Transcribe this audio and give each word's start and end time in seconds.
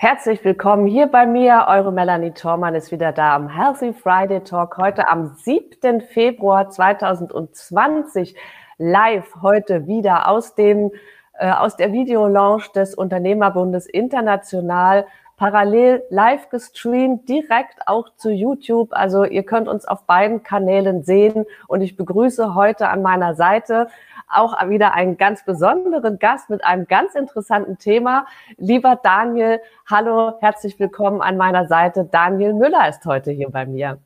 Herzlich 0.00 0.44
willkommen 0.44 0.86
hier 0.86 1.08
bei 1.08 1.26
mir. 1.26 1.66
Eure 1.66 1.90
Melanie 1.90 2.30
Thormann 2.30 2.76
ist 2.76 2.92
wieder 2.92 3.10
da 3.10 3.34
am 3.34 3.48
Healthy 3.48 3.92
Friday 3.92 4.44
Talk 4.44 4.76
heute 4.76 5.08
am 5.08 5.34
7. 5.34 6.00
Februar 6.02 6.70
2020 6.70 8.36
live 8.76 9.34
heute 9.42 9.88
wieder 9.88 10.28
aus 10.28 10.54
dem 10.54 10.92
äh, 11.32 11.50
aus 11.50 11.74
der 11.74 11.90
Videolaunch 11.92 12.70
des 12.70 12.94
Unternehmerbundes 12.94 13.86
International 13.86 15.04
parallel 15.38 16.02
live 16.10 16.50
gestreamt, 16.50 17.28
direkt 17.28 17.86
auch 17.86 18.10
zu 18.16 18.30
YouTube. 18.30 18.90
Also 18.92 19.24
ihr 19.24 19.44
könnt 19.44 19.68
uns 19.68 19.86
auf 19.86 20.04
beiden 20.04 20.42
Kanälen 20.42 21.04
sehen 21.04 21.46
und 21.68 21.80
ich 21.80 21.96
begrüße 21.96 22.54
heute 22.54 22.88
an 22.88 23.00
meiner 23.00 23.34
Seite 23.34 23.88
auch 24.28 24.68
wieder 24.68 24.92
einen 24.92 25.16
ganz 25.16 25.44
besonderen 25.44 26.18
Gast 26.18 26.50
mit 26.50 26.62
einem 26.64 26.86
ganz 26.86 27.14
interessanten 27.14 27.78
Thema. 27.78 28.26
Lieber 28.58 28.98
Daniel, 29.02 29.60
hallo, 29.88 30.34
herzlich 30.40 30.78
willkommen 30.78 31.22
an 31.22 31.38
meiner 31.38 31.66
Seite. 31.66 32.06
Daniel 32.10 32.52
Müller 32.52 32.88
ist 32.88 33.06
heute 33.06 33.30
hier 33.30 33.48
bei 33.48 33.64
mir. 33.64 33.98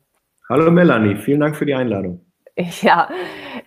Hallo 0.47 0.71
Melanie, 0.71 1.15
vielen 1.15 1.41
Dank 1.41 1.55
für 1.55 1.65
die 1.65 1.73
Einladung. 1.73 2.22
Ja, 2.81 3.09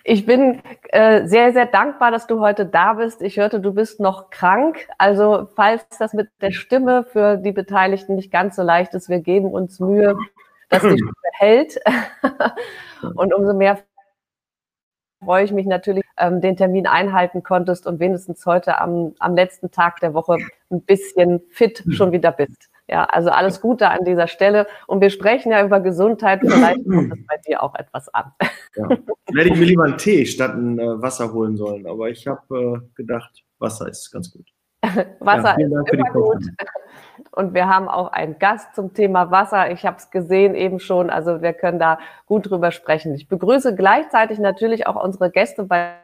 ich 0.05 0.27
bin 0.27 0.63
äh, 0.91 1.27
sehr, 1.27 1.53
sehr 1.53 1.67
dankbar, 1.67 2.11
dass 2.11 2.27
du 2.27 2.41
heute 2.41 2.67
da 2.67 2.95
bist. 2.95 3.23
Ich 3.23 3.37
hörte, 3.39 3.61
du 3.61 3.73
bist 3.75 4.01
noch 4.01 4.31
krank. 4.31 4.89
Also 4.99 5.49
falls 5.55 5.87
das 5.99 6.13
mit 6.13 6.29
der 6.41 6.53
Stimme 6.53 7.05
für 7.05 7.37
die 7.37 7.53
Beteiligten 7.53 8.15
nicht 8.15 8.31
ganz 8.31 8.57
so 8.57 8.63
leicht 8.63 8.95
ist, 8.95 9.09
wir 9.09 9.21
geben 9.21 9.51
uns 9.53 9.81
Mühe, 9.81 10.17
dass 10.69 10.83
die 10.83 10.91
Stimme 10.91 11.13
hält. 11.33 11.79
Und 13.17 13.35
umso 13.35 13.55
mehr 13.55 13.79
freue 15.25 15.45
ich 15.45 15.53
mich 15.53 15.67
natürlich, 15.67 16.05
ähm, 16.19 16.41
den 16.41 16.57
Termin 16.57 16.87
einhalten 16.87 17.43
konntest 17.43 17.87
und 17.87 18.01
wenigstens 18.01 18.45
heute 18.47 18.79
am, 18.79 19.15
am 19.19 19.35
letzten 19.35 19.71
Tag 19.71 20.01
der 20.01 20.15
Woche 20.15 20.37
ein 20.71 20.83
bisschen 20.83 21.41
fit 21.51 21.83
schon 21.91 22.13
wieder 22.13 22.33
bist. 22.33 22.69
Ja, 22.89 23.05
also 23.05 23.31
alles 23.31 23.61
Gute 23.61 23.89
an 23.89 24.05
dieser 24.05 24.29
Stelle. 24.29 24.67
Und 24.87 25.01
wir 25.01 25.11
sprechen 25.11 25.51
ja 25.51 25.65
über 25.65 25.81
Gesundheit. 25.81 26.41
Vielleicht 26.41 26.85
kommt 26.85 27.13
das 27.13 27.19
bei 27.27 27.37
dir 27.47 27.63
auch 27.63 27.75
etwas 27.75 28.09
an. 28.15 28.33
Ja. 28.77 28.89
Hätte 28.89 29.49
ich 29.49 29.57
mir 29.57 29.65
lieber 29.65 29.85
einen 29.85 29.99
Tee 29.99 30.25
statt 30.25 30.55
ein 30.55 30.79
äh, 30.79 31.03
Wasser 31.03 31.33
holen 31.33 31.57
sollen. 31.57 31.87
Aber 31.87 32.09
ich 32.09 32.27
habe 32.27 32.83
äh, 32.85 32.95
gedacht, 32.95 33.45
Wasser 33.59 33.89
ist 33.89 34.11
ganz 34.13 34.31
gut. 34.31 34.47
Wasser 35.21 35.57
ja, 35.59 35.67
ist 35.67 35.93
immer 35.93 36.11
gut. 36.11 36.45
Und 37.33 37.55
wir 37.55 37.69
haben 37.69 37.89
auch 37.89 38.13
einen 38.13 38.39
Gast 38.39 38.75
zum 38.75 38.95
Thema 38.95 39.31
Wasser. 39.31 39.71
Ich 39.73 39.85
habe 39.85 39.97
es 39.97 40.11
gesehen 40.11 40.55
eben 40.55 40.79
schon. 40.79 41.11
Also 41.11 41.43
wir 41.43 41.55
können 41.55 41.79
da 41.79 41.99
gut 42.27 42.49
drüber 42.49 42.71
sprechen. 42.71 43.15
Ich 43.15 43.29
begrüße 43.29 43.75
gleichzeitig 43.75 44.39
natürlich 44.39 44.87
auch 44.87 45.03
unsere 45.03 45.31
Gäste 45.31 45.65
bei 45.65 45.97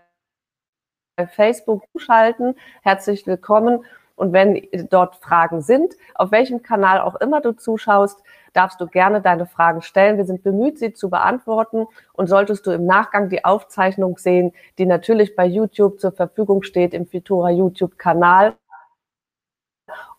Facebook 1.34 1.84
zuschalten. 1.92 2.54
Herzlich 2.82 3.26
willkommen. 3.26 3.84
Und 4.14 4.32
wenn 4.32 4.66
dort 4.90 5.16
Fragen 5.16 5.62
sind, 5.62 5.94
auf 6.14 6.30
welchem 6.30 6.62
Kanal 6.62 7.00
auch 7.00 7.16
immer 7.16 7.40
du 7.40 7.52
zuschaust, 7.52 8.22
darfst 8.52 8.80
du 8.80 8.86
gerne 8.86 9.20
deine 9.20 9.46
Fragen 9.46 9.82
stellen. 9.82 10.18
Wir 10.18 10.26
sind 10.26 10.42
bemüht, 10.42 10.78
sie 10.78 10.92
zu 10.92 11.10
beantworten. 11.10 11.86
Und 12.12 12.28
solltest 12.28 12.66
du 12.66 12.70
im 12.70 12.86
Nachgang 12.86 13.28
die 13.28 13.44
Aufzeichnung 13.44 14.18
sehen, 14.18 14.52
die 14.78 14.86
natürlich 14.86 15.34
bei 15.34 15.46
YouTube 15.46 16.00
zur 16.00 16.12
Verfügung 16.12 16.62
steht, 16.62 16.94
im 16.94 17.06
Fitura 17.06 17.50
YouTube-Kanal, 17.50 18.54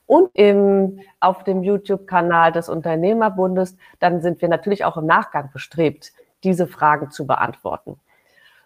und 0.06 0.30
im, 0.34 1.00
auf 1.20 1.44
dem 1.44 1.64
YouTube-Kanal 1.64 2.52
des 2.52 2.70
Unternehmerbundes, 2.70 3.78
dann 4.00 4.22
sind 4.22 4.42
wir 4.42 4.50
natürlich 4.50 4.86
auch 4.86 4.98
im 4.98 5.06
Nachgang 5.06 5.50
bestrebt, 5.52 6.12
diese 6.44 6.68
Fragen 6.68 7.10
zu 7.10 7.26
beantworten. 7.26 8.00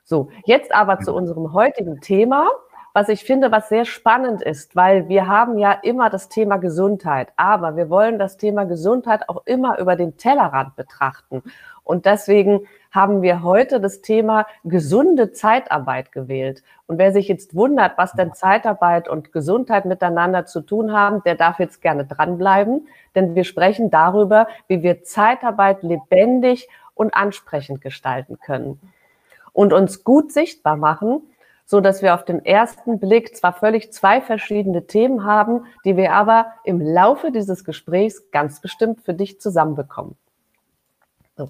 So, 0.03 0.29
jetzt 0.45 0.73
aber 0.73 0.99
zu 0.99 1.13
unserem 1.13 1.53
heutigen 1.53 2.01
Thema, 2.01 2.49
was 2.97 3.09
ich 3.09 3.23
finde, 3.23 3.51
was 3.51 3.69
sehr 3.69 3.85
spannend 3.85 4.41
ist, 4.41 4.75
weil 4.75 5.07
wir 5.07 5.27
haben 5.27 5.59
ja 5.59 5.71
immer 5.71 6.09
das 6.09 6.29
Thema 6.29 6.57
Gesundheit, 6.57 7.31
aber 7.35 7.75
wir 7.75 7.91
wollen 7.91 8.17
das 8.17 8.37
Thema 8.37 8.63
Gesundheit 8.63 9.29
auch 9.29 9.43
immer 9.45 9.77
über 9.77 9.95
den 9.95 10.17
Tellerrand 10.17 10.75
betrachten. 10.75 11.43
Und 11.83 12.07
deswegen 12.07 12.61
haben 12.89 13.21
wir 13.21 13.43
heute 13.43 13.79
das 13.79 14.01
Thema 14.01 14.47
gesunde 14.63 15.31
Zeitarbeit 15.31 16.11
gewählt. 16.11 16.63
Und 16.87 16.97
wer 16.97 17.11
sich 17.11 17.27
jetzt 17.27 17.53
wundert, 17.53 17.99
was 17.99 18.13
denn 18.13 18.33
Zeitarbeit 18.33 19.07
und 19.07 19.31
Gesundheit 19.31 19.85
miteinander 19.85 20.47
zu 20.47 20.61
tun 20.61 20.91
haben, 20.91 21.21
der 21.21 21.35
darf 21.35 21.59
jetzt 21.59 21.83
gerne 21.83 22.03
dranbleiben, 22.03 22.87
denn 23.13 23.35
wir 23.35 23.43
sprechen 23.43 23.91
darüber, 23.91 24.47
wie 24.67 24.81
wir 24.81 25.03
Zeitarbeit 25.03 25.83
lebendig 25.83 26.67
und 26.95 27.13
ansprechend 27.13 27.81
gestalten 27.81 28.39
können 28.39 28.79
und 29.53 29.71
uns 29.71 30.03
gut 30.03 30.31
sichtbar 30.31 30.77
machen, 30.77 31.21
so 31.67 31.81
dass 31.81 32.01
wir 32.01 32.15
auf 32.15 32.23
den 32.23 32.43
ersten 32.43 32.97
Blick 32.99 33.35
zwar 33.35 33.53
völlig 33.53 33.91
zwei 33.91 34.21
verschiedene 34.21 34.87
Themen 34.87 35.25
haben, 35.25 35.65
die 35.83 35.97
wir 35.97 36.13
aber 36.13 36.53
im 36.63 36.81
Laufe 36.81 37.31
dieses 37.31 37.65
Gesprächs 37.65 38.31
ganz 38.31 38.61
bestimmt 38.61 39.01
für 39.01 39.13
dich 39.13 39.39
zusammenbekommen. 39.41 40.15
So. 41.35 41.49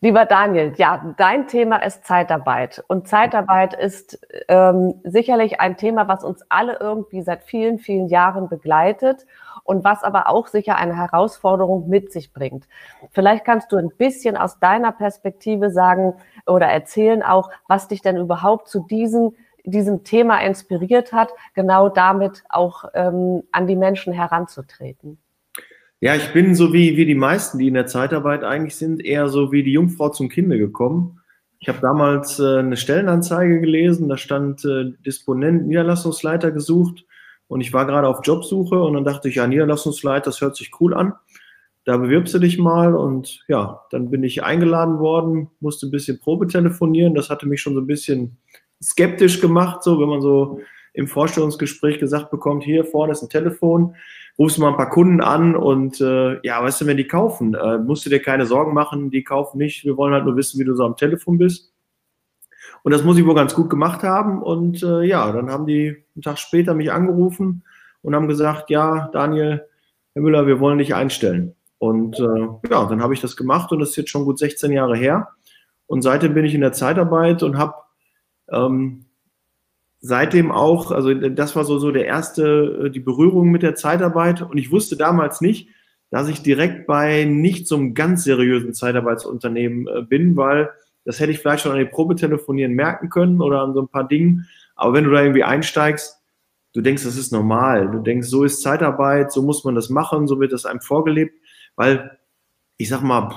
Lieber 0.00 0.24
Daniel, 0.24 0.72
ja, 0.76 1.14
dein 1.18 1.48
Thema 1.48 1.78
ist 1.78 2.06
Zeitarbeit. 2.06 2.82
Und 2.88 3.08
Zeitarbeit 3.08 3.74
ist 3.74 4.18
ähm, 4.48 4.94
sicherlich 5.04 5.60
ein 5.60 5.76
Thema, 5.76 6.08
was 6.08 6.24
uns 6.24 6.42
alle 6.48 6.78
irgendwie 6.80 7.20
seit 7.20 7.42
vielen, 7.42 7.78
vielen 7.78 8.08
Jahren 8.08 8.48
begleitet 8.48 9.26
und 9.64 9.84
was 9.84 10.02
aber 10.02 10.30
auch 10.30 10.46
sicher 10.46 10.76
eine 10.76 10.96
Herausforderung 10.96 11.90
mit 11.90 12.10
sich 12.10 12.32
bringt. 12.32 12.66
Vielleicht 13.10 13.44
kannst 13.44 13.70
du 13.70 13.76
ein 13.76 13.90
bisschen 13.98 14.34
aus 14.34 14.60
deiner 14.60 14.92
Perspektive 14.92 15.68
sagen 15.70 16.14
oder 16.46 16.66
erzählen 16.66 17.22
auch, 17.22 17.50
was 17.66 17.86
dich 17.86 18.00
denn 18.00 18.16
überhaupt 18.16 18.68
zu 18.68 18.86
diesem, 18.86 19.34
diesem 19.70 20.04
Thema 20.04 20.38
inspiriert 20.40 21.12
hat, 21.12 21.30
genau 21.54 21.88
damit 21.88 22.44
auch 22.48 22.84
ähm, 22.94 23.42
an 23.52 23.66
die 23.66 23.76
Menschen 23.76 24.12
heranzutreten. 24.12 25.18
Ja, 26.00 26.14
ich 26.14 26.32
bin 26.32 26.54
so 26.54 26.72
wie, 26.72 26.96
wie 26.96 27.06
die 27.06 27.16
meisten, 27.16 27.58
die 27.58 27.68
in 27.68 27.74
der 27.74 27.86
Zeitarbeit 27.86 28.44
eigentlich 28.44 28.76
sind, 28.76 29.04
eher 29.04 29.28
so 29.28 29.50
wie 29.50 29.64
die 29.64 29.72
Jungfrau 29.72 30.10
zum 30.10 30.28
Kinde 30.28 30.56
gekommen. 30.56 31.20
Ich 31.58 31.68
habe 31.68 31.80
damals 31.80 32.38
äh, 32.38 32.58
eine 32.58 32.76
Stellenanzeige 32.76 33.60
gelesen, 33.60 34.08
da 34.08 34.16
stand 34.16 34.64
äh, 34.64 34.92
Disponent 35.04 35.66
Niederlassungsleiter 35.66 36.52
gesucht 36.52 37.04
und 37.48 37.62
ich 37.62 37.72
war 37.72 37.84
gerade 37.84 38.06
auf 38.06 38.20
Jobsuche 38.22 38.80
und 38.80 38.94
dann 38.94 39.04
dachte 39.04 39.28
ich, 39.28 39.36
ja, 39.36 39.46
Niederlassungsleiter, 39.46 40.26
das 40.26 40.40
hört 40.40 40.54
sich 40.54 40.70
cool 40.80 40.94
an. 40.94 41.14
Da 41.84 41.96
bewirbst 41.96 42.34
du 42.34 42.38
dich 42.38 42.58
mal 42.58 42.94
und 42.94 43.44
ja, 43.48 43.80
dann 43.90 44.10
bin 44.10 44.22
ich 44.22 44.44
eingeladen 44.44 44.98
worden, 44.98 45.50
musste 45.58 45.86
ein 45.86 45.90
bisschen 45.90 46.20
Probe 46.20 46.46
telefonieren. 46.46 47.14
Das 47.14 47.30
hatte 47.30 47.48
mich 47.48 47.62
schon 47.62 47.74
so 47.74 47.80
ein 47.80 47.86
bisschen 47.86 48.36
skeptisch 48.82 49.40
gemacht, 49.40 49.82
so 49.82 50.00
wenn 50.00 50.08
man 50.08 50.20
so 50.20 50.60
im 50.94 51.06
Vorstellungsgespräch 51.06 51.98
gesagt 51.98 52.30
bekommt, 52.30 52.64
hier 52.64 52.84
vorne 52.84 53.12
ist 53.12 53.22
ein 53.22 53.28
Telefon, 53.28 53.94
rufst 54.38 54.58
mal 54.58 54.68
ein 54.68 54.76
paar 54.76 54.90
Kunden 54.90 55.20
an 55.20 55.56
und 55.56 56.00
äh, 56.00 56.40
ja, 56.46 56.62
weißt 56.62 56.80
du, 56.80 56.86
wenn 56.86 56.96
die 56.96 57.06
kaufen, 57.06 57.54
äh, 57.54 57.78
musst 57.78 58.06
du 58.06 58.10
dir 58.10 58.20
keine 58.20 58.46
Sorgen 58.46 58.74
machen, 58.74 59.10
die 59.10 59.24
kaufen 59.24 59.58
nicht. 59.58 59.84
Wir 59.84 59.96
wollen 59.96 60.14
halt 60.14 60.24
nur 60.24 60.36
wissen, 60.36 60.58
wie 60.60 60.64
du 60.64 60.74
so 60.74 60.84
am 60.84 60.96
Telefon 60.96 61.38
bist. 61.38 61.72
Und 62.82 62.92
das 62.92 63.04
muss 63.04 63.18
ich 63.18 63.26
wohl 63.26 63.34
ganz 63.34 63.54
gut 63.54 63.70
gemacht 63.70 64.02
haben. 64.02 64.42
Und 64.42 64.82
äh, 64.82 65.02
ja, 65.02 65.30
dann 65.32 65.50
haben 65.50 65.66
die 65.66 66.04
einen 66.14 66.22
Tag 66.22 66.38
später 66.38 66.74
mich 66.74 66.92
angerufen 66.92 67.64
und 68.02 68.14
haben 68.14 68.28
gesagt, 68.28 68.70
ja, 68.70 69.08
Daniel, 69.12 69.66
Herr 70.14 70.22
Müller, 70.22 70.46
wir 70.46 70.60
wollen 70.60 70.78
dich 70.78 70.94
einstellen. 70.94 71.54
Und 71.78 72.18
äh, 72.18 72.70
ja, 72.70 72.86
dann 72.86 73.02
habe 73.02 73.14
ich 73.14 73.20
das 73.20 73.36
gemacht 73.36 73.70
und 73.72 73.80
das 73.80 73.90
ist 73.90 73.96
jetzt 73.96 74.10
schon 74.10 74.24
gut 74.24 74.38
16 74.38 74.72
Jahre 74.72 74.96
her. 74.96 75.28
Und 75.86 76.02
seitdem 76.02 76.34
bin 76.34 76.44
ich 76.44 76.54
in 76.54 76.60
der 76.60 76.72
Zeitarbeit 76.72 77.42
und 77.42 77.56
habe 77.56 77.74
ähm, 78.50 79.04
seitdem 80.00 80.50
auch, 80.52 80.90
also 80.92 81.12
das 81.12 81.56
war 81.56 81.64
so, 81.64 81.78
so 81.78 81.90
der 81.90 82.06
erste, 82.06 82.86
äh, 82.86 82.90
die 82.90 83.00
Berührung 83.00 83.50
mit 83.50 83.62
der 83.62 83.74
Zeitarbeit. 83.74 84.42
Und 84.42 84.58
ich 84.58 84.70
wusste 84.70 84.96
damals 84.96 85.40
nicht, 85.40 85.68
dass 86.10 86.28
ich 86.28 86.42
direkt 86.42 86.86
bei 86.86 87.24
nicht 87.24 87.66
so 87.66 87.76
einem 87.76 87.94
ganz 87.94 88.24
seriösen 88.24 88.74
Zeitarbeitsunternehmen 88.74 89.86
äh, 89.86 90.02
bin, 90.02 90.36
weil 90.36 90.70
das 91.04 91.20
hätte 91.20 91.32
ich 91.32 91.38
vielleicht 91.38 91.62
schon 91.62 91.72
an 91.72 91.78
den 91.78 91.90
Probetelefonieren 91.90 92.72
merken 92.72 93.08
können 93.08 93.40
oder 93.40 93.62
an 93.62 93.74
so 93.74 93.80
ein 93.80 93.88
paar 93.88 94.06
Dingen. 94.06 94.46
Aber 94.76 94.92
wenn 94.92 95.04
du 95.04 95.10
da 95.10 95.22
irgendwie 95.22 95.44
einsteigst, 95.44 96.18
du 96.74 96.80
denkst, 96.80 97.04
das 97.04 97.16
ist 97.16 97.32
normal. 97.32 97.90
Du 97.90 98.00
denkst, 98.00 98.28
so 98.28 98.44
ist 98.44 98.62
Zeitarbeit, 98.62 99.32
so 99.32 99.42
muss 99.42 99.64
man 99.64 99.74
das 99.74 99.88
machen, 99.88 100.26
so 100.26 100.38
wird 100.38 100.52
das 100.52 100.66
einem 100.66 100.80
vorgelebt. 100.80 101.34
Weil 101.76 102.18
ich 102.76 102.88
sag 102.88 103.02
mal, 103.02 103.30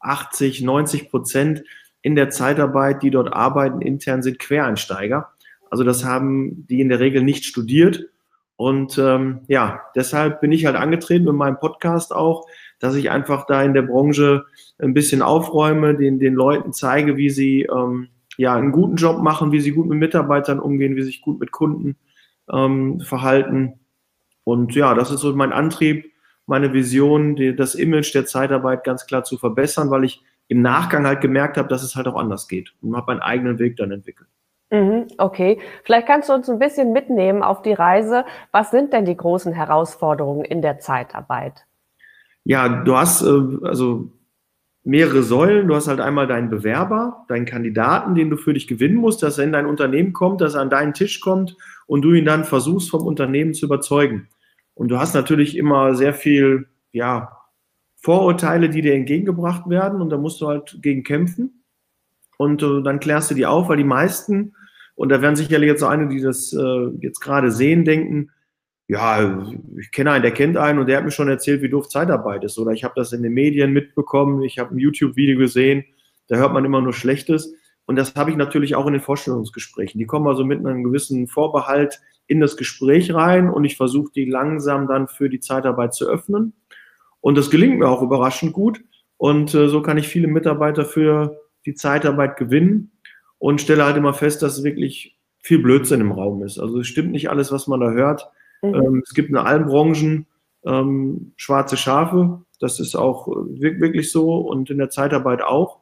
80, 0.00 0.62
90 0.62 1.10
Prozent 1.10 1.64
in 2.02 2.16
der 2.16 2.30
Zeitarbeit, 2.30 3.02
die 3.02 3.10
dort 3.10 3.32
arbeiten, 3.32 3.80
intern 3.80 4.22
sind 4.22 4.38
Quereinsteiger. 4.38 5.30
Also 5.70 5.84
das 5.84 6.04
haben 6.04 6.66
die 6.68 6.80
in 6.80 6.88
der 6.88 7.00
Regel 7.00 7.22
nicht 7.22 7.44
studiert. 7.44 8.08
Und 8.56 8.98
ähm, 8.98 9.40
ja, 9.48 9.80
deshalb 9.96 10.40
bin 10.40 10.52
ich 10.52 10.66
halt 10.66 10.76
angetreten 10.76 11.24
mit 11.24 11.34
meinem 11.34 11.58
Podcast 11.58 12.14
auch, 12.14 12.46
dass 12.78 12.94
ich 12.94 13.10
einfach 13.10 13.46
da 13.46 13.62
in 13.62 13.72
der 13.72 13.82
Branche 13.82 14.44
ein 14.78 14.94
bisschen 14.94 15.22
aufräume, 15.22 15.96
den, 15.96 16.18
den 16.18 16.34
Leuten 16.34 16.72
zeige, 16.72 17.16
wie 17.16 17.30
sie 17.30 17.62
ähm, 17.62 18.08
ja 18.36 18.54
einen 18.54 18.72
guten 18.72 18.96
Job 18.96 19.22
machen, 19.22 19.52
wie 19.52 19.60
sie 19.60 19.70
gut 19.70 19.88
mit 19.88 19.98
Mitarbeitern 19.98 20.60
umgehen, 20.60 20.96
wie 20.96 21.00
sie 21.00 21.06
sich 21.06 21.22
gut 21.22 21.40
mit 21.40 21.52
Kunden 21.52 21.96
ähm, 22.52 23.00
verhalten. 23.00 23.80
Und 24.44 24.74
ja, 24.74 24.94
das 24.94 25.10
ist 25.10 25.20
so 25.20 25.32
mein 25.34 25.52
Antrieb, 25.52 26.12
meine 26.46 26.72
Vision, 26.72 27.36
die, 27.36 27.54
das 27.54 27.74
Image 27.74 28.14
der 28.14 28.26
Zeitarbeit 28.26 28.84
ganz 28.84 29.06
klar 29.06 29.24
zu 29.24 29.38
verbessern, 29.38 29.90
weil 29.90 30.04
ich 30.04 30.22
im 30.48 30.62
Nachgang 30.62 31.06
halt 31.06 31.20
gemerkt 31.20 31.56
habe, 31.56 31.68
dass 31.68 31.82
es 31.82 31.96
halt 31.96 32.06
auch 32.06 32.16
anders 32.16 32.48
geht 32.48 32.74
und 32.82 32.96
habe 32.96 33.12
meinen 33.12 33.22
eigenen 33.22 33.58
Weg 33.58 33.76
dann 33.76 33.90
entwickelt. 33.90 34.28
Mhm, 34.70 35.08
okay, 35.18 35.60
vielleicht 35.84 36.06
kannst 36.06 36.30
du 36.30 36.32
uns 36.32 36.48
ein 36.48 36.58
bisschen 36.58 36.92
mitnehmen 36.92 37.42
auf 37.42 37.60
die 37.60 37.74
Reise. 37.74 38.24
Was 38.52 38.70
sind 38.70 38.92
denn 38.92 39.04
die 39.04 39.16
großen 39.16 39.52
Herausforderungen 39.52 40.44
in 40.44 40.62
der 40.62 40.78
Zeitarbeit? 40.78 41.66
Ja, 42.44 42.82
du 42.82 42.96
hast 42.96 43.22
äh, 43.22 43.66
also 43.66 44.10
mehrere 44.84 45.22
Säulen. 45.22 45.68
Du 45.68 45.74
hast 45.74 45.88
halt 45.88 46.00
einmal 46.00 46.26
deinen 46.26 46.50
Bewerber, 46.50 47.24
deinen 47.28 47.44
Kandidaten, 47.44 48.14
den 48.14 48.30
du 48.30 48.36
für 48.36 48.54
dich 48.54 48.66
gewinnen 48.66 48.96
musst, 48.96 49.22
dass 49.22 49.38
er 49.38 49.44
in 49.44 49.52
dein 49.52 49.66
Unternehmen 49.66 50.12
kommt, 50.12 50.40
dass 50.40 50.54
er 50.54 50.62
an 50.62 50.70
deinen 50.70 50.94
Tisch 50.94 51.20
kommt 51.20 51.56
und 51.86 52.02
du 52.02 52.12
ihn 52.12 52.24
dann 52.24 52.44
versuchst, 52.44 52.90
vom 52.90 53.06
Unternehmen 53.06 53.54
zu 53.54 53.66
überzeugen. 53.66 54.28
Und 54.74 54.88
du 54.88 54.98
hast 54.98 55.14
natürlich 55.14 55.56
immer 55.56 55.94
sehr 55.94 56.14
viel, 56.14 56.66
ja, 56.92 57.41
Vorurteile, 58.02 58.68
die 58.68 58.82
dir 58.82 58.94
entgegengebracht 58.94 59.70
werden 59.70 60.00
und 60.00 60.10
da 60.10 60.18
musst 60.18 60.40
du 60.40 60.48
halt 60.48 60.78
gegen 60.82 61.04
kämpfen. 61.04 61.64
Und 62.36 62.62
äh, 62.62 62.82
dann 62.82 62.98
klärst 62.98 63.30
du 63.30 63.34
die 63.34 63.46
auf, 63.46 63.68
weil 63.68 63.76
die 63.76 63.84
meisten, 63.84 64.54
und 64.96 65.08
da 65.08 65.22
werden 65.22 65.36
sicherlich 65.36 65.68
jetzt 65.68 65.80
so 65.80 65.86
einige, 65.86 66.14
die 66.14 66.20
das 66.20 66.52
äh, 66.52 66.88
jetzt 67.00 67.20
gerade 67.20 67.50
sehen, 67.52 67.84
denken, 67.84 68.30
ja, 68.88 69.46
ich 69.78 69.90
kenne 69.92 70.10
einen, 70.10 70.22
der 70.22 70.32
kennt 70.32 70.56
einen 70.56 70.78
und 70.78 70.86
der 70.86 70.98
hat 70.98 71.04
mir 71.04 71.12
schon 71.12 71.28
erzählt, 71.28 71.62
wie 71.62 71.68
doof 71.68 71.88
Zeitarbeit 71.88 72.44
ist. 72.44 72.58
Oder 72.58 72.72
ich 72.72 72.84
habe 72.84 72.94
das 72.96 73.12
in 73.12 73.22
den 73.22 73.32
Medien 73.32 73.72
mitbekommen, 73.72 74.42
ich 74.42 74.58
habe 74.58 74.74
ein 74.74 74.78
YouTube-Video 74.78 75.38
gesehen, 75.38 75.84
da 76.26 76.36
hört 76.36 76.52
man 76.52 76.64
immer 76.64 76.82
nur 76.82 76.92
Schlechtes. 76.92 77.54
Und 77.86 77.96
das 77.96 78.14
habe 78.14 78.30
ich 78.30 78.36
natürlich 78.36 78.74
auch 78.74 78.86
in 78.86 78.92
den 78.92 79.02
Vorstellungsgesprächen. 79.02 79.98
Die 79.98 80.06
kommen 80.06 80.26
also 80.26 80.44
mit 80.44 80.58
einem 80.58 80.84
gewissen 80.84 81.26
Vorbehalt 81.26 82.00
in 82.26 82.40
das 82.40 82.56
Gespräch 82.56 83.12
rein 83.12 83.50
und 83.50 83.64
ich 83.64 83.76
versuche 83.76 84.12
die 84.14 84.24
langsam 84.24 84.86
dann 84.88 85.08
für 85.08 85.28
die 85.28 85.40
Zeitarbeit 85.40 85.94
zu 85.94 86.08
öffnen. 86.08 86.52
Und 87.22 87.38
das 87.38 87.50
gelingt 87.50 87.78
mir 87.78 87.88
auch 87.88 88.02
überraschend 88.02 88.52
gut. 88.52 88.84
Und 89.16 89.54
äh, 89.54 89.68
so 89.68 89.80
kann 89.80 89.96
ich 89.96 90.08
viele 90.08 90.26
Mitarbeiter 90.26 90.84
für 90.84 91.38
die 91.64 91.74
Zeitarbeit 91.74 92.36
gewinnen 92.36 92.90
und 93.38 93.60
stelle 93.60 93.84
halt 93.84 93.96
immer 93.96 94.12
fest, 94.12 94.42
dass 94.42 94.64
wirklich 94.64 95.16
viel 95.38 95.60
Blödsinn 95.60 96.00
im 96.00 96.12
Raum 96.12 96.42
ist. 96.42 96.58
Also 96.58 96.80
es 96.80 96.88
stimmt 96.88 97.12
nicht 97.12 97.30
alles, 97.30 97.50
was 97.50 97.66
man 97.68 97.80
da 97.80 97.90
hört. 97.90 98.28
Mhm. 98.60 98.74
Ähm, 98.74 99.02
es 99.06 99.14
gibt 99.14 99.30
in 99.30 99.36
allen 99.36 99.66
Branchen 99.66 100.26
ähm, 100.64 101.32
schwarze 101.36 101.76
Schafe. 101.76 102.42
Das 102.60 102.80
ist 102.80 102.96
auch 102.96 103.28
wirklich 103.28 104.10
so 104.10 104.38
und 104.38 104.70
in 104.70 104.78
der 104.78 104.90
Zeitarbeit 104.90 105.42
auch. 105.42 105.78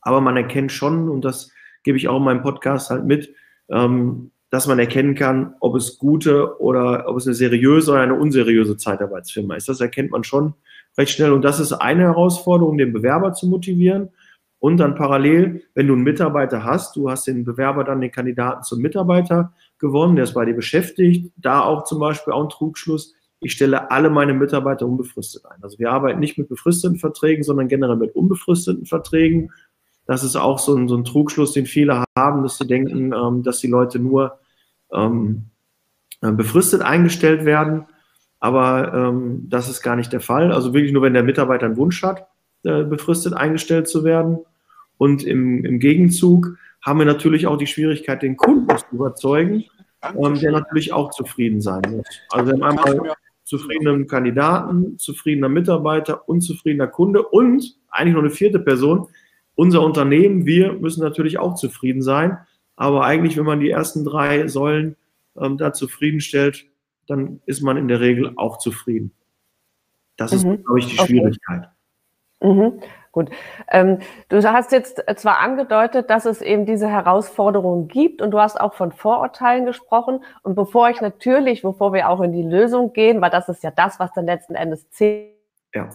Aber 0.00 0.20
man 0.20 0.36
erkennt 0.36 0.72
schon, 0.72 1.08
und 1.08 1.24
das 1.24 1.50
gebe 1.82 1.98
ich 1.98 2.08
auch 2.08 2.18
in 2.18 2.24
meinem 2.24 2.42
Podcast 2.42 2.90
halt 2.90 3.04
mit, 3.04 3.34
ähm, 3.68 4.30
dass 4.52 4.66
man 4.66 4.78
erkennen 4.78 5.14
kann, 5.14 5.54
ob 5.60 5.74
es 5.76 5.96
gute 5.96 6.60
oder 6.60 7.08
ob 7.08 7.16
es 7.16 7.26
eine 7.26 7.34
seriöse 7.34 7.90
oder 7.90 8.02
eine 8.02 8.14
unseriöse 8.14 8.76
Zeitarbeitsfirma 8.76 9.54
ist. 9.54 9.66
Das 9.66 9.80
erkennt 9.80 10.10
man 10.10 10.24
schon 10.24 10.52
recht 10.98 11.12
schnell. 11.12 11.32
Und 11.32 11.40
das 11.40 11.58
ist 11.58 11.72
eine 11.72 12.02
Herausforderung, 12.02 12.76
den 12.76 12.92
Bewerber 12.92 13.32
zu 13.32 13.46
motivieren. 13.46 14.10
Und 14.58 14.76
dann 14.76 14.94
parallel, 14.94 15.62
wenn 15.72 15.86
du 15.86 15.94
einen 15.94 16.02
Mitarbeiter 16.02 16.64
hast, 16.64 16.96
du 16.96 17.08
hast 17.08 17.26
den 17.26 17.46
Bewerber 17.46 17.82
dann 17.82 18.02
den 18.02 18.10
Kandidaten 18.10 18.62
zum 18.62 18.82
Mitarbeiter 18.82 19.54
gewonnen, 19.78 20.16
der 20.16 20.24
ist 20.24 20.34
bei 20.34 20.44
dir 20.44 20.54
beschäftigt. 20.54 21.32
Da 21.36 21.62
auch 21.62 21.84
zum 21.84 21.98
Beispiel 21.98 22.34
auch 22.34 22.42
ein 22.42 22.50
Trugschluss. 22.50 23.14
Ich 23.40 23.52
stelle 23.52 23.90
alle 23.90 24.10
meine 24.10 24.34
Mitarbeiter 24.34 24.86
unbefristet 24.86 25.46
ein. 25.46 25.62
Also 25.62 25.78
wir 25.78 25.90
arbeiten 25.90 26.20
nicht 26.20 26.36
mit 26.36 26.50
befristeten 26.50 26.98
Verträgen, 26.98 27.42
sondern 27.42 27.68
generell 27.68 27.96
mit 27.96 28.14
unbefristeten 28.14 28.84
Verträgen. 28.84 29.50
Das 30.06 30.22
ist 30.22 30.36
auch 30.36 30.58
so 30.58 30.76
ein, 30.76 30.88
so 30.88 30.96
ein 30.96 31.04
Trugschluss, 31.04 31.54
den 31.54 31.64
viele 31.64 32.04
haben, 32.18 32.42
dass 32.42 32.58
sie 32.58 32.66
denken, 32.66 33.14
ähm, 33.14 33.42
dass 33.42 33.60
die 33.60 33.68
Leute 33.68 33.98
nur 33.98 34.38
ähm, 34.92 35.44
äh, 36.20 36.32
befristet 36.32 36.82
eingestellt 36.82 37.44
werden. 37.44 37.86
Aber 38.40 38.92
ähm, 38.92 39.46
das 39.48 39.68
ist 39.68 39.82
gar 39.82 39.96
nicht 39.96 40.12
der 40.12 40.20
Fall. 40.20 40.52
Also 40.52 40.74
wirklich 40.74 40.92
nur, 40.92 41.02
wenn 41.02 41.14
der 41.14 41.22
Mitarbeiter 41.22 41.66
einen 41.66 41.76
Wunsch 41.76 42.02
hat, 42.02 42.26
äh, 42.64 42.84
befristet 42.84 43.34
eingestellt 43.34 43.88
zu 43.88 44.04
werden. 44.04 44.38
Und 44.98 45.24
im, 45.24 45.64
im 45.64 45.78
Gegenzug 45.78 46.56
haben 46.80 46.98
wir 46.98 47.06
natürlich 47.06 47.46
auch 47.46 47.56
die 47.56 47.66
Schwierigkeit, 47.66 48.22
den 48.22 48.36
Kunden 48.36 48.68
zu 48.76 48.84
überzeugen, 48.92 49.64
ähm, 50.02 50.38
der 50.38 50.52
natürlich 50.52 50.92
auch 50.92 51.10
zufrieden 51.10 51.60
sein 51.60 51.82
muss. 51.88 52.06
Also 52.30 52.52
wir 52.52 52.64
haben 52.64 52.78
einmal 52.78 53.14
zufriedenen 53.44 54.06
Kandidaten, 54.06 54.98
zufriedener 54.98 55.48
Mitarbeiter, 55.48 56.28
unzufriedener 56.28 56.86
Kunde 56.86 57.22
und 57.22 57.76
eigentlich 57.90 58.14
noch 58.14 58.22
eine 58.22 58.30
vierte 58.30 58.58
Person. 58.58 59.08
Unser 59.54 59.82
Unternehmen, 59.82 60.46
wir 60.46 60.72
müssen 60.72 61.02
natürlich 61.02 61.38
auch 61.38 61.54
zufrieden 61.54 62.02
sein. 62.02 62.38
Aber 62.82 63.04
eigentlich, 63.04 63.36
wenn 63.36 63.44
man 63.44 63.60
die 63.60 63.70
ersten 63.70 64.04
drei 64.04 64.48
Säulen 64.48 64.96
ähm, 65.40 65.56
da 65.56 65.72
zufriedenstellt, 65.72 66.66
dann 67.06 67.40
ist 67.46 67.62
man 67.62 67.76
in 67.76 67.86
der 67.86 68.00
Regel 68.00 68.32
auch 68.34 68.58
zufrieden. 68.58 69.12
Das 70.16 70.32
ist, 70.32 70.44
mhm. 70.44 70.64
glaube 70.64 70.80
ich, 70.80 70.88
die 70.88 70.98
okay. 70.98 71.06
Schwierigkeit. 71.06 71.68
Mhm. 72.40 72.80
Gut. 73.12 73.30
Ähm, 73.70 74.00
du 74.30 74.42
hast 74.42 74.72
jetzt 74.72 75.00
zwar 75.14 75.38
angedeutet, 75.38 76.10
dass 76.10 76.24
es 76.24 76.42
eben 76.42 76.66
diese 76.66 76.88
Herausforderungen 76.88 77.86
gibt 77.86 78.20
und 78.20 78.32
du 78.32 78.40
hast 78.40 78.60
auch 78.60 78.74
von 78.74 78.90
Vorurteilen 78.90 79.64
gesprochen. 79.64 80.24
Und 80.42 80.56
bevor 80.56 80.90
ich 80.90 81.00
natürlich, 81.00 81.62
bevor 81.62 81.92
wir 81.92 82.08
auch 82.08 82.20
in 82.20 82.32
die 82.32 82.42
Lösung 82.42 82.92
gehen, 82.92 83.20
weil 83.20 83.30
das 83.30 83.48
ist 83.48 83.62
ja 83.62 83.70
das, 83.70 84.00
was 84.00 84.12
dann 84.12 84.26
letzten 84.26 84.56
Endes 84.56 84.90
zählt, 84.90 85.36
ja, 85.72 85.88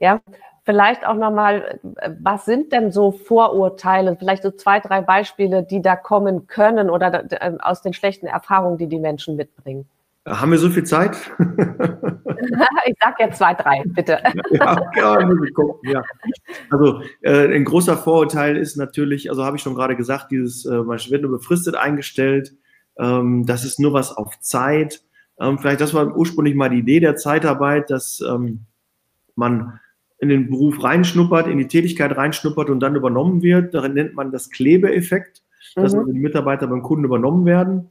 ja 0.00 0.20
vielleicht 0.68 1.06
auch 1.06 1.14
nochmal, 1.14 1.80
was 2.20 2.44
sind 2.44 2.72
denn 2.72 2.92
so 2.92 3.10
Vorurteile, 3.10 4.16
vielleicht 4.18 4.42
so 4.42 4.50
zwei, 4.50 4.80
drei 4.80 5.00
Beispiele, 5.00 5.62
die 5.62 5.80
da 5.80 5.96
kommen 5.96 6.46
können 6.46 6.90
oder 6.90 7.24
aus 7.60 7.80
den 7.80 7.94
schlechten 7.94 8.26
Erfahrungen, 8.26 8.76
die 8.76 8.86
die 8.86 8.98
Menschen 8.98 9.36
mitbringen? 9.36 9.88
Haben 10.26 10.50
wir 10.50 10.58
so 10.58 10.68
viel 10.68 10.84
Zeit? 10.84 11.16
ich 12.84 12.96
sag 13.00 13.18
ja 13.18 13.30
zwei, 13.30 13.54
drei, 13.54 13.82
bitte. 13.86 14.18
ja, 14.50 14.78
ja, 14.94 15.28
gucken, 15.54 15.90
ja. 15.90 16.02
Also 16.68 17.00
äh, 17.22 17.46
ein 17.46 17.64
großer 17.64 17.96
Vorurteil 17.96 18.58
ist 18.58 18.76
natürlich, 18.76 19.30
also 19.30 19.46
habe 19.46 19.56
ich 19.56 19.62
schon 19.62 19.74
gerade 19.74 19.96
gesagt, 19.96 20.30
dieses, 20.30 20.66
äh, 20.66 20.82
man 20.82 20.98
wird 20.98 21.22
nur 21.22 21.30
befristet 21.30 21.76
eingestellt, 21.76 22.52
ähm, 22.98 23.46
das 23.46 23.64
ist 23.64 23.80
nur 23.80 23.94
was 23.94 24.14
auf 24.14 24.38
Zeit. 24.40 25.00
Ähm, 25.40 25.58
vielleicht 25.58 25.80
das 25.80 25.94
war 25.94 26.14
ursprünglich 26.14 26.54
mal 26.54 26.68
die 26.68 26.80
Idee 26.80 27.00
der 27.00 27.16
Zeitarbeit, 27.16 27.88
dass 27.88 28.20
ähm, 28.20 28.66
man 29.34 29.80
in 30.20 30.28
den 30.28 30.50
Beruf 30.50 30.82
reinschnuppert, 30.82 31.46
in 31.46 31.58
die 31.58 31.68
Tätigkeit 31.68 32.16
reinschnuppert 32.16 32.70
und 32.70 32.80
dann 32.80 32.96
übernommen 32.96 33.42
wird. 33.42 33.74
Darin 33.74 33.94
nennt 33.94 34.14
man 34.14 34.32
das 34.32 34.50
Klebeeffekt, 34.50 35.42
dass 35.76 35.94
mhm. 35.94 36.12
die 36.12 36.18
Mitarbeiter 36.18 36.66
beim 36.66 36.82
Kunden 36.82 37.04
übernommen 37.04 37.46
werden. 37.46 37.90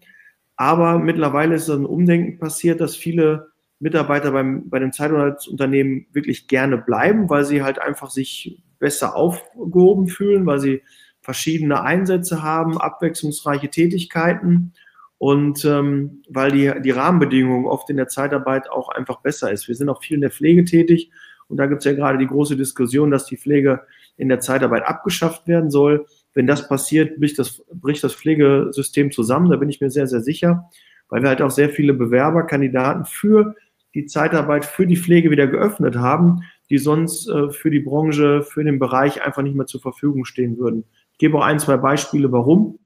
Aber 0.58 1.00
mittlerweile 1.00 1.56
ist 1.56 1.70
ein 1.70 1.86
Umdenken 1.86 2.40
passiert, 2.40 2.82
dass 2.82 2.96
viele 2.96 3.48
Mitarbeiter 3.80 4.32
beim, 4.32 4.70
bei 4.70 4.80
dem 4.80 4.92
Zeitarbeitsunternehmen 4.92 6.08
wirklich 6.12 6.48
gerne 6.48 6.78
bleiben, 6.78 7.30
weil 7.30 7.46
sie 7.46 7.64
halt 7.64 7.80
einfach 7.80 8.10
sich 8.10 8.62
besser 8.80 9.16
aufgehoben 9.16 10.08
fühlen, 10.08 10.46
weil 10.46 10.60
sie 10.60 10.82
verschiedene 11.22 11.84
Einsätze 11.84 12.42
haben, 12.42 12.78
abwechslungsreiche 12.78 13.70
Tätigkeiten 13.70 14.74
und 15.18 15.64
ähm, 15.66 16.24
weil 16.30 16.52
die, 16.52 16.72
die 16.82 16.92
Rahmenbedingungen 16.92 17.66
oft 17.66 17.90
in 17.90 17.98
der 17.98 18.08
Zeitarbeit 18.08 18.70
auch 18.70 18.90
einfach 18.90 19.22
besser 19.22 19.52
ist. 19.52 19.68
Wir 19.68 19.76
sind 19.76 19.90
auch 19.90 20.02
viel 20.02 20.16
in 20.16 20.22
der 20.22 20.32
Pflege 20.32 20.64
tätig 20.66 21.12
und 21.50 21.58
da 21.58 21.66
gibt 21.66 21.80
es 21.80 21.86
ja 21.86 21.94
gerade 21.94 22.18
die 22.18 22.28
große 22.28 22.58
Diskussion, 22.58 23.12
dass 23.12 23.26
die 23.26 23.38
Pflege 23.38 23.82
in 24.18 24.30
der 24.30 24.40
Zeitarbeit 24.40 24.86
abgeschafft 24.86 25.48
werden 25.48 25.72
soll. 25.72 26.06
Wenn 26.34 26.48
das 26.48 26.68
passiert, 26.68 27.20
bricht 27.20 27.40
das, 27.40 27.64
bricht 27.74 28.04
das 28.04 28.14
Pflegesystem 28.14 29.12
zusammen. 29.12 29.50
Da 29.50 29.58
bin 29.58 29.70
ich 29.70 29.80
mir 29.80 29.90
sehr, 29.90 30.08
sehr 30.08 30.22
sicher, 30.22 30.70
weil 31.10 31.22
wir 31.22 31.30
halt 31.30 31.42
auch 31.42 31.52
sehr 31.52 31.70
viele 31.70 31.94
Bewerberkandidaten 31.94 33.06
für 33.06 33.56
die 33.94 34.06
Zeitarbeit, 34.06 34.66
für 34.66 34.86
die 34.86 34.98
Pflege 34.98 35.32
wieder 35.32 35.48
geöffnet 35.48 35.96
haben, 35.96 36.44
die 36.70 36.78
sonst 36.78 37.30
äh, 37.30 37.50
für 37.50 37.72
die 37.72 37.80
Branche, 37.80 38.44
für 38.44 38.64
den 38.64 38.80
Bereich 38.80 39.24
einfach 39.24 39.42
nicht 39.42 39.56
mehr 39.56 39.66
zur 39.66 39.82
Verfügung 39.82 40.26
stehen 40.26 40.58
würden. 40.58 40.84
Ich 41.14 41.18
gebe 41.18 41.38
auch 41.38 41.44
ein, 41.44 41.60
zwei 41.60 41.78
Beispiele, 41.78 42.32
warum. 42.32 42.80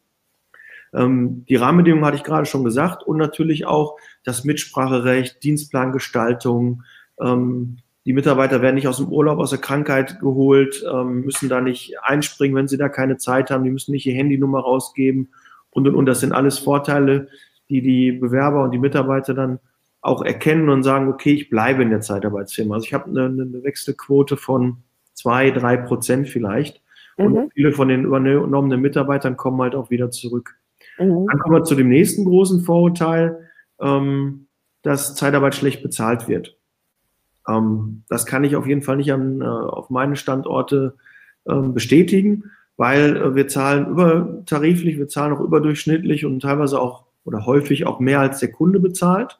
Ähm, 0.94 1.46
die 1.50 1.56
Rahmenbedingungen 1.56 2.06
hatte 2.06 2.18
ich 2.18 2.24
gerade 2.24 2.46
schon 2.46 2.64
gesagt 2.64 3.04
und 3.04 3.18
natürlich 3.18 3.66
auch 3.66 3.98
das 4.24 4.44
Mitspracherecht, 4.44 5.44
Dienstplangestaltung, 5.44 6.84
ähm, 7.20 7.78
die 8.06 8.14
Mitarbeiter 8.14 8.62
werden 8.62 8.76
nicht 8.76 8.88
aus 8.88 8.98
dem 8.98 9.10
Urlaub, 9.10 9.40
aus 9.40 9.52
der 9.52 9.60
Krankheit 9.60 10.20
geholt, 10.20 10.84
ähm, 10.92 11.22
müssen 11.22 11.50
da 11.50 11.62
nicht 11.62 12.00
einspringen, 12.02 12.56
wenn 12.56 12.68
sie 12.68 12.78
da 12.78 12.90
keine 12.90 13.18
Zeit 13.18 13.52
haben. 13.52 13.64
Die 13.64 13.70
müssen 13.70 13.92
nicht 13.92 14.06
ihr 14.06 14.16
Handynummer 14.16 14.60
rausgeben 14.60 15.30
und 15.70 15.88
und 15.88 15.96
und. 15.96 16.06
Das 16.08 16.20
sind 16.20 16.32
alles 16.32 16.58
Vorteile, 16.58 17.28
die 17.70 17.82
die 17.82 18.12
Bewerber 18.12 18.64
und 18.64 18.72
die 18.72 18.80
Mitarbeiter 18.80 19.34
dann 19.34 19.60
auch 20.02 20.24
erkennen 20.24 20.70
und 20.70 20.82
sagen, 20.82 21.10
okay, 21.10 21.34
ich 21.34 21.50
bleibe 21.50 21.84
in 21.84 21.92
der 21.92 22.02
Zeitarbeitsfirma. 22.02 22.76
Also 22.76 22.86
ich 22.86 22.94
habe 22.94 23.06
eine, 23.10 23.26
eine 23.26 23.64
Wechselquote 23.64 24.36
von 24.36 24.78
zwei, 25.14 25.52
drei 25.52 25.78
Prozent 25.78 26.28
vielleicht. 26.28 26.82
Und 27.18 27.34
mhm. 27.34 27.52
viele 27.54 27.72
von 27.72 27.88
den 27.88 28.06
übernommenen 28.06 28.82
Mitarbeitern 28.82 29.38
kommen 29.38 29.62
halt 29.62 29.76
auch 29.76 29.92
wieder 29.92 30.10
zurück. 30.10 30.56
Mhm. 30.98 31.28
Dann 31.28 31.40
kommen 31.40 31.56
wir 31.56 31.64
zu 31.64 31.76
dem 31.76 31.90
nächsten 31.90 32.26
großen 32.26 32.62
Vorurteil, 32.62 33.48
ähm, 33.80 34.48
dass 34.82 35.16
Zeitarbeit 35.16 35.54
schlecht 35.54 35.84
bezahlt 35.84 36.28
wird. 36.28 36.58
Ähm, 37.52 38.04
das 38.10 38.26
kann 38.26 38.44
ich 38.44 38.56
auf 38.56 38.68
jeden 38.68 38.82
Fall 38.82 38.98
nicht 38.98 39.12
an, 39.12 39.42
äh, 39.42 39.46
auf 39.46 39.90
meine 39.90 40.16
Standorte 40.16 40.96
äh, 41.46 41.56
bestätigen, 41.56 42.52
weil 42.78 43.18
äh, 43.18 43.36
wir 43.36 43.48
zahlen 43.48 43.88
übertariflich, 43.88 44.98
wir 44.98 45.08
zahlen 45.08 45.34
auch 45.34 45.42
überdurchschnittlich 45.42 46.26
und 46.26 46.40
teilweise 46.42 46.80
auch 46.80 47.06
oder 47.24 47.46
häufig 47.46 47.86
auch 47.86 48.00
mehr 48.00 48.20
als 48.20 48.40
der 48.40 48.52
Kunde 48.52 48.80
bezahlt. 48.80 49.40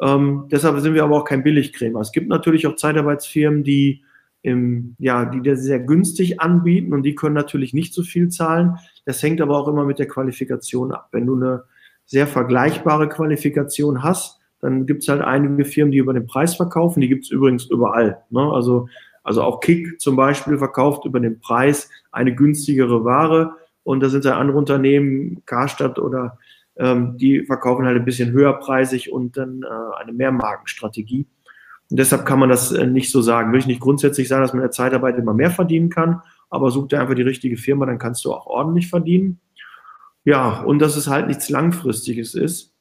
Ähm, 0.00 0.48
deshalb 0.50 0.78
sind 0.80 0.94
wir 0.94 1.04
aber 1.04 1.16
auch 1.16 1.24
kein 1.24 1.42
Billigcremer. 1.42 2.00
Es 2.00 2.12
gibt 2.12 2.28
natürlich 2.28 2.66
auch 2.66 2.76
Zeitarbeitsfirmen, 2.76 3.64
die 3.64 4.04
im, 4.42 4.94
ja, 4.98 5.24
die 5.24 5.42
das 5.42 5.62
sehr 5.62 5.80
günstig 5.80 6.40
anbieten 6.40 6.92
und 6.92 7.02
die 7.02 7.14
können 7.14 7.34
natürlich 7.34 7.74
nicht 7.74 7.92
so 7.92 8.02
viel 8.02 8.28
zahlen. 8.28 8.76
Das 9.04 9.22
hängt 9.22 9.40
aber 9.40 9.58
auch 9.58 9.68
immer 9.68 9.84
mit 9.84 9.98
der 9.98 10.06
Qualifikation 10.06 10.92
ab. 10.92 11.08
Wenn 11.12 11.26
du 11.26 11.34
eine 11.34 11.64
sehr 12.06 12.26
vergleichbare 12.26 13.08
Qualifikation 13.08 14.02
hast, 14.02 14.40
dann 14.60 14.86
gibt 14.86 15.02
es 15.02 15.08
halt 15.08 15.22
einige 15.22 15.64
Firmen, 15.64 15.92
die 15.92 15.98
über 15.98 16.12
den 16.12 16.26
Preis 16.26 16.56
verkaufen. 16.56 17.00
Die 17.00 17.08
gibt 17.08 17.24
es 17.24 17.30
übrigens 17.30 17.66
überall. 17.66 18.22
Ne? 18.30 18.40
Also, 18.40 18.88
also 19.22 19.42
auch 19.42 19.60
Kick 19.60 20.00
zum 20.00 20.16
Beispiel 20.16 20.58
verkauft 20.58 21.04
über 21.04 21.20
den 21.20 21.40
Preis 21.40 21.90
eine 22.10 22.34
günstigere 22.34 23.04
Ware. 23.04 23.54
Und 23.84 24.00
da 24.00 24.08
sind 24.08 24.24
ja 24.24 24.36
andere 24.36 24.58
Unternehmen, 24.58 25.42
Karstadt 25.46 25.98
oder 25.98 26.38
ähm, 26.76 27.16
die 27.18 27.44
verkaufen 27.44 27.86
halt 27.86 27.96
ein 27.96 28.04
bisschen 28.04 28.32
höherpreisig 28.32 29.12
und 29.12 29.36
dann 29.36 29.62
äh, 29.62 30.00
eine 30.00 30.12
Mehrmarkenstrategie. 30.12 31.26
Und 31.90 31.98
deshalb 31.98 32.26
kann 32.26 32.38
man 32.38 32.48
das 32.48 32.72
äh, 32.72 32.86
nicht 32.86 33.10
so 33.10 33.22
sagen. 33.22 33.52
Will 33.52 33.60
ich 33.60 33.66
nicht 33.66 33.80
grundsätzlich 33.80 34.28
sagen, 34.28 34.42
dass 34.42 34.52
man 34.52 34.60
in 34.60 34.64
der 34.64 34.70
Zeitarbeit 34.72 35.18
immer 35.18 35.34
mehr 35.34 35.50
verdienen 35.50 35.88
kann, 35.88 36.22
aber 36.50 36.70
such 36.70 36.88
dir 36.88 37.00
einfach 37.00 37.14
die 37.14 37.22
richtige 37.22 37.56
Firma, 37.56 37.86
dann 37.86 37.98
kannst 37.98 38.24
du 38.24 38.32
auch 38.32 38.46
ordentlich 38.46 38.88
verdienen. 38.88 39.40
Ja, 40.24 40.60
und 40.62 40.80
dass 40.80 40.96
es 40.96 41.08
halt 41.08 41.26
nichts 41.28 41.48
Langfristiges 41.48 42.34
ist, 42.34 42.74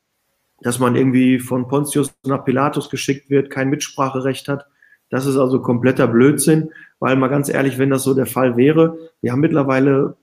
dass 0.61 0.79
man 0.79 0.95
irgendwie 0.95 1.39
von 1.39 1.67
Pontius 1.67 2.13
nach 2.25 2.45
Pilatus 2.45 2.89
geschickt 2.89 3.29
wird, 3.29 3.49
kein 3.49 3.69
Mitspracherecht 3.69 4.47
hat. 4.47 4.65
Das 5.09 5.25
ist 5.25 5.37
also 5.37 5.61
kompletter 5.61 6.07
Blödsinn, 6.07 6.71
weil 6.99 7.15
mal 7.15 7.27
ganz 7.27 7.49
ehrlich, 7.49 7.77
wenn 7.77 7.89
das 7.89 8.03
so 8.03 8.13
der 8.13 8.25
Fall 8.25 8.57
wäre, 8.57 8.97
wir 9.21 9.31
haben 9.31 9.39
mittlerweile 9.39 10.17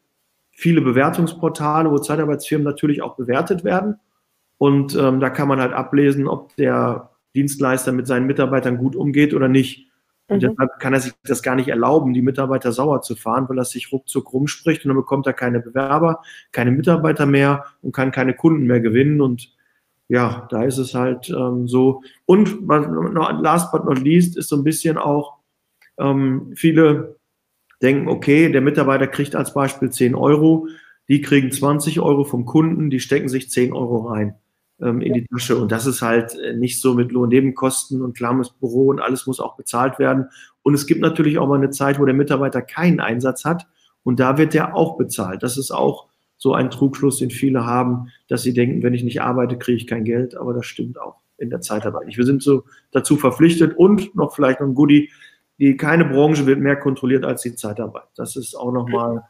viele 0.50 0.80
Bewertungsportale, 0.80 1.90
wo 1.90 1.98
Zeitarbeitsfirmen 1.98 2.64
natürlich 2.64 3.02
auch 3.02 3.16
bewertet 3.16 3.64
werden. 3.64 3.96
Und 4.58 4.94
ähm, 4.94 5.20
da 5.20 5.30
kann 5.30 5.48
man 5.48 5.60
halt 5.60 5.72
ablesen, 5.72 6.28
ob 6.28 6.54
der 6.56 7.10
Dienstleister 7.34 7.92
mit 7.92 8.06
seinen 8.06 8.26
Mitarbeitern 8.26 8.78
gut 8.78 8.94
umgeht 8.94 9.34
oder 9.34 9.48
nicht. 9.48 9.88
Und 10.28 10.36
mhm. 10.36 10.40
deshalb 10.48 10.78
kann 10.78 10.94
er 10.94 11.00
sich 11.00 11.12
das 11.24 11.42
gar 11.42 11.56
nicht 11.56 11.68
erlauben, 11.68 12.14
die 12.14 12.22
Mitarbeiter 12.22 12.72
sauer 12.72 13.02
zu 13.02 13.16
fahren, 13.16 13.48
weil 13.48 13.58
er 13.58 13.64
sich 13.64 13.92
ruckzuck 13.92 14.32
rumspricht 14.32 14.84
und 14.84 14.90
dann 14.90 14.96
bekommt 14.96 15.26
er 15.26 15.32
keine 15.32 15.60
Bewerber, 15.60 16.22
keine 16.52 16.70
Mitarbeiter 16.70 17.26
mehr 17.26 17.64
und 17.82 17.92
kann 17.92 18.12
keine 18.12 18.34
Kunden 18.34 18.66
mehr 18.66 18.80
gewinnen. 18.80 19.20
Und 19.20 19.52
ja, 20.08 20.46
da 20.50 20.64
ist 20.64 20.78
es 20.78 20.94
halt 20.94 21.30
ähm, 21.30 21.66
so. 21.66 22.02
Und 22.26 22.66
last 22.68 23.72
but 23.72 23.84
not 23.84 23.98
least 23.98 24.36
ist 24.36 24.48
so 24.48 24.56
ein 24.56 24.64
bisschen 24.64 24.98
auch, 24.98 25.38
ähm, 25.98 26.52
viele 26.54 27.16
denken, 27.82 28.08
okay, 28.08 28.50
der 28.50 28.60
Mitarbeiter 28.60 29.06
kriegt 29.06 29.34
als 29.34 29.54
Beispiel 29.54 29.90
10 29.90 30.14
Euro, 30.14 30.68
die 31.08 31.20
kriegen 31.20 31.52
20 31.52 32.00
Euro 32.00 32.24
vom 32.24 32.44
Kunden, 32.44 32.90
die 32.90 33.00
stecken 33.00 33.28
sich 33.28 33.50
10 33.50 33.72
Euro 33.72 34.08
rein 34.08 34.36
ähm, 34.80 35.00
in 35.00 35.12
die 35.12 35.26
Tasche. 35.26 35.56
Und 35.56 35.70
das 35.70 35.86
ist 35.86 36.02
halt 36.02 36.34
äh, 36.38 36.54
nicht 36.54 36.80
so 36.80 36.94
mit 36.94 37.12
Lohnnebenkosten 37.12 38.02
und 38.02 38.16
klarem 38.16 38.44
Büro 38.60 38.88
und 38.88 39.00
alles 39.00 39.26
muss 39.26 39.40
auch 39.40 39.56
bezahlt 39.56 39.98
werden. 39.98 40.28
Und 40.62 40.74
es 40.74 40.86
gibt 40.86 41.00
natürlich 41.00 41.38
auch 41.38 41.48
mal 41.48 41.56
eine 41.56 41.70
Zeit, 41.70 41.98
wo 41.98 42.04
der 42.04 42.14
Mitarbeiter 42.14 42.62
keinen 42.62 43.00
Einsatz 43.00 43.44
hat 43.44 43.66
und 44.02 44.20
da 44.20 44.38
wird 44.38 44.54
der 44.54 44.74
auch 44.74 44.96
bezahlt. 44.96 45.42
Das 45.42 45.56
ist 45.56 45.70
auch 45.70 46.08
so 46.36 46.52
ein 46.52 46.70
Trugschluss, 46.70 47.18
den 47.18 47.30
viele 47.30 47.64
haben, 47.64 48.08
dass 48.28 48.42
sie 48.42 48.52
denken, 48.52 48.82
wenn 48.82 48.94
ich 48.94 49.04
nicht 49.04 49.22
arbeite, 49.22 49.58
kriege 49.58 49.76
ich 49.76 49.86
kein 49.86 50.04
Geld. 50.04 50.36
Aber 50.36 50.52
das 50.52 50.66
stimmt 50.66 51.00
auch 51.00 51.16
in 51.38 51.50
der 51.50 51.60
Zeitarbeit 51.60 52.06
nicht. 52.06 52.18
Wir 52.18 52.26
sind 52.26 52.42
so 52.42 52.64
dazu 52.90 53.16
verpflichtet 53.16 53.76
und 53.76 54.14
noch 54.14 54.34
vielleicht 54.34 54.60
noch 54.60 54.68
ein 54.68 54.74
Goodie, 54.74 55.10
die 55.58 55.76
keine 55.76 56.04
Branche 56.04 56.46
wird 56.46 56.60
mehr 56.60 56.76
kontrolliert 56.76 57.24
als 57.24 57.42
die 57.42 57.54
Zeitarbeit. 57.54 58.08
Das 58.16 58.36
ist 58.36 58.54
auch 58.54 58.72
nochmal, 58.72 59.22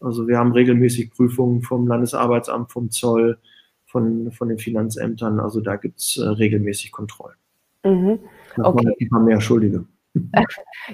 also 0.00 0.26
wir 0.26 0.38
haben 0.38 0.52
regelmäßig 0.52 1.10
Prüfungen 1.10 1.62
vom 1.62 1.86
Landesarbeitsamt, 1.86 2.70
vom 2.70 2.90
Zoll, 2.90 3.38
von, 3.86 4.32
von 4.32 4.48
den 4.48 4.58
Finanzämtern. 4.58 5.40
Also 5.40 5.60
da 5.60 5.76
gibt 5.76 6.00
es 6.00 6.16
äh, 6.16 6.26
regelmäßig 6.26 6.92
Kontrollen. 6.92 7.36
Mhm. 7.84 8.18
Okay. 8.56 8.92
Immer 8.98 9.20
mehr 9.20 9.40
Schuldige. 9.40 9.84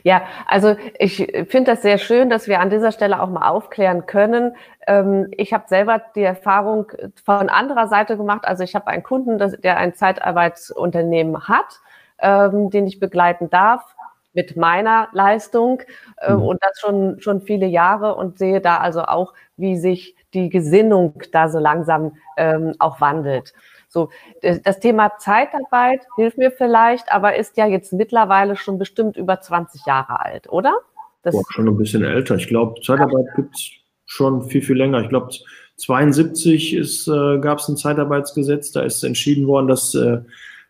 Ja, 0.03 0.23
also 0.47 0.77
ich 0.99 1.17
finde 1.49 1.73
das 1.73 1.83
sehr 1.83 1.99
schön, 1.99 2.31
dass 2.31 2.49
wir 2.49 2.61
an 2.61 2.71
dieser 2.71 2.93
Stelle 2.93 3.21
auch 3.21 3.29
mal 3.29 3.49
aufklären 3.49 4.07
können. 4.07 4.55
Ähm, 4.87 5.29
ich 5.37 5.53
habe 5.53 5.65
selber 5.67 6.01
die 6.15 6.23
Erfahrung 6.23 6.87
von 7.25 7.49
anderer 7.49 7.89
Seite 7.89 8.17
gemacht. 8.17 8.45
Also 8.45 8.63
ich 8.63 8.75
habe 8.75 8.87
einen 8.87 9.03
Kunden, 9.03 9.39
der 9.63 9.77
ein 9.79 9.95
Zeitarbeitsunternehmen 9.95 11.49
hat, 11.49 11.81
ähm, 12.21 12.71
den 12.71 12.87
ich 12.87 13.01
begleiten 13.01 13.51
darf 13.51 13.95
mit 14.33 14.57
meiner 14.57 15.09
Leistung 15.13 15.83
äh, 16.19 16.33
mhm. 16.33 16.43
und 16.43 16.63
das 16.63 16.79
schon, 16.79 17.21
schon 17.21 17.41
viele 17.41 17.67
Jahre 17.67 18.15
und 18.15 18.39
sehe 18.39 18.61
da 18.61 18.79
also 18.79 19.03
auch, 19.03 19.35
wie 19.57 19.77
sich 19.77 20.15
die 20.35 20.49
Gesinnung 20.49 21.21
da 21.33 21.49
so 21.49 21.59
langsam 21.59 22.17
ähm, 22.37 22.75
auch 22.79 23.01
wandelt. 23.01 23.53
So, 23.91 24.09
das 24.41 24.79
Thema 24.79 25.19
Zeitarbeit 25.19 26.07
hilft 26.15 26.39
mir 26.39 26.53
vielleicht, 26.53 27.11
aber 27.11 27.35
ist 27.35 27.57
ja 27.57 27.67
jetzt 27.67 27.93
mittlerweile 27.93 28.55
schon 28.55 28.79
bestimmt 28.79 29.17
über 29.17 29.41
20 29.41 29.85
Jahre 29.85 30.21
alt, 30.21 30.49
oder? 30.49 30.79
Das 31.23 31.35
Boah, 31.35 31.43
schon 31.51 31.69
ein 31.69 31.77
bisschen 31.77 32.05
älter. 32.05 32.37
Ich 32.37 32.47
glaube, 32.47 32.81
Zeitarbeit 32.83 33.27
gibt 33.35 33.57
es 33.57 33.71
schon 34.07 34.49
viel, 34.49 34.63
viel 34.63 34.77
länger. 34.77 35.03
Ich 35.03 35.09
glaube, 35.09 35.31
72 35.77 36.77
äh, 36.77 37.39
gab 37.41 37.59
es 37.59 37.69
ein 37.69 37.77
Zeitarbeitsgesetz, 37.77 38.71
da 38.71 38.83
ist 38.83 39.03
entschieden 39.03 39.49
worden, 39.49 39.67
dass 39.67 39.93
äh, 39.97 40.21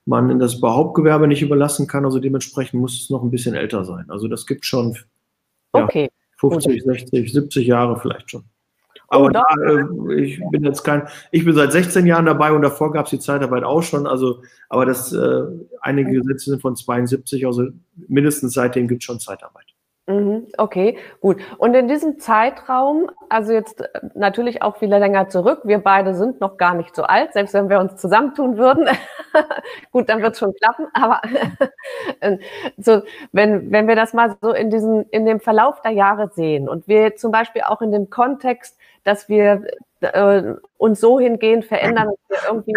man 0.07 0.31
in 0.31 0.39
das 0.39 0.59
Behauptgewerbe 0.59 1.29
nicht 1.29 1.43
überlassen 1.43 1.87
kann. 1.87 2.07
Also 2.07 2.21
dementsprechend 2.21 2.81
muss 2.81 3.03
es 3.03 3.11
noch 3.11 3.23
ein 3.23 3.31
bisschen 3.31 3.55
älter 3.55 3.85
sein. 3.85 4.07
Also 4.09 4.29
das 4.29 4.47
gibt 4.47 4.65
schon 4.65 4.97
ja, 5.75 5.85
okay. 5.85 6.09
50, 6.39 6.83
60, 6.85 7.33
70 7.33 7.67
Jahre 7.67 8.01
vielleicht 8.01 8.31
schon. 8.31 8.45
Aber 9.13 9.25
oh, 9.25 9.29
da, 9.29 9.43
äh, 9.67 10.23
ich 10.23 10.41
bin 10.51 10.65
jetzt 10.65 10.85
kein, 10.85 11.09
ich 11.33 11.45
bin 11.45 11.53
seit 11.55 11.73
16 11.73 12.07
Jahren 12.07 12.27
dabei 12.27 12.53
und 12.53 12.63
davor 12.63 12.93
gab 12.93 13.07
es 13.07 13.11
die 13.11 13.19
Zeitarbeit 13.19 13.65
auch 13.65 13.83
schon. 13.83 14.07
Also, 14.07 14.43
aber 14.69 14.87
das 14.87 15.13
äh, 15.13 15.43
einige 15.81 16.13
Gesetze 16.13 16.51
sind 16.51 16.63
von 16.63 16.77
72, 16.77 17.45
also 17.45 17.67
mindestens 18.07 18.55
seitdem 18.55 18.87
gibt 18.87 19.03
es 19.03 19.07
schon 19.07 19.19
Zeitarbeit. 19.19 19.70
Mhm, 20.11 20.49
okay, 20.59 20.99
gut. 21.21 21.41
Und 21.59 21.75
in 21.75 21.87
diesem 21.87 22.19
Zeitraum, 22.19 23.11
also 23.29 23.53
jetzt 23.53 23.81
äh, 23.81 24.01
natürlich 24.15 24.61
auch 24.61 24.77
viel 24.77 24.89
länger 24.89 25.29
zurück, 25.29 25.61
wir 25.65 25.79
beide 25.79 26.15
sind 26.15 26.41
noch 26.41 26.57
gar 26.57 26.75
nicht 26.75 26.97
so 26.97 27.05
alt, 27.05 27.33
selbst 27.33 27.55
wenn 27.55 27.71
wir 27.71 27.79
uns 27.79 27.97
zusammentun 27.97 28.57
würden. 28.59 28.89
gut, 29.93 30.09
dann 30.09 30.21
wird 30.21 30.33
es 30.33 30.41
schon 30.41 30.53
klappen, 30.55 30.87
aber 30.95 31.21
äh, 32.21 32.39
so, 32.77 33.03
wenn, 33.31 33.71
wenn 33.71 33.87
wir 33.87 33.95
das 33.95 34.13
mal 34.13 34.37
so 34.43 34.53
in 34.53 34.71
diesem, 34.71 35.05
in 35.11 35.27
dem 35.27 35.39
Verlauf 35.39 35.81
der 35.83 35.93
Jahre 35.93 36.31
sehen 36.35 36.69
und 36.69 36.89
wir 36.89 37.15
zum 37.15 37.31
Beispiel 37.31 37.63
auch 37.63 37.81
in 37.81 37.93
dem 37.93 38.11
Kontext, 38.11 38.77
dass 39.05 39.29
wir 39.29 39.63
äh, 40.01 40.55
uns 40.77 41.01
so 41.01 41.21
hingehend 41.21 41.65
verändern, 41.67 42.09
dass 42.29 42.43
wir 42.43 42.49
irgendwie 42.49 42.75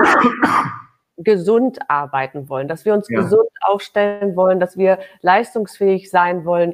gesund 1.17 1.79
arbeiten 1.89 2.49
wollen, 2.49 2.67
dass 2.67 2.85
wir 2.85 2.93
uns 2.93 3.07
ja. 3.09 3.21
gesund 3.21 3.49
aufstellen 3.61 4.35
wollen, 4.35 4.59
dass 4.59 4.77
wir 4.77 4.99
leistungsfähig 5.21 6.09
sein 6.09 6.45
wollen, 6.45 6.73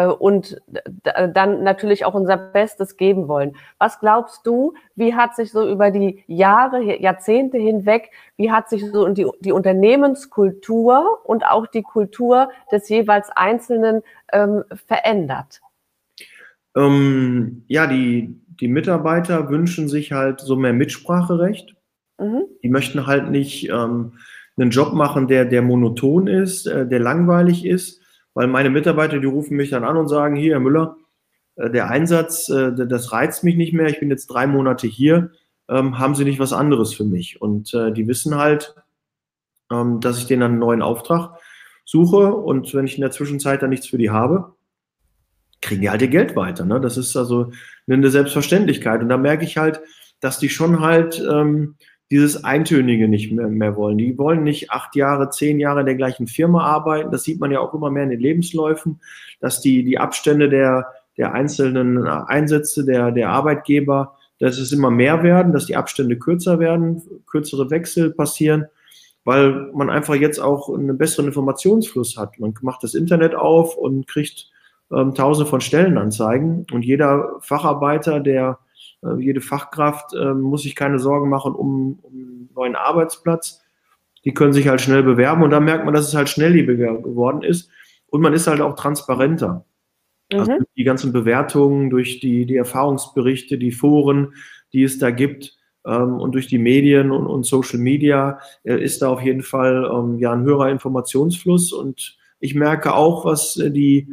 und 0.00 0.60
dann 1.04 1.62
natürlich 1.62 2.04
auch 2.04 2.14
unser 2.14 2.36
Bestes 2.36 2.96
geben 2.96 3.28
wollen. 3.28 3.54
Was 3.78 4.00
glaubst 4.00 4.46
du, 4.46 4.74
wie 4.96 5.14
hat 5.14 5.36
sich 5.36 5.52
so 5.52 5.68
über 5.68 5.90
die 5.90 6.24
Jahre, 6.26 7.00
Jahrzehnte 7.00 7.58
hinweg, 7.58 8.10
wie 8.36 8.50
hat 8.50 8.68
sich 8.68 8.84
so 8.90 9.08
die, 9.08 9.26
die 9.40 9.52
Unternehmenskultur 9.52 11.20
und 11.24 11.46
auch 11.46 11.66
die 11.66 11.82
Kultur 11.82 12.48
des 12.72 12.88
jeweils 12.88 13.30
Einzelnen 13.30 14.02
ähm, 14.32 14.64
verändert? 14.86 15.60
Ähm, 16.76 17.64
ja, 17.68 17.86
die, 17.86 18.40
die 18.60 18.68
Mitarbeiter 18.68 19.48
wünschen 19.48 19.88
sich 19.88 20.12
halt 20.12 20.40
so 20.40 20.56
mehr 20.56 20.72
Mitspracherecht. 20.72 21.76
Mhm. 22.18 22.44
Die 22.62 22.68
möchten 22.68 23.06
halt 23.06 23.30
nicht 23.30 23.68
ähm, 23.68 24.14
einen 24.56 24.70
Job 24.70 24.92
machen, 24.92 25.28
der, 25.28 25.44
der 25.44 25.62
monoton 25.62 26.26
ist, 26.26 26.66
äh, 26.66 26.86
der 26.86 27.00
langweilig 27.00 27.64
ist, 27.64 28.00
weil 28.34 28.48
meine 28.48 28.70
Mitarbeiter, 28.70 29.18
die 29.18 29.26
rufen 29.26 29.56
mich 29.56 29.70
dann 29.70 29.84
an 29.84 29.96
und 29.96 30.08
sagen, 30.08 30.36
hier, 30.36 30.52
Herr 30.52 30.60
Müller, 30.60 30.96
äh, 31.56 31.70
der 31.70 31.88
Einsatz, 31.88 32.48
äh, 32.48 32.72
das 32.74 33.12
reizt 33.12 33.44
mich 33.44 33.56
nicht 33.56 33.72
mehr, 33.72 33.86
ich 33.86 34.00
bin 34.00 34.10
jetzt 34.10 34.26
drei 34.26 34.46
Monate 34.46 34.86
hier, 34.86 35.30
ähm, 35.68 35.98
haben 35.98 36.14
Sie 36.14 36.24
nicht 36.24 36.40
was 36.40 36.52
anderes 36.52 36.92
für 36.92 37.04
mich? 37.04 37.40
Und 37.40 37.72
äh, 37.72 37.92
die 37.92 38.06
wissen 38.06 38.36
halt, 38.36 38.74
ähm, 39.72 40.00
dass 40.00 40.18
ich 40.18 40.26
denen 40.26 40.42
einen 40.42 40.58
neuen 40.58 40.82
Auftrag 40.82 41.38
suche 41.84 42.34
und 42.34 42.74
wenn 42.74 42.86
ich 42.86 42.96
in 42.96 43.02
der 43.02 43.10
Zwischenzeit 43.10 43.62
dann 43.62 43.70
nichts 43.70 43.86
für 43.86 43.98
die 43.98 44.10
habe, 44.10 44.54
kriegen 45.60 45.80
die 45.80 45.90
halt 45.90 46.02
ihr 46.02 46.08
Geld 46.08 46.36
weiter. 46.36 46.64
Ne? 46.64 46.80
Das 46.80 46.96
ist 46.96 47.16
also 47.16 47.50
eine 47.88 48.10
Selbstverständlichkeit. 48.10 49.00
Und 49.00 49.08
da 49.08 49.16
merke 49.16 49.44
ich 49.44 49.56
halt, 49.56 49.80
dass 50.20 50.38
die 50.38 50.48
schon 50.48 50.80
halt 50.80 51.22
ähm, 51.30 51.76
dieses 52.10 52.44
Eintönige 52.44 53.08
nicht 53.08 53.32
mehr, 53.32 53.48
mehr 53.48 53.76
wollen. 53.76 53.98
Die 53.98 54.16
wollen 54.18 54.42
nicht 54.42 54.70
acht 54.70 54.94
Jahre, 54.94 55.30
zehn 55.30 55.58
Jahre 55.58 55.80
in 55.80 55.86
der 55.86 55.94
gleichen 55.94 56.26
Firma 56.26 56.64
arbeiten. 56.64 57.10
Das 57.10 57.24
sieht 57.24 57.40
man 57.40 57.50
ja 57.50 57.60
auch 57.60 57.74
immer 57.74 57.90
mehr 57.90 58.04
in 58.04 58.10
den 58.10 58.20
Lebensläufen, 58.20 59.00
dass 59.40 59.60
die, 59.60 59.84
die 59.84 59.98
Abstände 59.98 60.48
der, 60.48 60.86
der 61.16 61.32
einzelnen 61.32 62.06
Einsätze 62.06 62.84
der, 62.84 63.10
der 63.10 63.30
Arbeitgeber, 63.30 64.16
dass 64.38 64.58
es 64.58 64.72
immer 64.72 64.90
mehr 64.90 65.22
werden, 65.22 65.52
dass 65.52 65.66
die 65.66 65.76
Abstände 65.76 66.18
kürzer 66.18 66.58
werden, 66.58 67.02
kürzere 67.26 67.70
Wechsel 67.70 68.10
passieren. 68.12 68.66
weil 69.24 69.70
man 69.72 69.90
einfach 69.90 70.14
jetzt 70.14 70.38
auch 70.38 70.68
einen 70.68 70.98
besseren 70.98 71.26
Informationsfluss 71.26 72.16
hat. 72.16 72.38
Man 72.38 72.54
macht 72.60 72.82
das 72.82 72.94
Internet 72.94 73.34
auf 73.34 73.76
und 73.76 74.06
kriegt 74.06 74.50
ähm, 74.92 75.14
tausende 75.14 75.48
von 75.48 75.60
Stellenanzeigen 75.60 76.66
und 76.72 76.84
jeder 76.84 77.36
Facharbeiter, 77.40 78.20
der 78.20 78.58
äh, 79.04 79.20
jede 79.20 79.40
Fachkraft 79.40 80.14
äh, 80.14 80.34
muss 80.34 80.62
sich 80.62 80.74
keine 80.74 80.98
Sorgen 80.98 81.28
machen 81.28 81.54
um, 81.54 81.98
um 82.02 82.12
einen 82.12 82.50
neuen 82.54 82.76
Arbeitsplatz. 82.76 83.62
Die 84.24 84.32
können 84.32 84.52
sich 84.52 84.68
halt 84.68 84.80
schnell 84.80 85.02
bewerben 85.02 85.42
und 85.42 85.50
da 85.50 85.60
merkt 85.60 85.84
man, 85.84 85.94
dass 85.94 86.08
es 86.08 86.14
halt 86.14 86.28
schnelllebiger 86.28 86.98
geworden 86.98 87.42
ist 87.42 87.70
und 88.06 88.20
man 88.20 88.32
ist 88.32 88.46
halt 88.46 88.60
auch 88.60 88.74
transparenter. 88.74 89.64
Mhm. 90.32 90.38
Also 90.38 90.52
die 90.76 90.84
ganzen 90.84 91.12
Bewertungen, 91.12 91.90
durch 91.90 92.20
die, 92.20 92.46
die 92.46 92.56
Erfahrungsberichte, 92.56 93.58
die 93.58 93.72
Foren, 93.72 94.34
die 94.72 94.82
es 94.82 94.98
da 94.98 95.10
gibt 95.10 95.56
ähm, 95.86 96.14
und 96.20 96.32
durch 96.32 96.46
die 96.46 96.58
Medien 96.58 97.10
und, 97.10 97.26
und 97.26 97.44
Social 97.44 97.78
Media 97.78 98.38
äh, 98.62 98.82
ist 98.82 99.02
da 99.02 99.08
auf 99.08 99.20
jeden 99.20 99.42
Fall 99.42 99.90
ähm, 99.92 100.18
ja 100.18 100.32
ein 100.32 100.42
höherer 100.42 100.70
Informationsfluss 100.70 101.72
und 101.72 102.16
ich 102.40 102.54
merke 102.54 102.94
auch, 102.94 103.24
was 103.24 103.56
äh, 103.56 103.70
die 103.70 104.08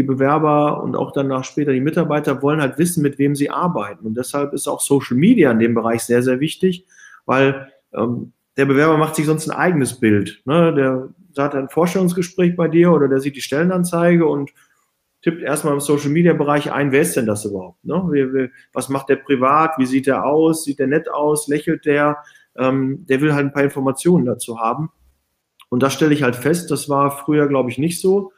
die 0.00 0.06
Bewerber 0.06 0.82
und 0.82 0.96
auch 0.96 1.12
danach 1.12 1.44
später 1.44 1.72
die 1.72 1.80
Mitarbeiter 1.80 2.40
wollen 2.40 2.62
halt 2.62 2.78
wissen, 2.78 3.02
mit 3.02 3.18
wem 3.18 3.36
sie 3.36 3.50
arbeiten. 3.50 4.06
Und 4.06 4.16
deshalb 4.16 4.54
ist 4.54 4.66
auch 4.66 4.80
Social 4.80 5.16
Media 5.16 5.50
in 5.50 5.58
dem 5.58 5.74
Bereich 5.74 6.02
sehr, 6.02 6.22
sehr 6.22 6.40
wichtig, 6.40 6.86
weil 7.26 7.70
ähm, 7.92 8.32
der 8.56 8.64
Bewerber 8.64 8.96
macht 8.96 9.14
sich 9.14 9.26
sonst 9.26 9.48
ein 9.48 9.56
eigenes 9.56 10.00
Bild. 10.00 10.40
Ne? 10.46 10.74
Der 10.74 11.44
hat 11.44 11.54
ein 11.54 11.68
Vorstellungsgespräch 11.68 12.56
bei 12.56 12.68
dir 12.68 12.92
oder 12.92 13.08
der 13.08 13.20
sieht 13.20 13.36
die 13.36 13.42
Stellenanzeige 13.42 14.26
und 14.26 14.50
tippt 15.20 15.42
erstmal 15.42 15.74
im 15.74 15.80
Social 15.80 16.10
Media 16.10 16.32
Bereich 16.32 16.72
ein, 16.72 16.92
wer 16.92 17.02
ist 17.02 17.16
denn 17.16 17.26
das 17.26 17.44
überhaupt? 17.44 17.84
Ne? 17.84 18.02
Wie, 18.10 18.32
wie, 18.32 18.50
was 18.72 18.88
macht 18.88 19.10
der 19.10 19.16
privat? 19.16 19.72
Wie 19.76 19.86
sieht 19.86 20.06
der 20.06 20.24
aus? 20.24 20.64
Sieht 20.64 20.78
der 20.78 20.86
nett 20.86 21.10
aus? 21.10 21.46
Lächelt 21.46 21.84
der? 21.84 22.18
Ähm, 22.56 23.04
der 23.06 23.20
will 23.20 23.34
halt 23.34 23.46
ein 23.46 23.52
paar 23.52 23.64
Informationen 23.64 24.24
dazu 24.24 24.58
haben. 24.58 24.90
Und 25.68 25.82
das 25.82 25.92
stelle 25.92 26.14
ich 26.14 26.22
halt 26.22 26.36
fest, 26.36 26.70
das 26.70 26.88
war 26.88 27.10
früher, 27.10 27.46
glaube 27.48 27.70
ich, 27.70 27.78
nicht 27.78 28.00
so. 28.00 28.32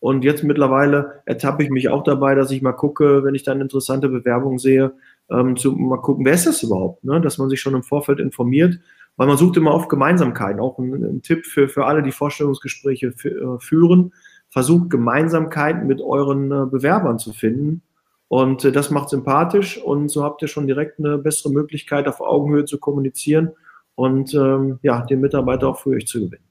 Und 0.00 0.24
jetzt 0.24 0.44
mittlerweile 0.44 1.22
ertappe 1.24 1.64
ich 1.64 1.70
mich 1.70 1.88
auch 1.88 2.04
dabei, 2.04 2.34
dass 2.34 2.50
ich 2.50 2.62
mal 2.62 2.72
gucke, 2.72 3.24
wenn 3.24 3.34
ich 3.34 3.42
dann 3.42 3.60
interessante 3.60 4.08
Bewerbungen 4.08 4.58
sehe, 4.58 4.92
ähm, 5.30 5.56
zu 5.56 5.72
mal 5.72 6.00
gucken, 6.00 6.24
wer 6.24 6.34
ist 6.34 6.46
das 6.46 6.62
überhaupt? 6.62 7.04
Ne? 7.04 7.20
Dass 7.20 7.38
man 7.38 7.48
sich 7.48 7.60
schon 7.60 7.74
im 7.74 7.82
Vorfeld 7.82 8.20
informiert, 8.20 8.78
weil 9.16 9.26
man 9.26 9.36
sucht 9.36 9.56
immer 9.56 9.74
oft 9.74 9.88
Gemeinsamkeiten. 9.88 10.60
Auch 10.60 10.78
ein, 10.78 10.92
ein 10.92 11.22
Tipp 11.22 11.46
für, 11.46 11.68
für 11.68 11.86
alle, 11.86 12.02
die 12.02 12.12
Vorstellungsgespräche 12.12 13.08
äh, 13.08 13.58
führen. 13.58 14.12
Versucht 14.50 14.90
Gemeinsamkeiten 14.90 15.86
mit 15.86 16.00
euren 16.00 16.50
äh, 16.52 16.66
Bewerbern 16.66 17.18
zu 17.18 17.32
finden. 17.32 17.82
Und 18.28 18.64
äh, 18.64 18.72
das 18.72 18.90
macht 18.90 19.08
sympathisch 19.08 19.82
und 19.82 20.10
so 20.10 20.22
habt 20.22 20.42
ihr 20.42 20.48
schon 20.48 20.66
direkt 20.66 20.98
eine 20.98 21.18
bessere 21.18 21.52
Möglichkeit, 21.52 22.06
auf 22.06 22.20
Augenhöhe 22.20 22.64
zu 22.66 22.78
kommunizieren 22.78 23.50
und 23.94 24.32
ähm, 24.34 24.78
ja, 24.82 25.04
den 25.04 25.20
Mitarbeiter 25.20 25.68
auch 25.68 25.80
für 25.80 25.90
euch 25.90 26.06
zu 26.06 26.20
gewinnen. 26.20 26.44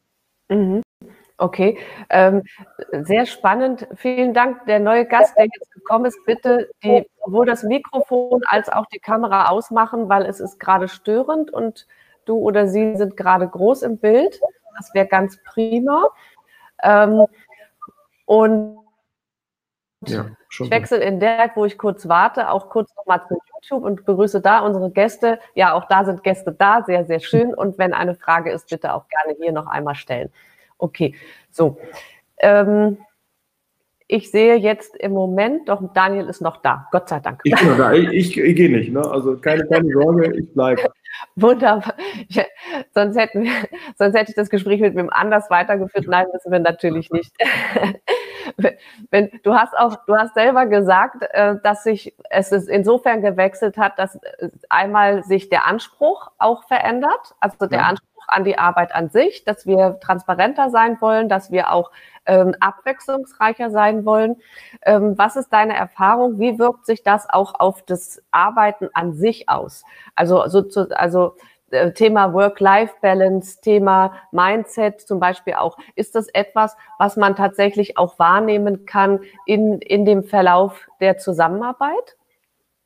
Mhm. 0.50 0.82
Okay, 1.40 1.78
ähm, 2.10 2.44
sehr 2.92 3.28
spannend. 3.28 3.88
Vielen 3.96 4.34
Dank. 4.34 4.66
Der 4.66 4.80
neue 4.80 5.06
Gast, 5.06 5.38
der 5.38 5.46
jetzt 5.46 5.72
gekommen 5.72 6.06
ist, 6.06 6.18
bitte 6.26 6.70
die, 6.84 7.08
sowohl 7.24 7.46
das 7.46 7.62
Mikrofon 7.62 8.42
als 8.48 8.70
auch 8.70 8.88
die 8.88 9.00
Kamera 9.00 9.50
ausmachen, 9.50 10.10
weil 10.10 10.26
es 10.26 10.40
ist 10.40 10.60
gerade 10.60 10.88
störend 10.88 11.54
und 11.54 11.86
du 12.26 12.38
oder 12.38 12.68
sie 12.68 12.96
sind 12.96 13.18
gerade 13.18 13.48
groß 13.48 13.84
im 13.84 14.00
Bild. 14.00 14.40
Das 14.78 14.94
wäre 14.96 15.06
ganz 15.06 15.38
prima. 15.44 16.08
Ähm, 16.82 17.26
und 18.26 18.80
ja, 20.06 20.26
ich 20.50 20.72
wechsle 20.72 20.98
in 20.98 21.20
der, 21.20 21.52
wo 21.56 21.66
ich 21.66 21.78
kurz 21.78 22.08
warte, 22.08 22.50
auch 22.50 22.70
kurz 22.70 22.96
nochmal 22.96 23.22
zu 23.28 23.36
YouTube 23.54 23.84
und 23.84 24.06
begrüße 24.06 24.42
da 24.42 24.60
unsere 24.60 24.92
Gäste. 24.92 25.40
Ja, 25.54 25.74
auch 25.74 25.86
da 25.86 26.04
sind 26.04 26.24
Gäste 26.24 26.52
da, 26.52 26.84
sehr, 26.86 27.06
sehr 27.06 27.20
schön. 27.20 27.54
Und 27.54 27.78
wenn 27.78 27.94
eine 27.94 28.16
Frage 28.16 28.52
ist, 28.52 28.70
bitte 28.70 28.94
auch 28.94 29.08
gerne 29.08 29.38
hier 29.40 29.52
noch 29.52 29.68
einmal 29.68 29.96
stellen. 29.96 30.32
Okay, 30.78 31.16
so. 31.52 31.80
Ähm, 32.40 32.98
ich 34.10 34.32
sehe 34.32 34.56
jetzt 34.56 34.96
im 34.96 35.12
Moment, 35.12 35.68
doch 35.68 35.82
Daniel 35.94 36.28
ist 36.28 36.40
noch 36.42 36.62
da, 36.62 36.88
Gott 36.92 37.10
sei 37.10 37.20
Dank. 37.20 37.42
Ich 37.44 37.54
bin 37.56 37.68
noch 37.68 37.78
da, 37.78 37.92
ich, 37.92 38.08
ich, 38.10 38.38
ich 38.38 38.56
gehe 38.56 38.72
nicht, 38.72 38.94
ne? 38.94 39.02
also 39.02 39.38
keine, 39.38 39.68
keine 39.68 39.92
Sorge, 39.92 40.34
ich 40.38 40.54
bleibe. 40.54 40.90
Wunderbar. 41.36 41.94
Ich, 42.30 42.40
sonst, 42.94 43.18
hätten 43.18 43.44
wir, 43.44 43.52
sonst 43.98 44.16
hätte 44.16 44.32
ich 44.32 44.36
das 44.36 44.50
Gespräch 44.50 44.80
mit 44.80 44.96
wem 44.96 45.10
anders 45.10 45.50
weitergeführt. 45.50 46.08
Nein, 46.08 46.28
müssen 46.32 46.52
wir 46.52 46.60
natürlich 46.60 47.10
nicht. 47.12 47.34
Wenn, 49.12 49.32
du 49.44 49.54
hast 49.54 49.78
auch, 49.78 49.98
du 50.06 50.16
hast 50.16 50.34
selber 50.34 50.66
gesagt, 50.66 51.24
äh, 51.32 51.56
dass 51.64 51.84
sich 51.84 52.16
es 52.30 52.52
insofern 52.52 53.22
gewechselt 53.22 53.78
hat, 53.78 54.00
dass 54.00 54.20
einmal 54.70 55.24
sich 55.24 55.50
der 55.50 55.66
Anspruch 55.66 56.32
auch 56.38 56.64
verändert, 56.68 57.36
also 57.40 57.66
der 57.66 57.80
ja. 57.80 57.86
Anspruch 57.86 58.08
an 58.28 58.44
die 58.44 58.58
Arbeit 58.58 58.94
an 58.94 59.10
sich, 59.10 59.46
dass 59.46 59.66
wir 59.66 60.00
transparenter 60.02 60.70
sein 60.70 61.00
wollen, 61.00 61.30
dass 61.30 61.52
wir 61.52 61.72
auch 61.72 61.92
ähm, 62.26 62.56
abwechslungsreicher 62.60 63.72
sein 63.72 64.06
wollen. 64.06 64.36
Ähm, 64.82 65.18
was 65.18 65.38
ist 65.38 65.50
deine 65.54 65.76
Erfahrung? 65.76 66.38
Wie 66.40 66.60
wirkt 66.60 66.86
sich 66.86 67.04
das 67.04 67.30
auch 67.30 67.60
auf 67.60 67.84
das 67.84 68.22
Arbeiten 68.32 68.90
an 68.94 69.14
sich 69.14 69.48
aus? 69.48 69.84
Also, 70.16 70.48
so 70.48 70.62
zu, 70.62 70.90
also 70.98 71.36
äh, 71.38 71.57
Thema 71.96 72.34
Work-Life-Balance, 72.34 73.62
Thema 73.62 74.14
Mindset 74.32 75.02
zum 75.02 75.20
Beispiel 75.20 75.54
auch. 75.54 75.78
Ist 75.96 76.16
das 76.16 76.28
etwas, 76.30 76.76
was 76.98 77.18
man 77.18 77.36
tatsächlich 77.36 77.98
auch 77.98 78.18
wahrnehmen 78.20 78.86
kann 78.86 79.20
in, 79.46 79.80
in 79.80 80.06
dem 80.06 80.24
Verlauf 80.24 80.88
der 81.02 81.18
Zusammenarbeit? 81.18 82.16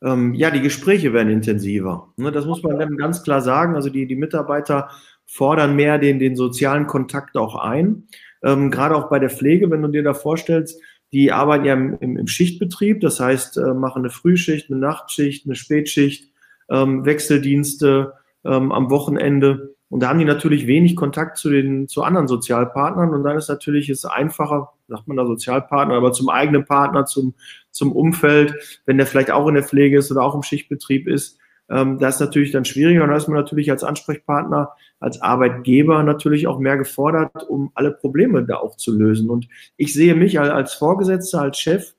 Ähm, 0.03 0.33
ja, 0.33 0.49
die 0.49 0.61
Gespräche 0.61 1.13
werden 1.13 1.31
intensiver. 1.31 2.09
Ne, 2.17 2.31
das 2.31 2.45
muss 2.45 2.63
man 2.63 2.79
dann 2.79 2.97
ganz 2.97 3.23
klar 3.23 3.41
sagen. 3.41 3.75
Also 3.75 3.89
die, 3.89 4.07
die 4.07 4.15
Mitarbeiter 4.15 4.89
fordern 5.27 5.75
mehr 5.75 5.99
den, 5.99 6.17
den 6.17 6.35
sozialen 6.35 6.87
Kontakt 6.87 7.37
auch 7.37 7.55
ein. 7.55 8.07
Ähm, 8.43 8.71
Gerade 8.71 8.95
auch 8.95 9.09
bei 9.09 9.19
der 9.19 9.29
Pflege, 9.29 9.69
wenn 9.69 9.83
du 9.83 9.89
dir 9.89 10.03
da 10.03 10.15
vorstellst, 10.15 10.81
die 11.13 11.31
arbeiten 11.31 11.65
ja 11.65 11.73
im, 11.73 11.97
im, 11.99 12.17
im 12.17 12.27
Schichtbetrieb, 12.27 13.01
das 13.01 13.19
heißt, 13.19 13.57
äh, 13.57 13.73
machen 13.73 13.99
eine 13.99 14.09
Frühschicht, 14.09 14.71
eine 14.71 14.79
Nachtschicht, 14.79 15.45
eine 15.45 15.55
Spätschicht, 15.55 16.31
ähm, 16.69 17.05
Wechseldienste 17.05 18.13
ähm, 18.45 18.71
am 18.71 18.89
Wochenende. 18.89 19.75
Und 19.89 20.01
da 20.01 20.09
haben 20.09 20.19
die 20.19 20.25
natürlich 20.25 20.67
wenig 20.67 20.95
Kontakt 20.95 21.37
zu 21.37 21.49
den 21.49 21.87
zu 21.87 22.03
anderen 22.03 22.27
Sozialpartnern. 22.27 23.13
Und 23.13 23.23
dann 23.23 23.37
ist 23.37 23.49
natürlich 23.49 23.89
es 23.89 24.05
einfacher, 24.05 24.73
sagt 24.87 25.07
man 25.07 25.17
da 25.17 25.25
Sozialpartner, 25.25 25.95
aber 25.95 26.13
zum 26.13 26.29
eigenen 26.29 26.65
Partner, 26.65 27.05
zum, 27.05 27.33
zum 27.71 27.91
Umfeld, 27.91 28.81
wenn 28.85 28.97
der 28.97 29.05
vielleicht 29.05 29.31
auch 29.31 29.47
in 29.47 29.55
der 29.55 29.63
Pflege 29.63 29.97
ist 29.97 30.11
oder 30.11 30.23
auch 30.23 30.35
im 30.35 30.43
Schichtbetrieb 30.43 31.07
ist, 31.07 31.37
ähm, 31.71 31.99
das 31.99 32.15
ist 32.15 32.21
natürlich 32.21 32.51
dann 32.51 32.65
schwieriger 32.65 33.03
und 33.03 33.09
da 33.09 33.15
ist 33.15 33.27
man 33.27 33.37
natürlich 33.37 33.71
als 33.71 33.83
Ansprechpartner, 33.83 34.71
als 34.99 35.21
Arbeitgeber 35.21 36.03
natürlich 36.03 36.45
auch 36.47 36.59
mehr 36.59 36.77
gefordert, 36.77 37.47
um 37.47 37.71
alle 37.75 37.91
Probleme 37.91 38.43
da 38.43 38.57
auch 38.57 38.75
zu 38.75 38.95
lösen. 38.95 39.29
Und 39.29 39.47
ich 39.77 39.93
sehe 39.93 40.13
mich 40.13 40.39
als 40.39 40.73
Vorgesetzter, 40.73 41.41
als 41.41 41.59
Chef, 41.59 41.93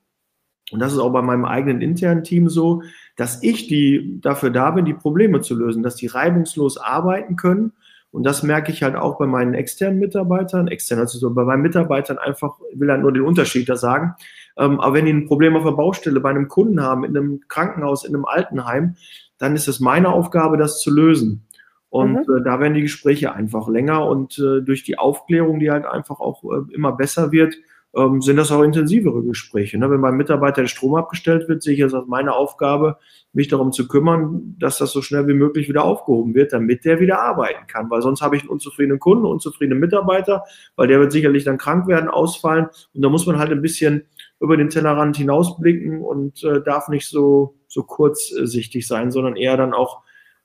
und 0.73 0.79
das 0.79 0.91
ist 0.91 0.99
auch 0.99 1.11
bei 1.11 1.21
meinem 1.21 1.45
eigenen 1.45 1.81
internen 1.81 2.23
Team 2.23 2.49
so, 2.49 2.81
dass 3.15 3.43
ich 3.43 3.67
die 3.67 4.19
dafür 4.21 4.49
da 4.49 4.71
bin, 4.71 4.85
die 4.85 4.95
Probleme 4.95 5.41
zu 5.41 5.55
lösen, 5.55 5.83
dass 5.83 5.95
die 5.95 6.07
reibungslos 6.07 6.77
arbeiten 6.77 7.35
können. 7.35 7.73
Und 8.09 8.23
das 8.23 8.41
merke 8.41 8.71
ich 8.71 8.81
halt 8.81 8.95
auch 8.95 9.19
bei 9.19 9.27
meinen 9.27 9.53
externen 9.53 9.99
Mitarbeitern, 9.99 10.67
extern, 10.67 10.99
also 10.99 11.31
bei 11.31 11.43
meinen 11.43 11.61
Mitarbeitern 11.61 12.17
einfach, 12.17 12.57
ich 12.71 12.79
will 12.79 12.89
halt 12.89 13.01
nur 13.01 13.11
den 13.11 13.21
Unterschied 13.21 13.69
da 13.69 13.75
sagen. 13.75 14.15
Ähm, 14.57 14.79
aber 14.79 14.95
wenn 14.95 15.05
die 15.05 15.13
ein 15.13 15.27
Problem 15.27 15.55
auf 15.55 15.63
der 15.63 15.71
Baustelle 15.71 16.19
bei 16.19 16.31
einem 16.31 16.47
Kunden 16.47 16.81
haben, 16.81 17.03
in 17.03 17.15
einem 17.15 17.41
Krankenhaus, 17.47 18.03
in 18.03 18.15
einem 18.15 18.25
Altenheim, 18.25 18.95
dann 19.37 19.55
ist 19.55 19.67
es 19.67 19.79
meine 19.79 20.09
Aufgabe, 20.09 20.57
das 20.57 20.81
zu 20.81 20.91
lösen. 20.91 21.45
Und 21.89 22.27
mhm. 22.27 22.37
äh, 22.37 22.43
da 22.43 22.59
werden 22.59 22.73
die 22.73 22.81
Gespräche 22.81 23.33
einfach 23.33 23.67
länger 23.67 24.07
und 24.07 24.39
äh, 24.39 24.61
durch 24.61 24.83
die 24.83 24.97
Aufklärung, 24.97 25.59
die 25.59 25.69
halt 25.69 25.85
einfach 25.85 26.19
auch 26.19 26.43
äh, 26.43 26.73
immer 26.73 26.93
besser 26.93 27.31
wird, 27.31 27.55
ähm, 27.95 28.21
sind 28.21 28.37
das 28.37 28.51
auch 28.51 28.63
intensivere 28.63 29.23
Gespräche. 29.23 29.77
Ne? 29.77 29.89
Wenn 29.89 30.01
beim 30.01 30.17
Mitarbeiter 30.17 30.61
der 30.61 30.67
Strom 30.67 30.95
abgestellt 30.95 31.47
wird, 31.47 31.61
sehe 31.61 31.75
ich 31.75 31.79
es 31.79 31.93
als 31.93 32.07
meine 32.07 32.33
Aufgabe, 32.33 32.97
mich 33.33 33.47
darum 33.47 33.71
zu 33.71 33.87
kümmern, 33.87 34.55
dass 34.59 34.79
das 34.79 34.91
so 34.91 35.01
schnell 35.01 35.27
wie 35.27 35.33
möglich 35.33 35.69
wieder 35.69 35.83
aufgehoben 35.83 36.33
wird, 36.33 36.53
damit 36.53 36.85
der 36.85 36.99
wieder 36.99 37.21
arbeiten 37.21 37.67
kann. 37.67 37.89
Weil 37.89 38.01
sonst 38.01 38.21
habe 38.21 38.35
ich 38.35 38.43
einen 38.43 38.49
unzufriedenen 38.49 38.99
Kunden, 38.99 39.25
unzufriedenen 39.25 39.79
Mitarbeiter, 39.79 40.43
weil 40.75 40.87
der 40.87 40.99
wird 40.99 41.11
sicherlich 41.11 41.43
dann 41.43 41.57
krank 41.57 41.87
werden, 41.87 42.09
ausfallen. 42.09 42.67
Und 42.93 43.01
da 43.01 43.09
muss 43.09 43.25
man 43.25 43.37
halt 43.37 43.51
ein 43.51 43.61
bisschen 43.61 44.05
über 44.39 44.57
den 44.57 44.69
Tellerrand 44.69 45.17
hinausblicken 45.17 46.01
und 46.01 46.43
äh, 46.43 46.61
darf 46.61 46.89
nicht 46.89 47.07
so, 47.07 47.55
so 47.67 47.83
kurzsichtig 47.83 48.87
sein, 48.87 49.11
sondern 49.11 49.35
eher 49.35 49.55
dann 49.55 49.73
auch 49.73 50.01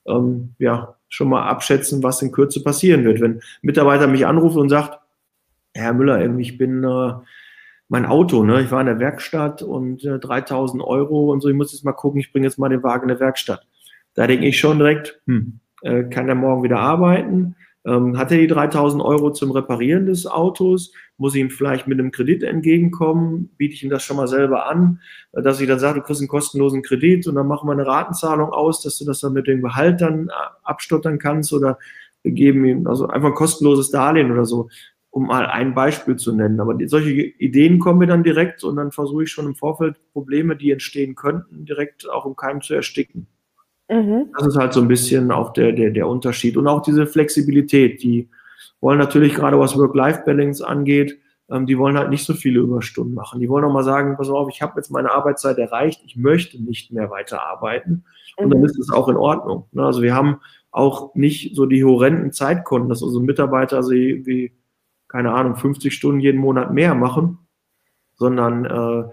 ähm, 0.07 0.53
ja, 0.59 0.95
schon 1.09 1.29
mal 1.29 1.47
abschätzen, 1.47 2.03
was 2.03 2.21
in 2.21 2.31
Kürze 2.31 2.63
passieren 2.63 3.03
wird. 3.03 3.21
Wenn 3.21 3.33
ein 3.37 3.41
Mitarbeiter 3.61 4.07
mich 4.07 4.25
anruft 4.25 4.57
und 4.57 4.69
sagt, 4.69 4.99
Herr 5.73 5.93
Müller, 5.93 6.37
ich 6.37 6.57
bin 6.57 6.83
äh, 6.83 7.13
mein 7.89 8.05
Auto, 8.05 8.43
ne? 8.43 8.61
Ich 8.61 8.71
war 8.71 8.79
in 8.79 8.85
der 8.85 8.99
Werkstatt 8.99 9.63
und 9.63 10.05
äh, 10.05 10.19
3000 10.19 10.81
Euro 10.81 11.31
und 11.31 11.41
so, 11.41 11.49
ich 11.49 11.55
muss 11.55 11.73
jetzt 11.73 11.83
mal 11.83 11.91
gucken, 11.93 12.19
ich 12.19 12.31
bringe 12.31 12.45
jetzt 12.45 12.59
mal 12.59 12.69
den 12.69 12.83
Wagen 12.83 13.03
in 13.03 13.09
der 13.09 13.19
Werkstatt. 13.19 13.67
Da 14.13 14.27
denke 14.27 14.45
ich 14.45 14.59
schon 14.59 14.77
direkt, 14.77 15.19
hm, 15.25 15.59
äh, 15.81 16.03
kann 16.03 16.29
er 16.29 16.35
morgen 16.35 16.63
wieder 16.63 16.79
arbeiten? 16.79 17.55
Ähm, 17.85 18.17
hat 18.17 18.31
er 18.31 18.37
die 18.37 18.47
3000 18.47 19.01
Euro 19.01 19.31
zum 19.31 19.51
Reparieren 19.51 20.05
des 20.05 20.27
Autos? 20.27 20.93
Muss 21.17 21.33
ich 21.33 21.41
ihm 21.41 21.49
vielleicht 21.49 21.87
mit 21.87 21.99
einem 21.99 22.11
Kredit 22.11 22.43
entgegenkommen? 22.43 23.49
Biete 23.57 23.73
ich 23.73 23.83
ihm 23.83 23.89
das 23.89 24.03
schon 24.03 24.17
mal 24.17 24.27
selber 24.27 24.69
an, 24.69 24.99
äh, 25.31 25.41
dass 25.41 25.59
ich 25.59 25.67
dann 25.67 25.79
sage, 25.79 25.99
du 25.99 26.05
kriegst 26.05 26.21
einen 26.21 26.27
kostenlosen 26.27 26.83
Kredit 26.83 27.25
und 27.27 27.35
dann 27.35 27.47
machen 27.47 27.67
wir 27.67 27.73
eine 27.73 27.87
Ratenzahlung 27.87 28.49
aus, 28.49 28.83
dass 28.83 28.99
du 28.99 29.05
das 29.05 29.21
dann 29.21 29.33
mit 29.33 29.47
dem 29.47 29.63
Gehalt 29.63 29.99
dann 30.01 30.27
äh, 30.27 30.31
abstottern 30.63 31.17
kannst 31.17 31.53
oder 31.53 31.79
wir 32.21 32.33
geben 32.33 32.65
ihm 32.65 32.85
also 32.85 33.07
einfach 33.07 33.29
ein 33.29 33.35
kostenloses 33.35 33.91
Darlehen 33.91 34.31
oder 34.31 34.45
so, 34.45 34.69
um 35.11 35.27
mal 35.27 35.45
ein 35.45 35.73
Beispiel 35.73 36.15
zu 36.15 36.33
nennen. 36.33 36.59
Aber 36.59 36.73
die, 36.75 36.87
solche 36.87 37.11
Ideen 37.11 37.79
kommen 37.79 37.99
mir 37.99 38.07
dann 38.07 38.23
direkt 38.23 38.63
und 38.63 38.75
dann 38.75 38.91
versuche 38.91 39.23
ich 39.23 39.31
schon 39.31 39.45
im 39.45 39.55
Vorfeld 39.55 39.97
Probleme, 40.13 40.55
die 40.55 40.71
entstehen 40.71 41.15
könnten, 41.15 41.65
direkt 41.65 42.09
auch 42.09 42.25
im 42.25 42.35
Keim 42.35 42.61
zu 42.61 42.73
ersticken. 42.73 43.27
Mhm. 43.89 44.31
Das 44.37 44.47
ist 44.47 44.55
halt 44.55 44.73
so 44.73 44.81
ein 44.81 44.87
bisschen 44.87 45.31
auch 45.31 45.53
der, 45.53 45.71
der, 45.71 45.89
der 45.89 46.07
Unterschied. 46.07 46.57
Und 46.57 46.67
auch 46.67 46.81
diese 46.81 47.07
Flexibilität, 47.07 48.03
die 48.03 48.29
wollen 48.81 48.99
natürlich 48.99 49.33
gerade 49.33 49.59
was 49.59 49.77
Work-Life-Balance 49.77 50.65
angeht, 50.65 51.19
ähm, 51.49 51.65
die 51.65 51.77
wollen 51.77 51.97
halt 51.97 52.11
nicht 52.11 52.25
so 52.25 52.33
viele 52.33 52.59
Überstunden 52.59 53.15
machen. 53.15 53.39
Die 53.39 53.49
wollen 53.49 53.65
auch 53.65 53.73
mal 53.73 53.83
sagen, 53.83 54.15
pass 54.15 54.29
auf, 54.29 54.47
ich 54.49 54.61
habe 54.61 54.73
jetzt 54.77 54.91
meine 54.91 55.11
Arbeitszeit 55.11 55.57
erreicht, 55.57 56.01
ich 56.05 56.15
möchte 56.15 56.63
nicht 56.63 56.91
mehr 56.91 57.09
weiter 57.09 57.43
arbeiten. 57.43 58.03
Und 58.37 58.47
mhm. 58.47 58.51
dann 58.51 58.63
ist 58.63 58.77
es 58.77 58.91
auch 58.91 59.09
in 59.09 59.17
Ordnung. 59.17 59.65
Ne? 59.71 59.83
Also 59.83 60.03
wir 60.03 60.13
haben 60.13 60.37
auch 60.71 61.15
nicht 61.15 61.55
so 61.55 61.65
die 61.65 61.83
horrenden 61.83 62.31
Zeitkonten, 62.31 62.89
dass 62.89 63.01
unsere 63.01 63.23
Mitarbeiter 63.23 63.77
also 63.77 63.91
wie, 63.91 64.53
keine 65.09 65.33
Ahnung, 65.33 65.55
50 65.55 65.93
Stunden 65.93 66.21
jeden 66.21 66.39
Monat 66.39 66.73
mehr 66.73 66.95
machen, 66.95 67.39
sondern 68.15 68.65
äh, 68.65 69.09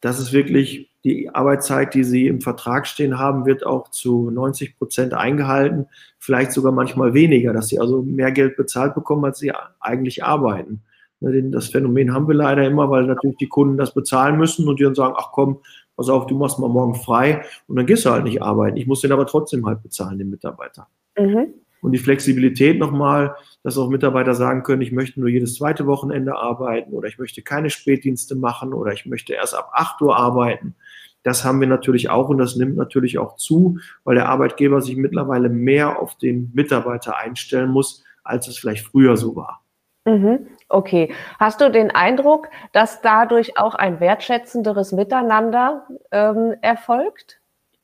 das 0.00 0.20
ist 0.20 0.32
wirklich 0.32 0.92
die 1.04 1.30
Arbeitszeit, 1.30 1.94
die 1.94 2.04
sie 2.04 2.26
im 2.26 2.40
Vertrag 2.40 2.86
stehen 2.86 3.18
haben, 3.18 3.46
wird 3.46 3.64
auch 3.64 3.88
zu 3.90 4.30
90 4.30 4.76
Prozent 4.78 5.14
eingehalten, 5.14 5.86
vielleicht 6.18 6.52
sogar 6.52 6.72
manchmal 6.72 7.14
weniger, 7.14 7.52
dass 7.52 7.68
sie 7.68 7.80
also 7.80 8.02
mehr 8.02 8.32
Geld 8.32 8.56
bezahlt 8.56 8.94
bekommen, 8.94 9.24
als 9.24 9.38
sie 9.38 9.52
eigentlich 9.80 10.24
arbeiten. 10.24 10.82
Ne, 11.20 11.42
das 11.50 11.68
Phänomen 11.68 12.12
haben 12.12 12.28
wir 12.28 12.34
leider 12.34 12.64
immer, 12.66 12.90
weil 12.90 13.04
natürlich 13.06 13.38
die 13.38 13.48
Kunden 13.48 13.76
das 13.76 13.94
bezahlen 13.94 14.38
müssen 14.38 14.68
und 14.68 14.78
die 14.78 14.84
dann 14.84 14.94
sagen, 14.94 15.14
ach 15.16 15.30
komm, 15.32 15.60
pass 15.96 16.08
auf, 16.08 16.26
du 16.26 16.36
machst 16.36 16.58
mal 16.58 16.68
morgen 16.68 16.94
frei 16.94 17.42
und 17.66 17.76
dann 17.76 17.86
gehst 17.86 18.04
du 18.04 18.10
halt 18.10 18.24
nicht 18.24 18.42
arbeiten. 18.42 18.76
Ich 18.76 18.86
muss 18.86 19.00
den 19.00 19.12
aber 19.12 19.26
trotzdem 19.26 19.66
halt 19.66 19.82
bezahlen, 19.82 20.18
den 20.18 20.30
Mitarbeiter. 20.30 20.88
Mhm. 21.18 21.54
Und 21.80 21.92
die 21.92 21.98
Flexibilität 21.98 22.78
nochmal, 22.78 23.36
dass 23.62 23.78
auch 23.78 23.88
Mitarbeiter 23.88 24.34
sagen 24.34 24.62
können, 24.62 24.82
ich 24.82 24.92
möchte 24.92 25.20
nur 25.20 25.28
jedes 25.28 25.54
zweite 25.54 25.86
Wochenende 25.86 26.36
arbeiten 26.36 26.92
oder 26.92 27.08
ich 27.08 27.18
möchte 27.18 27.42
keine 27.42 27.70
Spätdienste 27.70 28.34
machen 28.34 28.72
oder 28.72 28.92
ich 28.92 29.06
möchte 29.06 29.34
erst 29.34 29.54
ab 29.54 29.70
8 29.72 30.00
Uhr 30.02 30.16
arbeiten. 30.16 30.74
Das 31.22 31.44
haben 31.44 31.60
wir 31.60 31.68
natürlich 31.68 32.10
auch 32.10 32.28
und 32.28 32.38
das 32.38 32.56
nimmt 32.56 32.76
natürlich 32.76 33.18
auch 33.18 33.36
zu, 33.36 33.78
weil 34.04 34.14
der 34.14 34.28
Arbeitgeber 34.28 34.80
sich 34.80 34.96
mittlerweile 34.96 35.48
mehr 35.48 36.00
auf 36.00 36.16
den 36.16 36.50
Mitarbeiter 36.54 37.16
einstellen 37.16 37.70
muss, 37.70 38.04
als 38.22 38.48
es 38.48 38.58
vielleicht 38.58 38.86
früher 38.86 39.16
so 39.16 39.36
war. 39.36 39.62
Mhm. 40.04 40.46
Okay. 40.68 41.12
Hast 41.38 41.60
du 41.60 41.70
den 41.70 41.90
Eindruck, 41.90 42.48
dass 42.72 43.02
dadurch 43.02 43.58
auch 43.58 43.74
ein 43.74 44.00
wertschätzenderes 44.00 44.92
Miteinander 44.92 45.86
ähm, 46.12 46.54
erfolgt? 46.62 47.37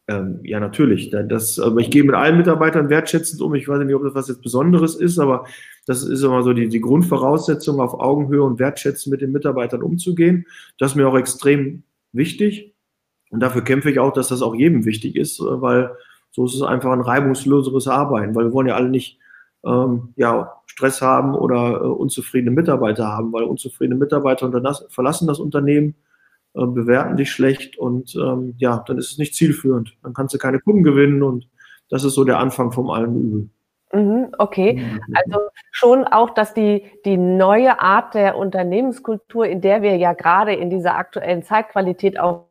Ähm, 0.07 0.41
ja, 0.43 0.61
natürlich. 0.61 1.11
Das, 1.11 1.59
aber 1.59 1.81
ich 1.81 1.91
gehe 1.91 2.05
mit 2.05 2.15
allen 2.15 2.37
Mitarbeitern 2.37 2.91
wertschätzend 2.91 3.41
um. 3.41 3.55
Ich 3.55 3.69
weiß 3.69 3.83
nicht, 3.85 3.95
ob 3.95 4.03
das 4.03 4.15
was 4.15 4.29
jetzt 4.29 4.43
Besonderes 4.43 4.97
ist, 4.97 5.19
aber 5.19 5.47
das 5.87 6.03
ist 6.03 6.23
immer 6.23 6.43
so 6.43 6.53
die, 6.53 6.69
die 6.69 6.81
Grundvoraussetzung, 6.81 7.81
auf 7.81 7.95
Augenhöhe 7.95 8.43
und 8.43 8.59
wertschätzend 8.59 9.11
mit 9.13 9.23
den 9.23 9.33
Mitarbeitern 9.33 9.83
umzugehen. 9.83 10.47
Das 10.79 10.93
ist 10.93 10.97
mir 10.97 11.09
auch 11.09 11.17
extrem 11.17 11.85
wichtig. 12.13 12.75
Und 13.31 13.41
dafür 13.41 13.65
kämpfe 13.65 13.91
ich 13.91 13.99
auch, 13.99 14.13
dass 14.13 14.29
das 14.29 14.43
auch 14.43 14.55
jedem 14.55 14.85
wichtig 14.85 15.17
ist, 15.17 15.41
weil 15.41 15.91
so 16.31 16.45
ist 16.45 16.55
es 16.55 16.63
einfach 16.63 16.93
ein 16.93 17.01
reibungsloseres 17.01 17.89
Arbeiten, 17.89 18.35
weil 18.35 18.47
wir 18.47 18.53
wollen 18.53 18.67
ja 18.67 18.77
alle 18.77 18.91
nicht 18.91 19.19
ähm, 19.65 20.13
ja, 20.17 20.53
Stress 20.67 21.01
haben 21.01 21.35
oder 21.35 21.81
äh, 21.81 21.87
unzufriedene 21.87 22.51
Mitarbeiter 22.51 23.09
haben, 23.09 23.33
weil 23.33 23.45
unzufriedene 23.45 23.99
Mitarbeiter 23.99 24.51
verlassen 24.89 25.27
das 25.27 25.39
Unternehmen, 25.39 25.95
äh, 26.55 26.67
bewerten 26.67 27.17
dich 27.17 27.31
schlecht 27.31 27.79
und 27.79 28.15
ähm, 28.15 28.55
ja, 28.59 28.85
dann 28.87 28.99
ist 28.99 29.13
es 29.13 29.19
nicht 29.19 29.35
zielführend. 29.35 29.97
Dann 30.03 30.15
kannst 30.15 30.35
du 30.35 30.39
keine 30.39 30.61
Kunden 30.61 30.83
gewinnen 30.83 31.23
und 31.23 31.49
das 31.91 32.05
ist 32.05 32.15
so 32.15 32.25
der 32.25 32.39
Anfang 32.39 32.73
vom 32.73 32.91
allen 32.91 33.17
Übel. 33.17 33.49
Mhm, 33.93 34.35
okay, 34.39 34.75
mhm. 34.75 35.01
also 35.15 35.41
schon 35.71 36.05
auch, 36.05 36.31
dass 36.31 36.53
die, 36.55 36.91
die 37.05 37.17
neue 37.17 37.81
Art 37.81 38.15
der 38.15 38.37
Unternehmenskultur, 38.37 39.47
in 39.47 39.61
der 39.61 39.83
wir 39.83 39.97
ja 39.97 40.13
gerade 40.15 40.55
in 40.55 40.71
dieser 40.71 40.97
aktuellen 40.97 41.43
Zeitqualität 41.43 42.19
auch 42.19 42.47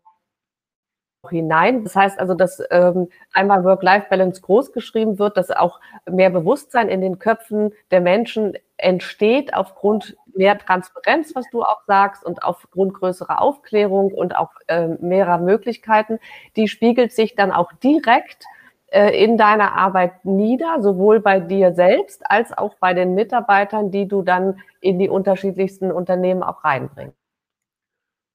hinein. 1.29 1.83
Das 1.83 1.95
heißt 1.95 2.19
also, 2.19 2.33
dass 2.33 2.61
ähm, 2.69 3.07
einmal 3.33 3.63
Work-Life-Balance 3.63 4.41
groß 4.41 4.71
geschrieben 4.71 5.19
wird, 5.19 5.37
dass 5.37 5.51
auch 5.51 5.79
mehr 6.09 6.29
Bewusstsein 6.29 6.89
in 6.89 7.01
den 7.01 7.19
Köpfen 7.19 7.71
der 7.91 8.01
Menschen 8.01 8.53
entsteht 8.77 9.53
aufgrund 9.53 10.17
mehr 10.35 10.57
Transparenz, 10.57 11.35
was 11.35 11.49
du 11.51 11.63
auch 11.63 11.83
sagst, 11.85 12.25
und 12.25 12.43
aufgrund 12.43 12.93
größerer 12.93 13.41
Aufklärung 13.41 14.11
und 14.11 14.35
auch 14.35 14.51
äh, 14.67 14.87
mehrerer 14.99 15.37
Möglichkeiten. 15.39 16.19
Die 16.55 16.67
spiegelt 16.67 17.11
sich 17.11 17.35
dann 17.35 17.51
auch 17.51 17.71
direkt 17.73 18.45
äh, 18.87 19.23
in 19.23 19.37
deiner 19.37 19.75
Arbeit 19.75 20.23
nieder, 20.23 20.81
sowohl 20.81 21.19
bei 21.19 21.39
dir 21.39 21.73
selbst 21.73 22.29
als 22.29 22.55
auch 22.55 22.75
bei 22.79 22.93
den 22.93 23.15
Mitarbeitern, 23.15 23.89
die 23.89 24.07
du 24.07 24.21
dann 24.21 24.59
in 24.81 24.99
die 24.99 25.09
unterschiedlichsten 25.09 25.91
Unternehmen 25.91 26.43
auch 26.43 26.63
reinbringst. 26.63 27.17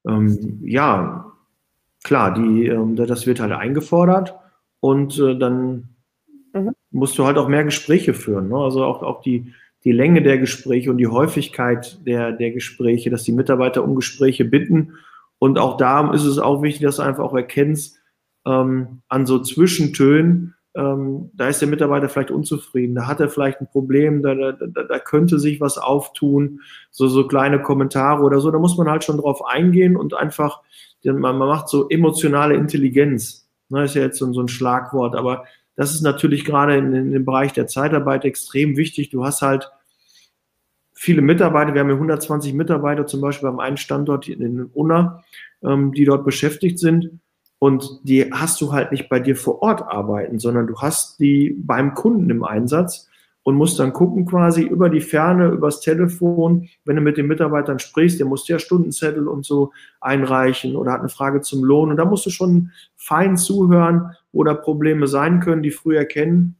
Ähm, 0.06 0.60
ja, 0.64 1.32
klar, 2.02 2.34
die, 2.34 2.66
ähm, 2.66 2.96
das 2.96 3.26
wird 3.26 3.38
halt 3.38 3.52
eingefordert 3.52 4.34
und 4.80 5.18
äh, 5.18 5.38
dann 5.38 5.90
mhm. 6.52 6.72
musst 6.90 7.18
du 7.18 7.24
halt 7.24 7.38
auch 7.38 7.46
mehr 7.46 7.62
Gespräche 7.64 8.14
führen. 8.14 8.48
Ne? 8.48 8.56
Also 8.56 8.84
auch, 8.84 9.02
auch 9.02 9.22
die, 9.22 9.54
die 9.88 9.92
Länge 9.92 10.20
der 10.20 10.36
Gespräche 10.36 10.90
und 10.90 10.98
die 10.98 11.06
Häufigkeit 11.06 11.98
der, 12.06 12.32
der 12.32 12.50
Gespräche, 12.50 13.08
dass 13.08 13.22
die 13.22 13.32
Mitarbeiter 13.32 13.82
um 13.82 13.94
Gespräche 13.94 14.44
bitten. 14.44 14.92
Und 15.38 15.58
auch 15.58 15.78
da 15.78 16.12
ist 16.12 16.24
es 16.24 16.38
auch 16.38 16.60
wichtig, 16.60 16.82
dass 16.82 16.96
du 16.96 17.02
einfach 17.02 17.24
auch 17.24 17.34
erkennst, 17.34 17.98
ähm, 18.46 19.00
an 19.08 19.24
so 19.24 19.38
Zwischentönen, 19.38 20.54
ähm, 20.76 21.30
da 21.32 21.48
ist 21.48 21.62
der 21.62 21.68
Mitarbeiter 21.68 22.10
vielleicht 22.10 22.30
unzufrieden, 22.30 22.96
da 22.96 23.06
hat 23.06 23.20
er 23.20 23.30
vielleicht 23.30 23.62
ein 23.62 23.66
Problem, 23.66 24.22
da, 24.22 24.34
da, 24.34 24.52
da 24.52 24.98
könnte 24.98 25.38
sich 25.38 25.58
was 25.58 25.78
auftun, 25.78 26.60
so, 26.90 27.08
so 27.08 27.26
kleine 27.26 27.62
Kommentare 27.62 28.22
oder 28.22 28.40
so, 28.40 28.50
da 28.50 28.58
muss 28.58 28.76
man 28.76 28.90
halt 28.90 29.04
schon 29.04 29.16
drauf 29.16 29.42
eingehen 29.46 29.96
und 29.96 30.12
einfach 30.12 30.60
man, 31.02 31.38
man 31.38 31.48
macht 31.48 31.70
so 31.70 31.88
emotionale 31.88 32.56
Intelligenz. 32.56 33.48
Ne, 33.70 33.84
ist 33.84 33.94
ja 33.94 34.02
jetzt 34.02 34.18
so, 34.18 34.30
so 34.34 34.42
ein 34.42 34.48
Schlagwort, 34.48 35.16
aber 35.16 35.44
das 35.76 35.94
ist 35.94 36.02
natürlich 36.02 36.44
gerade 36.44 36.76
in, 36.76 36.92
in, 36.92 37.12
dem 37.12 37.24
Bereich 37.24 37.54
der 37.54 37.68
Zeitarbeit 37.68 38.26
extrem 38.26 38.76
wichtig. 38.76 39.10
Du 39.10 39.24
hast 39.24 39.40
halt 39.40 39.70
viele 40.98 41.22
Mitarbeiter, 41.22 41.74
wir 41.74 41.80
haben 41.80 41.90
ja 41.90 41.94
120 41.94 42.54
Mitarbeiter 42.54 43.06
zum 43.06 43.20
Beispiel 43.20 43.48
am 43.48 43.60
einen 43.60 43.76
Standort 43.76 44.28
in 44.28 44.64
Unna, 44.74 45.22
ähm, 45.62 45.92
die 45.92 46.04
dort 46.04 46.24
beschäftigt 46.24 46.80
sind. 46.80 47.20
Und 47.60 48.00
die 48.02 48.32
hast 48.32 48.60
du 48.60 48.72
halt 48.72 48.92
nicht 48.92 49.08
bei 49.08 49.20
dir 49.20 49.36
vor 49.36 49.62
Ort 49.62 49.82
arbeiten, 49.82 50.38
sondern 50.38 50.66
du 50.66 50.76
hast 50.80 51.18
die 51.20 51.56
beim 51.56 51.94
Kunden 51.94 52.30
im 52.30 52.44
Einsatz 52.44 53.08
und 53.42 53.54
musst 53.54 53.78
dann 53.78 53.92
gucken 53.92 54.26
quasi 54.26 54.62
über 54.62 54.90
die 54.90 55.00
Ferne, 55.00 55.48
übers 55.48 55.80
Telefon, 55.80 56.68
wenn 56.84 56.96
du 56.96 57.02
mit 57.02 57.16
den 57.16 57.26
Mitarbeitern 57.26 57.78
sprichst, 57.78 58.18
der 58.18 58.26
muss 58.26 58.46
ja 58.48 58.58
Stundenzettel 58.58 59.26
und 59.26 59.46
so 59.46 59.72
einreichen 60.00 60.76
oder 60.76 60.92
hat 60.92 61.00
eine 61.00 61.08
Frage 61.08 61.40
zum 61.40 61.64
Lohn. 61.64 61.90
Und 61.90 61.96
da 61.96 62.04
musst 62.04 62.26
du 62.26 62.30
schon 62.30 62.72
fein 62.96 63.36
zuhören, 63.36 64.10
wo 64.32 64.44
da 64.44 64.54
Probleme 64.54 65.06
sein 65.06 65.40
können, 65.40 65.62
die 65.62 65.70
früh 65.70 65.96
erkennen 65.96 66.57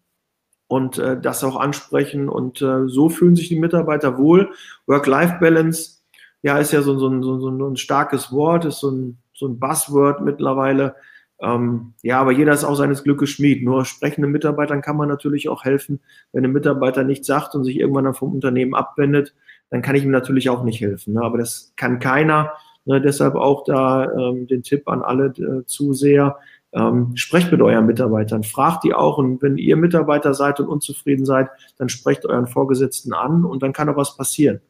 und 0.69 0.99
äh, 0.99 1.21
das 1.21 1.43
auch 1.43 1.57
ansprechen 1.57 2.29
und 2.29 2.63
äh, 2.63 2.87
so 2.87 3.09
fühlen 3.09 3.35
sich 3.35 3.49
die 3.49 3.59
Mitarbeiter 3.59 4.19
wohl. 4.19 4.51
Work-Life-Balance, 4.87 6.03
ja, 6.43 6.59
ist 6.59 6.73
ja 6.73 6.83
so, 6.83 6.99
so, 6.99 7.23
so, 7.23 7.41
so 7.41 7.69
ein 7.69 7.77
starkes 7.77 8.31
Wort, 8.31 8.65
ist 8.65 8.79
so 8.79 8.91
ein, 8.91 9.19
so 9.35 9.49
ein 9.49 9.59
Buzzword 9.59 10.21
mittlerweile. 10.21 10.95
Ähm, 11.41 11.95
ja, 12.03 12.21
aber 12.21 12.33
jeder 12.33 12.53
ist 12.53 12.65
auch 12.65 12.75
seines 12.75 13.05
Glückes 13.05 13.31
Schmied. 13.31 13.65
Nur 13.65 13.85
sprechenden 13.85 14.31
Mitarbeitern 14.31 14.83
kann 14.83 14.97
man 14.97 15.09
natürlich 15.09 15.49
auch 15.49 15.65
helfen. 15.65 16.01
Wenn 16.33 16.45
ein 16.45 16.53
Mitarbeiter 16.53 17.05
nichts 17.05 17.27
sagt 17.27 17.55
und 17.55 17.65
sich 17.65 17.79
irgendwann 17.79 18.05
dann 18.05 18.15
vom 18.15 18.33
Unternehmen 18.35 18.75
abwendet, 18.75 19.35
dann 19.71 19.83
kann 19.83 19.95
ich 19.97 20.05
ihm 20.05 20.11
natürlich 20.11 20.51
auch 20.51 20.65
nicht 20.65 20.81
helfen. 20.81 21.15
Ne? 21.15 21.23
Aber 21.23 21.39
das 21.39 21.73
kann 21.77 22.01
keiner. 22.01 22.53
Ne? 22.85 23.01
Deshalb 23.01 23.37
auch 23.37 23.65
da 23.65 24.11
ähm, 24.13 24.47
den 24.47 24.63
Tipp 24.63 24.89
an 24.89 25.03
alle 25.03 25.27
äh, 25.27 25.65
Zuseher. 25.67 26.39
Ähm, 26.73 27.17
sprecht 27.17 27.51
mit 27.51 27.63
euren 27.63 27.87
Mitarbeitern, 27.87 28.43
fragt 28.43 28.85
die 28.85 28.93
auch 28.93 29.17
und 29.17 29.41
wenn 29.41 29.57
ihr 29.57 29.77
Mitarbeiter 29.77 30.35
seid 30.35 30.61
und 30.61 30.69
unzufrieden 30.69 31.25
seid, 31.25 31.49
dann 31.79 31.89
sprecht 31.89 32.27
euren 32.27 32.47
Vorgesetzten 32.47 33.15
an 33.15 33.45
und 33.45 33.63
dann 33.63 33.73
kann 33.73 33.89
auch 33.89 33.97
was 33.97 34.17
passieren 34.17 34.61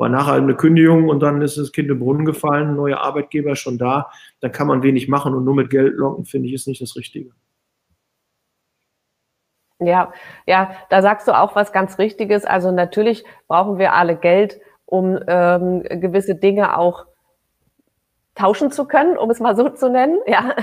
war 0.00 0.08
nachher 0.08 0.32
eine 0.32 0.56
Kündigung 0.56 1.10
und 1.10 1.20
dann 1.20 1.42
ist 1.42 1.58
das 1.58 1.72
Kind 1.72 1.90
im 1.90 1.98
Brunnen 1.98 2.24
gefallen, 2.24 2.74
neuer 2.74 3.00
Arbeitgeber 3.00 3.54
schon 3.54 3.76
da, 3.76 4.10
dann 4.40 4.50
kann 4.50 4.66
man 4.66 4.82
wenig 4.82 5.08
machen 5.08 5.34
und 5.34 5.44
nur 5.44 5.54
mit 5.54 5.68
Geld 5.68 5.94
locken, 5.94 6.24
finde 6.24 6.48
ich, 6.48 6.54
ist 6.54 6.66
nicht 6.66 6.80
das 6.80 6.96
Richtige. 6.96 7.32
Ja, 9.78 10.10
ja, 10.46 10.70
da 10.88 11.02
sagst 11.02 11.28
du 11.28 11.38
auch 11.38 11.54
was 11.54 11.72
ganz 11.72 11.98
Richtiges. 11.98 12.46
Also 12.46 12.70
natürlich 12.72 13.24
brauchen 13.46 13.78
wir 13.78 13.92
alle 13.92 14.16
Geld, 14.16 14.58
um 14.86 15.18
ähm, 15.26 15.82
gewisse 15.82 16.34
Dinge 16.34 16.78
auch 16.78 17.04
tauschen 18.40 18.70
zu 18.70 18.86
können, 18.86 19.18
um 19.18 19.30
es 19.30 19.40
mal 19.40 19.56
so 19.56 19.68
zu 19.68 19.90
nennen. 19.90 20.18
Ja. 20.26 20.54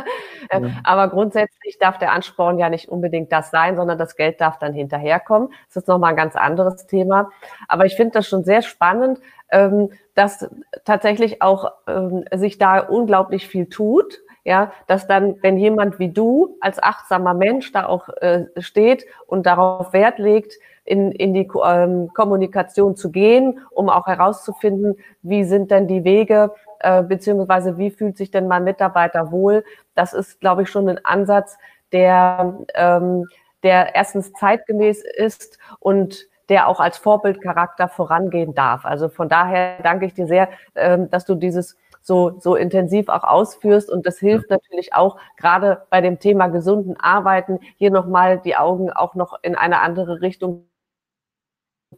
ja. 0.52 0.60
Aber 0.84 1.08
grundsätzlich 1.08 1.78
darf 1.78 1.98
der 1.98 2.12
Ansporn 2.12 2.58
ja 2.58 2.68
nicht 2.68 2.88
unbedingt 2.88 3.32
das 3.32 3.50
sein, 3.50 3.76
sondern 3.76 3.98
das 3.98 4.16
Geld 4.16 4.40
darf 4.40 4.58
dann 4.58 4.72
hinterherkommen. 4.72 5.48
Das 5.68 5.76
ist 5.76 5.88
nochmal 5.88 6.10
ein 6.10 6.16
ganz 6.16 6.36
anderes 6.36 6.86
Thema. 6.86 7.30
Aber 7.68 7.86
ich 7.86 7.96
finde 7.96 8.12
das 8.12 8.28
schon 8.28 8.44
sehr 8.44 8.62
spannend, 8.62 9.20
ähm, 9.50 9.90
dass 10.14 10.48
tatsächlich 10.84 11.42
auch 11.42 11.72
ähm, 11.86 12.24
sich 12.32 12.58
da 12.58 12.78
unglaublich 12.78 13.48
viel 13.48 13.68
tut 13.68 14.20
ja, 14.46 14.72
dass 14.86 15.06
dann, 15.06 15.36
wenn 15.42 15.56
jemand 15.56 15.98
wie 15.98 16.10
du 16.10 16.58
als 16.60 16.82
achtsamer 16.82 17.32
Mensch 17.32 17.72
da 17.72 17.86
auch 17.86 18.10
äh, 18.20 18.44
steht 18.58 19.06
und 19.26 19.46
darauf 19.46 19.94
Wert 19.94 20.18
legt, 20.18 20.52
in, 20.84 21.12
in 21.12 21.34
die 21.34 21.48
ähm, 21.64 22.10
Kommunikation 22.14 22.96
zu 22.96 23.10
gehen, 23.10 23.60
um 23.70 23.88
auch 23.88 24.06
herauszufinden, 24.06 24.96
wie 25.22 25.44
sind 25.44 25.70
denn 25.70 25.88
die 25.88 26.04
Wege, 26.04 26.52
äh, 26.80 27.02
beziehungsweise 27.02 27.78
wie 27.78 27.90
fühlt 27.90 28.16
sich 28.16 28.30
denn 28.30 28.46
mein 28.48 28.64
Mitarbeiter 28.64 29.32
wohl. 29.32 29.64
Das 29.94 30.12
ist, 30.12 30.40
glaube 30.40 30.62
ich, 30.62 30.70
schon 30.70 30.88
ein 30.88 31.04
Ansatz, 31.04 31.56
der, 31.92 32.58
ähm, 32.74 33.26
der 33.62 33.94
erstens 33.94 34.32
zeitgemäß 34.34 35.02
ist 35.02 35.58
und 35.80 36.26
der 36.50 36.68
auch 36.68 36.80
als 36.80 36.98
Vorbildcharakter 36.98 37.88
vorangehen 37.88 38.54
darf. 38.54 38.84
Also 38.84 39.08
von 39.08 39.30
daher 39.30 39.78
danke 39.82 40.04
ich 40.04 40.14
dir 40.14 40.26
sehr, 40.26 40.50
ähm, 40.74 41.10
dass 41.10 41.24
du 41.24 41.34
dieses 41.34 41.76
so, 42.02 42.38
so 42.38 42.54
intensiv 42.54 43.08
auch 43.08 43.24
ausführst. 43.24 43.90
Und 43.90 44.06
das 44.06 44.18
hilft 44.18 44.50
natürlich 44.50 44.92
auch 44.92 45.16
gerade 45.38 45.86
bei 45.88 46.02
dem 46.02 46.18
Thema 46.18 46.48
gesunden 46.48 47.00
Arbeiten, 47.00 47.58
hier 47.76 47.90
nochmal 47.90 48.38
die 48.38 48.56
Augen 48.56 48.92
auch 48.92 49.14
noch 49.14 49.38
in 49.42 49.54
eine 49.56 49.80
andere 49.80 50.20
Richtung 50.20 50.66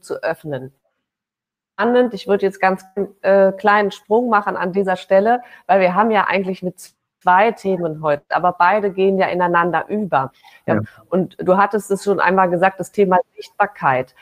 zu 0.01 0.23
öffnen. 0.23 0.73
Spannend. 1.75 2.15
Ich 2.15 2.27
würde 2.27 2.47
jetzt 2.47 2.61
ganz 2.61 2.85
äh, 3.21 3.53
kleinen 3.53 3.91
Sprung 3.91 4.31
machen 4.31 4.57
an 4.57 4.73
dieser 4.73 4.97
Stelle, 4.97 5.43
weil 5.67 5.81
wir 5.81 5.95
haben 5.95 6.11
ja 6.11 6.25
eigentlich 6.25 6.63
mit 6.63 6.81
zwei 7.27 7.51
Themen 7.51 8.03
heute, 8.03 8.23
aber 8.29 8.53
beide 8.53 8.93
gehen 8.93 9.19
ja 9.19 9.27
ineinander 9.27 9.89
über. 9.89 10.33
Ja. 10.67 10.81
Und 11.11 11.37
du 11.41 11.57
hattest 11.57 11.91
es 11.91 12.05
schon 12.05 12.21
einmal 12.21 12.49
gesagt, 12.49 12.79
das 12.79 12.93
Thema 12.93 13.19
Sichtbarkeit. 13.35 14.15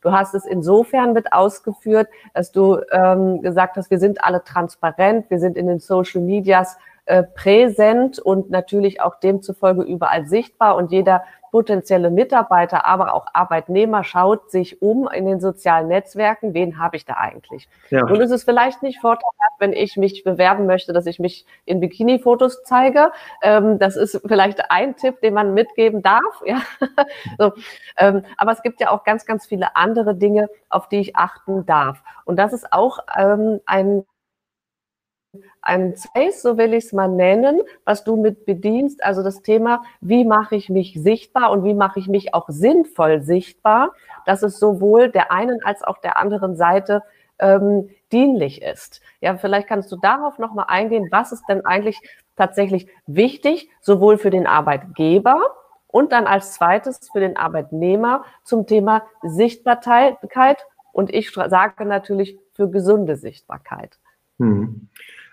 Du 0.00 0.12
hast 0.12 0.34
es 0.34 0.46
insofern 0.46 1.12
mit 1.12 1.32
ausgeführt, 1.32 2.08
dass 2.32 2.50
du 2.50 2.80
ähm, 2.90 3.42
gesagt 3.42 3.76
hast, 3.76 3.90
wir 3.90 3.98
sind 3.98 4.24
alle 4.24 4.42
transparent, 4.44 5.28
wir 5.30 5.40
sind 5.40 5.58
in 5.58 5.66
den 5.66 5.78
Social 5.78 6.22
Medias 6.22 6.78
äh, 7.08 7.22
präsent 7.22 8.18
und 8.18 8.50
natürlich 8.50 9.00
auch 9.00 9.18
demzufolge 9.18 9.82
überall 9.82 10.26
sichtbar 10.26 10.76
und 10.76 10.92
jeder 10.92 11.24
potenzielle 11.50 12.10
Mitarbeiter, 12.10 12.84
aber 12.84 13.14
auch 13.14 13.26
Arbeitnehmer 13.32 14.04
schaut 14.04 14.50
sich 14.50 14.82
um 14.82 15.08
in 15.08 15.24
den 15.24 15.40
sozialen 15.40 15.88
Netzwerken, 15.88 16.52
wen 16.52 16.78
habe 16.78 16.96
ich 16.96 17.06
da 17.06 17.14
eigentlich? 17.14 17.66
Ja. 17.88 18.04
Und 18.04 18.20
es 18.20 18.30
ist 18.30 18.44
vielleicht 18.44 18.82
nicht 18.82 19.00
vorteilhaft, 19.00 19.54
wenn 19.58 19.72
ich 19.72 19.96
mich 19.96 20.22
bewerben 20.22 20.66
möchte, 20.66 20.92
dass 20.92 21.06
ich 21.06 21.18
mich 21.18 21.46
in 21.64 21.80
Bikini-Fotos 21.80 22.62
zeige. 22.64 23.10
Ähm, 23.40 23.78
das 23.78 23.96
ist 23.96 24.20
vielleicht 24.26 24.70
ein 24.70 24.94
Tipp, 24.96 25.22
den 25.22 25.32
man 25.32 25.54
mitgeben 25.54 26.02
darf. 26.02 26.20
Ja? 26.44 26.60
so, 27.38 27.52
ähm, 27.96 28.22
aber 28.36 28.52
es 28.52 28.60
gibt 28.60 28.82
ja 28.82 28.90
auch 28.90 29.04
ganz, 29.04 29.24
ganz 29.24 29.46
viele 29.46 29.76
andere 29.76 30.14
Dinge, 30.14 30.50
auf 30.68 30.90
die 30.90 30.98
ich 30.98 31.16
achten 31.16 31.64
darf. 31.64 32.02
Und 32.26 32.38
das 32.38 32.52
ist 32.52 32.70
auch 32.70 32.98
ähm, 33.16 33.60
ein 33.64 34.04
ein 35.60 35.94
Space, 35.96 36.42
so 36.42 36.56
will 36.56 36.74
ich 36.74 36.86
es 36.86 36.92
mal 36.92 37.08
nennen, 37.08 37.60
was 37.84 38.04
du 38.04 38.16
mit 38.16 38.46
bedienst. 38.46 39.04
Also 39.04 39.22
das 39.22 39.42
Thema, 39.42 39.82
wie 40.00 40.24
mache 40.24 40.56
ich 40.56 40.68
mich 40.68 40.94
sichtbar 40.94 41.50
und 41.50 41.64
wie 41.64 41.74
mache 41.74 41.98
ich 42.00 42.08
mich 42.08 42.34
auch 42.34 42.48
sinnvoll 42.48 43.22
sichtbar, 43.22 43.92
dass 44.26 44.42
es 44.42 44.58
sowohl 44.58 45.10
der 45.10 45.32
einen 45.32 45.62
als 45.64 45.82
auch 45.82 45.98
der 45.98 46.16
anderen 46.16 46.56
Seite 46.56 47.02
ähm, 47.38 47.88
dienlich 48.12 48.62
ist. 48.62 49.00
Ja, 49.20 49.36
vielleicht 49.36 49.68
kannst 49.68 49.92
du 49.92 49.96
darauf 49.96 50.38
nochmal 50.38 50.66
eingehen, 50.68 51.08
was 51.10 51.32
ist 51.32 51.44
denn 51.48 51.64
eigentlich 51.64 52.00
tatsächlich 52.36 52.88
wichtig, 53.06 53.70
sowohl 53.80 54.18
für 54.18 54.30
den 54.30 54.46
Arbeitgeber 54.46 55.40
und 55.86 56.12
dann 56.12 56.26
als 56.26 56.52
zweites 56.52 57.08
für 57.10 57.20
den 57.20 57.36
Arbeitnehmer 57.36 58.24
zum 58.44 58.66
Thema 58.66 59.02
Sichtbarkeit 59.22 60.58
und 60.92 61.12
ich 61.12 61.32
sage 61.32 61.84
natürlich 61.84 62.38
für 62.52 62.70
gesunde 62.70 63.16
Sichtbarkeit. 63.16 63.98
Hm. 64.38 64.88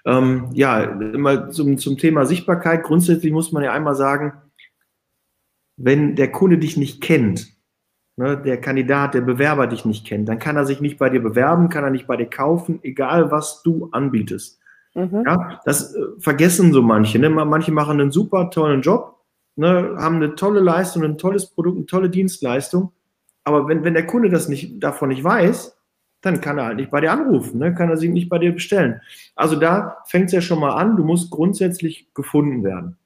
Ähm, 0.06 0.50
ja, 0.54 0.82
immer 0.84 1.50
zum, 1.50 1.78
zum 1.78 1.98
Thema 1.98 2.26
Sichtbarkeit. 2.26 2.84
Grundsätzlich 2.84 3.32
muss 3.32 3.52
man 3.52 3.64
ja 3.64 3.74
einmal 3.74 3.96
sagen, 3.96 4.34
wenn 5.78 6.16
der 6.16 6.32
Kunde 6.32 6.58
dich 6.58 6.78
nicht 6.78 7.02
kennt, 7.02 7.56
ne, 8.16 8.38
der 8.38 8.62
Kandidat, 8.62 9.14
der 9.14 9.22
Bewerber 9.22 9.68
dich 9.68 9.86
nicht 9.86 10.06
kennt, 10.06 10.30
dann 10.30 10.40
kann 10.40 10.56
er 10.56 10.66
sich 10.66 10.80
nicht 10.80 10.98
bei 10.98 11.10
dir 11.10 11.22
bewerben, 11.22 11.70
kann 11.70 11.84
er 11.84 11.90
nicht 11.90 12.08
bei 12.08 12.18
dir 12.18 12.30
kaufen, 12.30 12.80
egal 12.84 13.32
was 13.32 13.62
du 13.64 13.90
anbietest. 13.92 14.60
Mhm. 14.94 15.24
Ja, 15.26 15.60
das 15.66 15.94
äh, 15.94 16.02
vergessen 16.20 16.72
so 16.72 16.82
manche. 16.82 17.20
Ne? 17.20 17.30
Manche 17.30 17.72
machen 17.72 18.00
einen 18.00 18.12
super 18.12 18.50
tollen 18.50 18.82
Job, 18.82 19.20
ne, 19.56 19.96
haben 19.98 20.16
eine 20.18 20.36
tolle 20.36 20.62
Leistung, 20.62 21.04
ein 21.04 21.18
tolles 21.18 21.48
Produkt, 21.48 21.78
eine 21.78 21.86
tolle 21.86 22.10
Dienstleistung. 22.10 22.92
Aber 23.44 23.68
wenn, 23.68 23.84
wenn 23.84 23.94
der 23.94 24.08
Kunde 24.08 24.30
das 24.30 24.48
nicht, 24.50 24.82
davon 24.82 25.10
nicht 25.10 25.24
weiß, 25.24 25.75
dann 26.26 26.42
kann 26.42 26.58
er 26.58 26.66
halt 26.66 26.78
nicht 26.78 26.92
bei 26.92 27.02
dir 27.02 27.12
anrufen, 27.12 27.60
ne? 27.60 27.74
kann 27.74 27.90
er 27.90 27.98
sich 27.98 28.10
nicht 28.10 28.30
bei 28.30 28.40
dir 28.40 28.52
bestellen. 28.52 29.02
Also 29.36 29.56
da 29.56 29.98
fängt 30.08 30.28
es 30.28 30.32
ja 30.32 30.42
schon 30.42 30.60
mal 30.60 30.74
an, 30.76 30.96
du 30.96 31.04
musst 31.04 31.32
grundsätzlich 31.32 32.14
gefunden 32.14 32.64
werden. 32.64 32.98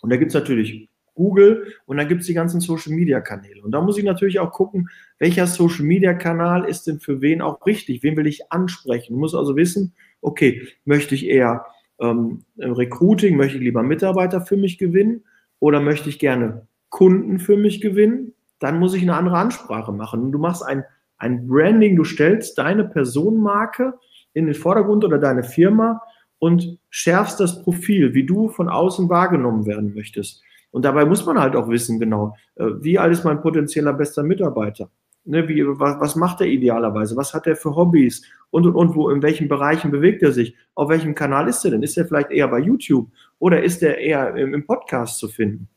Und 0.00 0.10
da 0.10 0.16
gibt 0.16 0.30
es 0.30 0.34
natürlich 0.34 0.88
Google 1.14 1.72
und 1.86 1.96
dann 1.96 2.08
gibt 2.08 2.22
es 2.22 2.26
die 2.26 2.34
ganzen 2.34 2.60
Social-Media-Kanäle. 2.60 3.62
Und 3.62 3.72
da 3.72 3.80
muss 3.80 3.98
ich 3.98 4.04
natürlich 4.04 4.40
auch 4.40 4.52
gucken, 4.52 4.88
welcher 5.18 5.46
Social-Media-Kanal 5.46 6.64
ist 6.64 6.86
denn 6.86 7.00
für 7.00 7.20
wen 7.20 7.40
auch 7.40 7.64
richtig, 7.66 8.02
wen 8.02 8.16
will 8.16 8.26
ich 8.26 8.50
ansprechen. 8.52 9.14
Du 9.14 9.20
musst 9.20 9.34
also 9.34 9.56
wissen, 9.56 9.94
okay, 10.20 10.66
möchte 10.84 11.14
ich 11.14 11.26
eher 11.26 11.64
ähm, 12.00 12.44
Recruiting, 12.58 13.36
möchte 13.36 13.58
ich 13.58 13.62
lieber 13.62 13.82
Mitarbeiter 13.82 14.40
für 14.40 14.56
mich 14.56 14.78
gewinnen 14.78 15.24
oder 15.60 15.80
möchte 15.80 16.08
ich 16.08 16.18
gerne 16.18 16.66
Kunden 16.90 17.38
für 17.38 17.56
mich 17.56 17.80
gewinnen, 17.80 18.34
dann 18.58 18.78
muss 18.78 18.94
ich 18.94 19.02
eine 19.02 19.16
andere 19.16 19.36
Ansprache 19.36 19.92
machen. 19.92 20.22
Und 20.22 20.32
du 20.32 20.38
machst 20.38 20.64
ein 20.64 20.84
ein 21.24 21.48
Branding, 21.48 21.96
du 21.96 22.04
stellst 22.04 22.58
deine 22.58 22.84
Personenmarke 22.84 23.94
in 24.34 24.44
den 24.44 24.54
Vordergrund 24.54 25.04
oder 25.04 25.18
deine 25.18 25.42
Firma 25.42 26.02
und 26.38 26.78
schärfst 26.90 27.40
das 27.40 27.62
Profil, 27.62 28.12
wie 28.12 28.26
du 28.26 28.48
von 28.48 28.68
außen 28.68 29.08
wahrgenommen 29.08 29.64
werden 29.64 29.94
möchtest. 29.94 30.42
Und 30.70 30.84
dabei 30.84 31.06
muss 31.06 31.24
man 31.24 31.40
halt 31.40 31.56
auch 31.56 31.68
wissen, 31.68 31.98
genau, 31.98 32.36
äh, 32.56 32.66
wie 32.80 32.98
alt 32.98 33.12
ist 33.12 33.24
mein 33.24 33.40
potenzieller 33.40 33.94
bester 33.94 34.22
Mitarbeiter? 34.22 34.90
Ne, 35.24 35.48
wie, 35.48 35.64
was, 35.66 35.98
was 36.00 36.16
macht 36.16 36.42
er 36.42 36.46
idealerweise? 36.46 37.16
Was 37.16 37.32
hat 37.32 37.46
er 37.46 37.56
für 37.56 37.74
Hobbys? 37.74 38.22
Und, 38.50 38.66
und, 38.66 38.74
und, 38.74 38.94
wo, 38.94 39.08
in 39.08 39.22
welchen 39.22 39.48
Bereichen 39.48 39.90
bewegt 39.90 40.22
er 40.22 40.32
sich? 40.32 40.54
Auf 40.74 40.90
welchem 40.90 41.14
Kanal 41.14 41.48
ist 41.48 41.64
er 41.64 41.70
denn? 41.70 41.82
Ist 41.82 41.96
er 41.96 42.04
vielleicht 42.04 42.30
eher 42.30 42.48
bei 42.48 42.58
YouTube 42.58 43.08
oder 43.38 43.62
ist 43.62 43.82
er 43.82 43.96
eher 43.96 44.36
im, 44.36 44.52
im 44.52 44.66
Podcast 44.66 45.18
zu 45.18 45.28
finden? 45.28 45.68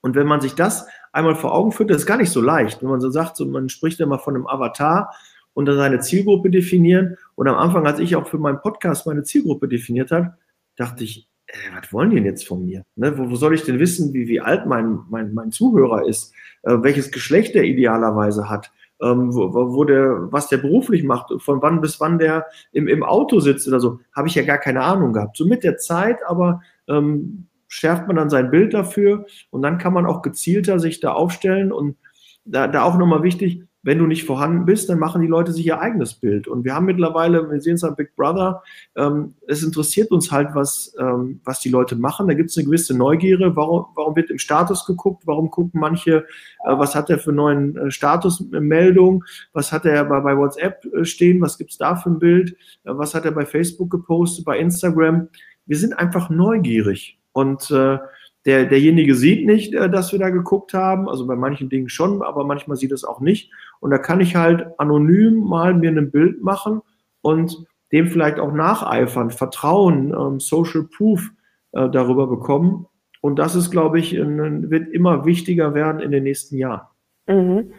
Und 0.00 0.14
wenn 0.14 0.28
man 0.28 0.40
sich 0.40 0.54
das 0.54 0.86
einmal 1.18 1.34
vor 1.34 1.52
Augen 1.54 1.72
führt, 1.72 1.90
das 1.90 1.98
ist 1.98 2.06
gar 2.06 2.16
nicht 2.16 2.30
so 2.30 2.40
leicht. 2.40 2.80
Wenn 2.82 2.88
man 2.88 3.00
so 3.00 3.10
sagt, 3.10 3.36
so, 3.36 3.44
man 3.44 3.68
spricht 3.68 4.00
immer 4.00 4.18
von 4.18 4.34
einem 4.34 4.46
Avatar 4.46 5.12
und 5.52 5.66
dann 5.66 5.76
seine 5.76 6.00
Zielgruppe 6.00 6.50
definieren. 6.50 7.16
Und 7.34 7.48
am 7.48 7.56
Anfang, 7.56 7.86
als 7.86 7.98
ich 7.98 8.16
auch 8.16 8.28
für 8.28 8.38
meinen 8.38 8.60
Podcast 8.60 9.06
meine 9.06 9.24
Zielgruppe 9.24 9.68
definiert 9.68 10.12
habe, 10.12 10.34
dachte 10.76 11.04
ich, 11.04 11.28
äh, 11.48 11.56
was 11.74 11.92
wollen 11.92 12.10
die 12.10 12.16
denn 12.16 12.24
jetzt 12.24 12.46
von 12.46 12.64
mir? 12.64 12.84
Ne, 12.94 13.18
wo, 13.18 13.28
wo, 13.28 13.34
soll 13.34 13.54
ich 13.54 13.64
denn 13.64 13.80
wissen, 13.80 14.14
wie, 14.14 14.28
wie 14.28 14.40
alt 14.40 14.66
mein, 14.66 15.00
mein, 15.10 15.34
mein 15.34 15.50
Zuhörer 15.50 16.06
ist, 16.06 16.32
äh, 16.62 16.76
welches 16.80 17.10
Geschlecht 17.10 17.56
er 17.56 17.64
idealerweise 17.64 18.48
hat, 18.48 18.70
ähm, 19.02 19.34
wo, 19.34 19.52
wo 19.52 19.84
der, 19.84 20.32
was 20.32 20.48
der 20.48 20.58
beruflich 20.58 21.02
macht, 21.04 21.32
von 21.42 21.60
wann 21.60 21.80
bis 21.80 21.98
wann 22.00 22.18
der 22.18 22.46
im, 22.72 22.86
im 22.86 23.02
Auto 23.02 23.40
sitzt 23.40 23.66
oder 23.66 23.80
so, 23.80 24.00
habe 24.14 24.28
ich 24.28 24.34
ja 24.34 24.44
gar 24.44 24.58
keine 24.58 24.82
Ahnung 24.82 25.12
gehabt. 25.12 25.36
So 25.36 25.44
mit 25.46 25.64
der 25.64 25.76
Zeit, 25.78 26.18
aber 26.26 26.62
ähm, 26.86 27.48
schärft 27.68 28.06
man 28.06 28.16
dann 28.16 28.30
sein 28.30 28.50
Bild 28.50 28.74
dafür 28.74 29.26
und 29.50 29.62
dann 29.62 29.78
kann 29.78 29.92
man 29.92 30.06
auch 30.06 30.22
gezielter 30.22 30.80
sich 30.80 31.00
da 31.00 31.12
aufstellen 31.12 31.70
und 31.70 31.96
da, 32.44 32.66
da 32.66 32.82
auch 32.82 32.98
nochmal 32.98 33.22
wichtig, 33.22 33.62
wenn 33.82 33.98
du 33.98 34.06
nicht 34.06 34.24
vorhanden 34.24 34.64
bist, 34.64 34.88
dann 34.88 34.98
machen 34.98 35.22
die 35.22 35.28
Leute 35.28 35.52
sich 35.52 35.64
ihr 35.64 35.80
eigenes 35.80 36.14
Bild. 36.14 36.48
Und 36.48 36.64
wir 36.64 36.74
haben 36.74 36.86
mittlerweile, 36.86 37.48
wir 37.50 37.60
sehen 37.60 37.76
es 37.76 37.84
an 37.84 37.94
Big 37.94 38.14
Brother, 38.16 38.62
ähm, 38.96 39.34
es 39.46 39.62
interessiert 39.62 40.10
uns 40.10 40.32
halt, 40.32 40.48
was, 40.52 40.94
ähm, 40.98 41.40
was 41.44 41.60
die 41.60 41.68
Leute 41.68 41.94
machen. 41.94 42.26
Da 42.26 42.34
gibt 42.34 42.50
es 42.50 42.56
eine 42.56 42.66
gewisse 42.66 42.96
Neugierde. 42.96 43.54
Warum, 43.54 43.86
warum 43.94 44.16
wird 44.16 44.30
im 44.30 44.38
Status 44.38 44.84
geguckt? 44.84 45.22
Warum 45.26 45.50
gucken 45.50 45.80
manche, 45.80 46.26
äh, 46.66 46.76
was 46.76 46.94
hat 46.94 47.08
er 47.08 47.18
für 47.18 47.32
neuen 47.32 47.76
äh, 47.76 47.90
Statusmeldungen? 47.90 49.24
Was 49.52 49.72
hat 49.72 49.86
er 49.86 50.04
bei, 50.04 50.20
bei 50.20 50.36
WhatsApp 50.36 50.84
äh, 50.84 51.04
stehen? 51.04 51.40
Was 51.40 51.56
gibt 51.56 51.70
es 51.70 51.78
da 51.78 51.94
für 51.94 52.10
ein 52.10 52.18
Bild? 52.18 52.56
Äh, 52.84 52.90
was 52.92 53.14
hat 53.14 53.24
er 53.24 53.32
bei 53.32 53.46
Facebook 53.46 53.90
gepostet, 53.90 54.44
bei 54.44 54.58
Instagram? 54.58 55.28
Wir 55.66 55.78
sind 55.78 55.94
einfach 55.94 56.30
neugierig. 56.30 57.18
Und 57.32 57.70
äh, 57.70 57.98
der, 58.46 58.66
derjenige 58.66 59.14
sieht 59.14 59.46
nicht, 59.46 59.74
äh, 59.74 59.90
dass 59.90 60.12
wir 60.12 60.18
da 60.18 60.30
geguckt 60.30 60.74
haben, 60.74 61.08
also 61.08 61.26
bei 61.26 61.36
manchen 61.36 61.68
Dingen 61.68 61.88
schon, 61.88 62.22
aber 62.22 62.44
manchmal 62.44 62.76
sieht 62.76 62.92
es 62.92 63.04
auch 63.04 63.20
nicht. 63.20 63.52
Und 63.80 63.90
da 63.90 63.98
kann 63.98 64.20
ich 64.20 64.36
halt 64.36 64.66
anonym 64.78 65.40
mal 65.40 65.74
mir 65.74 65.90
ein 65.90 66.10
Bild 66.10 66.42
machen 66.42 66.82
und 67.20 67.66
dem 67.92 68.08
vielleicht 68.08 68.38
auch 68.38 68.52
nacheifern, 68.52 69.30
Vertrauen, 69.30 70.12
ähm, 70.12 70.40
Social 70.40 70.84
Proof 70.84 71.30
äh, 71.72 71.88
darüber 71.88 72.26
bekommen. 72.26 72.86
Und 73.20 73.38
das 73.38 73.54
ist, 73.54 73.70
glaube 73.70 73.98
ich, 73.98 74.14
in, 74.14 74.70
wird 74.70 74.88
immer 74.88 75.24
wichtiger 75.24 75.74
werden 75.74 76.00
in 76.00 76.10
den 76.10 76.22
nächsten 76.22 76.56
Jahren. 76.56 76.86
Mhm. 77.26 77.72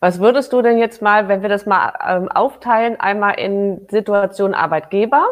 Was 0.00 0.20
würdest 0.20 0.52
du 0.52 0.62
denn 0.62 0.78
jetzt 0.78 1.02
mal, 1.02 1.28
wenn 1.28 1.42
wir 1.42 1.48
das 1.48 1.66
mal 1.66 1.92
ähm, 2.06 2.28
aufteilen, 2.28 2.96
einmal 3.00 3.34
in 3.38 3.86
Situation 3.90 4.54
Arbeitgeber, 4.54 5.26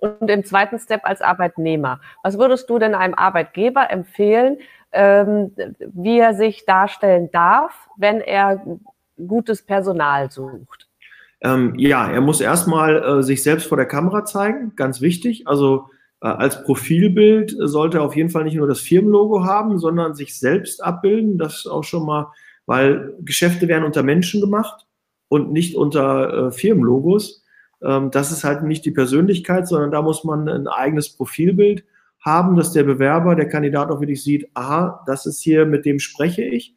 und 0.00 0.30
im 0.30 0.44
zweiten 0.44 0.78
Step 0.78 1.02
als 1.04 1.22
Arbeitnehmer. 1.22 2.00
Was 2.22 2.38
würdest 2.38 2.68
du 2.68 2.78
denn 2.78 2.94
einem 2.94 3.14
Arbeitgeber 3.14 3.90
empfehlen, 3.90 4.58
ähm, 4.92 5.52
wie 5.92 6.18
er 6.18 6.34
sich 6.34 6.66
darstellen 6.66 7.30
darf, 7.32 7.88
wenn 7.96 8.20
er 8.20 8.62
gutes 9.26 9.62
Personal 9.62 10.30
sucht? 10.30 10.88
Ähm, 11.42 11.74
ja, 11.76 12.10
er 12.10 12.20
muss 12.20 12.40
erstmal 12.40 13.20
äh, 13.20 13.22
sich 13.22 13.42
selbst 13.42 13.66
vor 13.66 13.76
der 13.76 13.86
Kamera 13.86 14.24
zeigen, 14.24 14.72
ganz 14.76 15.00
wichtig. 15.00 15.46
Also 15.46 15.88
Äh, 16.22 16.28
als 16.28 16.64
Profilbild 16.64 17.56
sollte 17.58 18.02
auf 18.02 18.14
jeden 18.14 18.28
Fall 18.28 18.44
nicht 18.44 18.56
nur 18.56 18.68
das 18.68 18.80
Firmenlogo 18.80 19.42
haben, 19.42 19.78
sondern 19.78 20.14
sich 20.14 20.38
selbst 20.38 20.84
abbilden. 20.84 21.38
Das 21.38 21.66
auch 21.66 21.82
schon 21.82 22.04
mal, 22.04 22.26
weil 22.66 23.14
Geschäfte 23.20 23.68
werden 23.68 23.84
unter 23.84 24.02
Menschen 24.02 24.42
gemacht 24.42 24.86
und 25.30 25.50
nicht 25.50 25.76
unter 25.76 26.48
äh, 26.48 26.52
Firmenlogos. 26.52 27.39
Ähm, 27.82 28.10
das 28.10 28.32
ist 28.32 28.44
halt 28.44 28.62
nicht 28.62 28.84
die 28.84 28.90
Persönlichkeit, 28.90 29.68
sondern 29.68 29.90
da 29.90 30.02
muss 30.02 30.24
man 30.24 30.48
ein 30.48 30.66
eigenes 30.66 31.10
Profilbild 31.16 31.84
haben, 32.20 32.56
dass 32.56 32.72
der 32.72 32.84
Bewerber, 32.84 33.34
der 33.34 33.48
Kandidat 33.48 33.90
auch 33.90 34.00
wirklich 34.00 34.22
sieht, 34.22 34.48
aha, 34.54 35.02
das 35.06 35.26
ist 35.26 35.40
hier, 35.40 35.66
mit 35.66 35.84
dem 35.84 35.98
spreche 35.98 36.42
ich. 36.42 36.76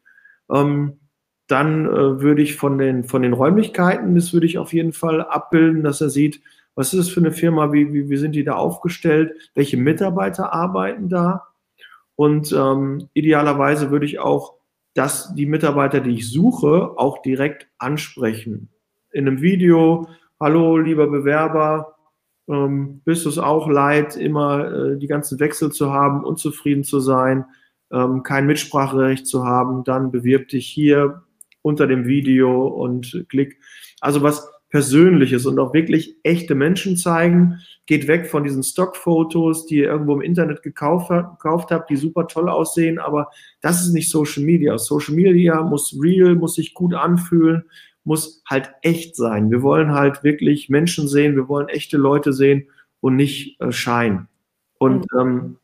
Ähm, 0.50 0.98
dann 1.46 1.86
äh, 1.86 2.20
würde 2.20 2.42
ich 2.42 2.56
von 2.56 2.78
den, 2.78 3.04
von 3.04 3.22
den 3.22 3.34
Räumlichkeiten, 3.34 4.14
das 4.14 4.32
würde 4.32 4.46
ich 4.46 4.56
auf 4.56 4.72
jeden 4.72 4.94
Fall 4.94 5.20
abbilden, 5.20 5.82
dass 5.82 6.00
er 6.00 6.08
sieht, 6.08 6.40
was 6.74 6.94
ist 6.94 7.00
das 7.00 7.08
für 7.10 7.20
eine 7.20 7.32
Firma, 7.32 7.72
wie, 7.72 7.92
wie, 7.92 8.08
wie 8.08 8.16
sind 8.16 8.32
die 8.32 8.44
da 8.44 8.54
aufgestellt, 8.54 9.32
welche 9.54 9.76
Mitarbeiter 9.76 10.52
arbeiten 10.52 11.08
da. 11.08 11.48
Und 12.16 12.52
ähm, 12.52 13.08
idealerweise 13.12 13.90
würde 13.90 14.06
ich 14.06 14.18
auch 14.18 14.54
dass 14.94 15.34
die 15.34 15.46
Mitarbeiter, 15.46 16.00
die 16.00 16.14
ich 16.14 16.30
suche, 16.30 16.92
auch 16.96 17.20
direkt 17.20 17.68
ansprechen. 17.78 18.70
In 19.10 19.26
einem 19.26 19.42
Video, 19.42 20.08
hallo 20.40 20.78
lieber 20.78 21.06
Bewerber, 21.06 21.96
ähm, 22.48 23.00
bist 23.04 23.24
du 23.24 23.28
es 23.28 23.38
auch 23.38 23.68
leid, 23.68 24.16
immer 24.16 24.72
äh, 24.72 24.98
die 24.98 25.06
ganzen 25.06 25.40
Wechsel 25.40 25.72
zu 25.72 25.92
haben, 25.92 26.24
unzufrieden 26.24 26.84
zu 26.84 27.00
sein, 27.00 27.44
ähm, 27.92 28.22
kein 28.22 28.46
Mitspracherecht 28.46 29.26
zu 29.26 29.44
haben, 29.44 29.84
dann 29.84 30.10
bewirb 30.10 30.48
dich 30.48 30.66
hier 30.66 31.22
unter 31.62 31.86
dem 31.86 32.06
Video 32.06 32.66
und 32.66 33.24
klick. 33.28 33.58
Also 34.00 34.22
was 34.22 34.48
Persönliches 34.74 35.46
und 35.46 35.60
auch 35.60 35.72
wirklich 35.72 36.16
echte 36.24 36.56
Menschen 36.56 36.96
zeigen. 36.96 37.60
Geht 37.86 38.08
weg 38.08 38.26
von 38.26 38.42
diesen 38.42 38.64
Stockfotos, 38.64 39.66
die 39.66 39.76
ihr 39.76 39.84
irgendwo 39.84 40.14
im 40.14 40.20
Internet 40.20 40.64
gekauft, 40.64 41.10
gekauft 41.10 41.70
habt, 41.70 41.90
die 41.90 41.96
super 41.96 42.26
toll 42.26 42.48
aussehen, 42.48 42.98
aber 42.98 43.30
das 43.60 43.82
ist 43.86 43.92
nicht 43.92 44.10
Social 44.10 44.42
Media. 44.42 44.76
Social 44.76 45.14
Media 45.14 45.62
muss 45.62 45.96
real, 46.02 46.34
muss 46.34 46.56
sich 46.56 46.74
gut 46.74 46.92
anfühlen, 46.92 47.66
muss 48.04 48.42
halt 48.48 48.70
echt 48.82 49.16
sein. 49.16 49.50
Wir 49.50 49.62
wollen 49.62 49.92
halt 49.92 50.22
wirklich 50.22 50.68
Menschen 50.68 51.08
sehen, 51.08 51.36
wir 51.36 51.48
wollen 51.48 51.68
echte 51.68 51.96
Leute 51.96 52.32
sehen 52.32 52.68
und 53.00 53.16
nicht 53.16 53.60
äh, 53.60 53.72
Schein. 53.72 54.28
Und 54.78 55.06
mhm. 55.12 55.20
ähm, 55.20 55.56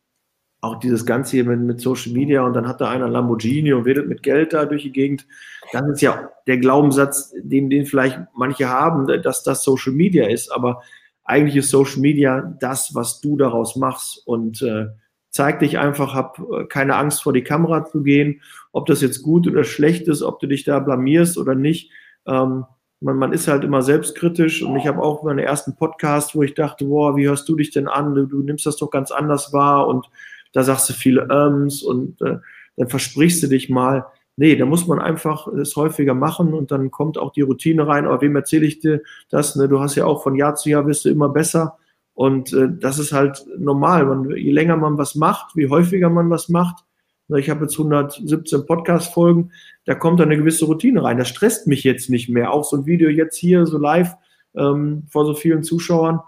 auch 0.63 0.79
dieses 0.79 1.07
Ganze 1.07 1.33
hier 1.33 1.45
mit, 1.45 1.61
mit, 1.61 1.81
Social 1.81 2.13
Media 2.13 2.43
und 2.43 2.53
dann 2.53 2.69
hat 2.69 2.81
da 2.81 2.91
einer 2.91 3.09
Lamborghini 3.09 3.73
und 3.73 3.85
redet 3.85 4.09
mit 4.09 4.23
Geld 4.23 4.53
da 4.53 4.67
durch 4.67 4.83
die 4.83 4.93
Gegend. 4.93 5.27
Das 5.73 5.83
ist 5.89 6.03
ja 6.03 6.31
der 6.47 6.59
Glaubenssatz, 6.59 7.33
den, 7.43 7.71
den 7.71 7.87
vielleicht 7.87 8.19
manche 8.35 8.69
haben, 8.69 9.07
dass 9.23 9.43
das 9.43 9.63
Social 9.63 9.93
Media 9.93 10.29
ist. 10.29 10.51
Aber 10.53 10.83
eigentlich 11.25 11.57
ist 11.57 11.71
Social 11.71 12.01
Media 12.01 12.57
das, 12.61 12.95
was 12.95 13.21
du 13.21 13.37
daraus 13.37 13.77
machst 13.77 14.23
und 14.27 14.61
äh, 14.63 14.89
zeig 15.31 15.61
dich 15.61 15.79
einfach, 15.79 16.15
hab 16.15 16.39
äh, 16.39 16.67
keine 16.67 16.97
Angst 16.97 17.23
vor 17.23 17.33
die 17.33 17.45
Kamera 17.45 17.85
zu 17.85 18.03
gehen, 18.03 18.43
ob 18.73 18.87
das 18.87 19.01
jetzt 19.01 19.23
gut 19.23 19.47
oder 19.47 19.65
schlecht 19.65 20.09
ist, 20.09 20.23
ob 20.23 20.41
du 20.41 20.47
dich 20.47 20.65
da 20.65 20.79
blamierst 20.79 21.39
oder 21.39 21.55
nicht. 21.55 21.91
Ähm, 22.31 22.65
man, 23.01 23.17
man 23.17 23.33
ist 23.33 23.49
halt 23.49 23.65
immer 23.65 23.83
selbstkritisch 23.83 24.63
und 24.63 24.77
ich 24.77 24.87
habe 24.87 25.03
auch 25.03 25.23
meinen 25.23 25.39
ersten 25.39 25.75
Podcast, 25.75 26.35
wo 26.35 26.43
ich 26.43 26.55
dachte, 26.55 26.85
boah, 26.85 27.17
wie 27.17 27.27
hörst 27.27 27.49
du 27.49 27.57
dich 27.57 27.71
denn 27.71 27.89
an? 27.89 28.15
Du, 28.15 28.27
du 28.27 28.43
nimmst 28.43 28.67
das 28.67 28.77
doch 28.77 28.91
ganz 28.91 29.11
anders 29.11 29.53
wahr 29.53 29.89
und 29.89 30.09
da 30.53 30.63
sagst 30.63 30.89
du 30.89 30.93
viele 30.93 31.29
Ähms 31.31 31.83
und 31.83 32.21
äh, 32.23 32.39
dann 32.77 32.89
versprichst 32.89 33.43
du 33.43 33.49
dich 33.49 33.71
mal. 33.71 34.07
Nee, 34.37 34.57
da 34.57 34.65
muss 34.65 34.87
man 34.87 35.01
einfach 35.01 35.49
es 35.49 35.77
häufiger 35.77 36.15
machen 36.15 36.55
und 36.55 36.71
dann 36.71 36.91
kommt 36.91 37.19
auch 37.19 37.33
die 37.33 37.43
Routine 37.43 37.87
rein. 37.87 38.07
Aber 38.07 38.21
wem 38.23 38.37
erzähle 38.37 38.67
ich 38.67 38.81
dir 38.81 39.03
das? 39.29 39.57
Ne? 39.57 39.69
Du 39.69 39.81
hast 39.81 39.97
ja 39.97 40.07
auch 40.07 40.23
von 40.23 40.35
Jahr 40.35 40.55
zu 40.55 40.71
Jahr 40.71 40.87
wirst 40.87 41.05
du 41.05 41.11
immer 41.11 41.29
besser. 41.29 41.77
Und 42.15 42.53
äh, 42.53 42.69
das 42.71 42.99
ist 42.99 43.13
halt 43.13 43.45
normal. 43.59 44.07
Man, 44.07 44.31
je 44.31 44.51
länger 44.51 44.77
man 44.77 44.99
was 44.99 45.15
macht, 45.15 45.57
wie 45.57 45.69
häufiger 45.69 46.11
man 46.11 46.31
was 46.31 46.49
macht. 46.49 46.85
Ne, 47.31 47.41
ich 47.41 47.49
habe 47.49 47.63
jetzt 47.63 47.79
117 47.79 48.67
Podcast-Folgen, 48.67 49.53
da 49.87 49.95
kommt 49.95 50.21
eine 50.21 50.37
gewisse 50.37 50.67
Routine 50.67 51.03
rein. 51.03 51.17
Das 51.17 51.29
stresst 51.29 51.67
mich 51.67 51.85
jetzt 51.85 52.11
nicht 52.11 52.29
mehr. 52.29 52.53
Auch 52.53 52.65
so 52.65 52.77
ein 52.77 52.87
Video 52.87 53.09
jetzt 53.09 53.37
hier 53.37 53.67
so 53.67 53.79
live 53.79 54.15
ähm, 54.55 55.05
vor 55.09 55.25
so 55.25 55.35
vielen 55.35 55.63
Zuschauern 55.63 56.21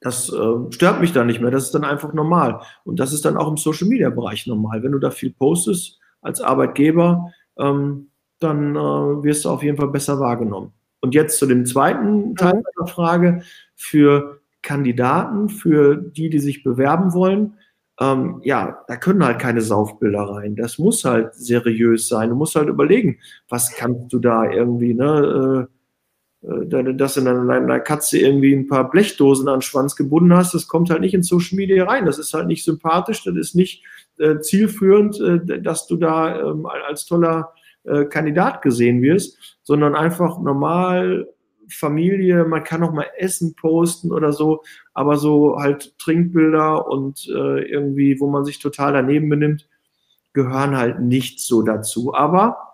das 0.00 0.32
äh, 0.32 0.72
stört 0.72 1.00
mich 1.00 1.12
dann 1.12 1.26
nicht 1.26 1.40
mehr. 1.40 1.50
Das 1.50 1.64
ist 1.64 1.74
dann 1.74 1.84
einfach 1.84 2.12
normal. 2.12 2.60
Und 2.84 3.00
das 3.00 3.12
ist 3.12 3.24
dann 3.24 3.36
auch 3.36 3.48
im 3.48 3.56
Social 3.56 3.88
Media 3.88 4.10
Bereich 4.10 4.46
normal. 4.46 4.82
Wenn 4.82 4.92
du 4.92 4.98
da 4.98 5.10
viel 5.10 5.32
postest 5.32 5.98
als 6.20 6.40
Arbeitgeber, 6.40 7.32
ähm, 7.58 8.10
dann 8.38 8.76
äh, 8.76 8.78
wirst 8.78 9.44
du 9.44 9.50
auf 9.50 9.62
jeden 9.62 9.76
Fall 9.76 9.88
besser 9.88 10.20
wahrgenommen. 10.20 10.72
Und 11.00 11.14
jetzt 11.14 11.38
zu 11.38 11.46
dem 11.46 11.66
zweiten 11.66 12.36
Teil 12.36 12.54
mhm. 12.54 12.64
der 12.78 12.86
Frage 12.86 13.42
für 13.74 14.40
Kandidaten, 14.62 15.48
für 15.48 15.96
die, 15.96 16.30
die 16.30 16.40
sich 16.40 16.62
bewerben 16.62 17.12
wollen. 17.12 17.54
Ähm, 18.00 18.40
ja, 18.44 18.84
da 18.86 18.96
können 18.96 19.24
halt 19.24 19.40
keine 19.40 19.60
Saufbilder 19.60 20.20
rein. 20.20 20.54
Das 20.54 20.78
muss 20.78 21.04
halt 21.04 21.34
seriös 21.34 22.08
sein. 22.08 22.30
Du 22.30 22.36
musst 22.36 22.54
halt 22.54 22.68
überlegen, 22.68 23.18
was 23.48 23.74
kannst 23.74 24.12
du 24.12 24.18
da 24.20 24.50
irgendwie, 24.50 24.94
ne? 24.94 25.66
Äh, 25.66 25.74
äh, 26.42 26.94
dass 26.94 27.14
du 27.14 27.20
einer 27.20 27.80
Katze 27.80 28.18
irgendwie 28.18 28.54
ein 28.54 28.68
paar 28.68 28.88
Blechdosen 28.90 29.48
an 29.48 29.56
den 29.56 29.62
Schwanz 29.62 29.96
gebunden 29.96 30.32
hast, 30.32 30.54
das 30.54 30.68
kommt 30.68 30.90
halt 30.90 31.00
nicht 31.00 31.14
in 31.14 31.24
Social 31.24 31.56
Media 31.56 31.84
rein. 31.84 32.06
Das 32.06 32.18
ist 32.18 32.32
halt 32.32 32.46
nicht 32.46 32.64
sympathisch, 32.64 33.24
das 33.24 33.34
ist 33.34 33.54
nicht 33.56 33.84
äh, 34.18 34.38
zielführend, 34.38 35.20
äh, 35.20 35.60
dass 35.60 35.86
du 35.86 35.96
da 35.96 36.40
ähm, 36.40 36.66
als 36.66 37.06
toller 37.06 37.52
äh, 37.84 38.04
Kandidat 38.04 38.62
gesehen 38.62 39.02
wirst, 39.02 39.58
sondern 39.62 39.96
einfach 39.96 40.40
normal 40.40 41.28
Familie, 41.70 42.44
man 42.44 42.64
kann 42.64 42.82
auch 42.82 42.92
mal 42.92 43.06
Essen 43.16 43.54
posten 43.54 44.12
oder 44.12 44.32
so, 44.32 44.62
aber 44.94 45.16
so 45.16 45.56
halt 45.58 45.98
Trinkbilder 45.98 46.88
und 46.88 47.26
äh, 47.28 47.62
irgendwie, 47.62 48.20
wo 48.20 48.28
man 48.28 48.44
sich 48.44 48.58
total 48.58 48.92
daneben 48.92 49.28
benimmt, 49.28 49.68
gehören 50.32 50.76
halt 50.76 51.00
nicht 51.00 51.40
so 51.40 51.62
dazu. 51.62 52.14
Aber 52.14 52.68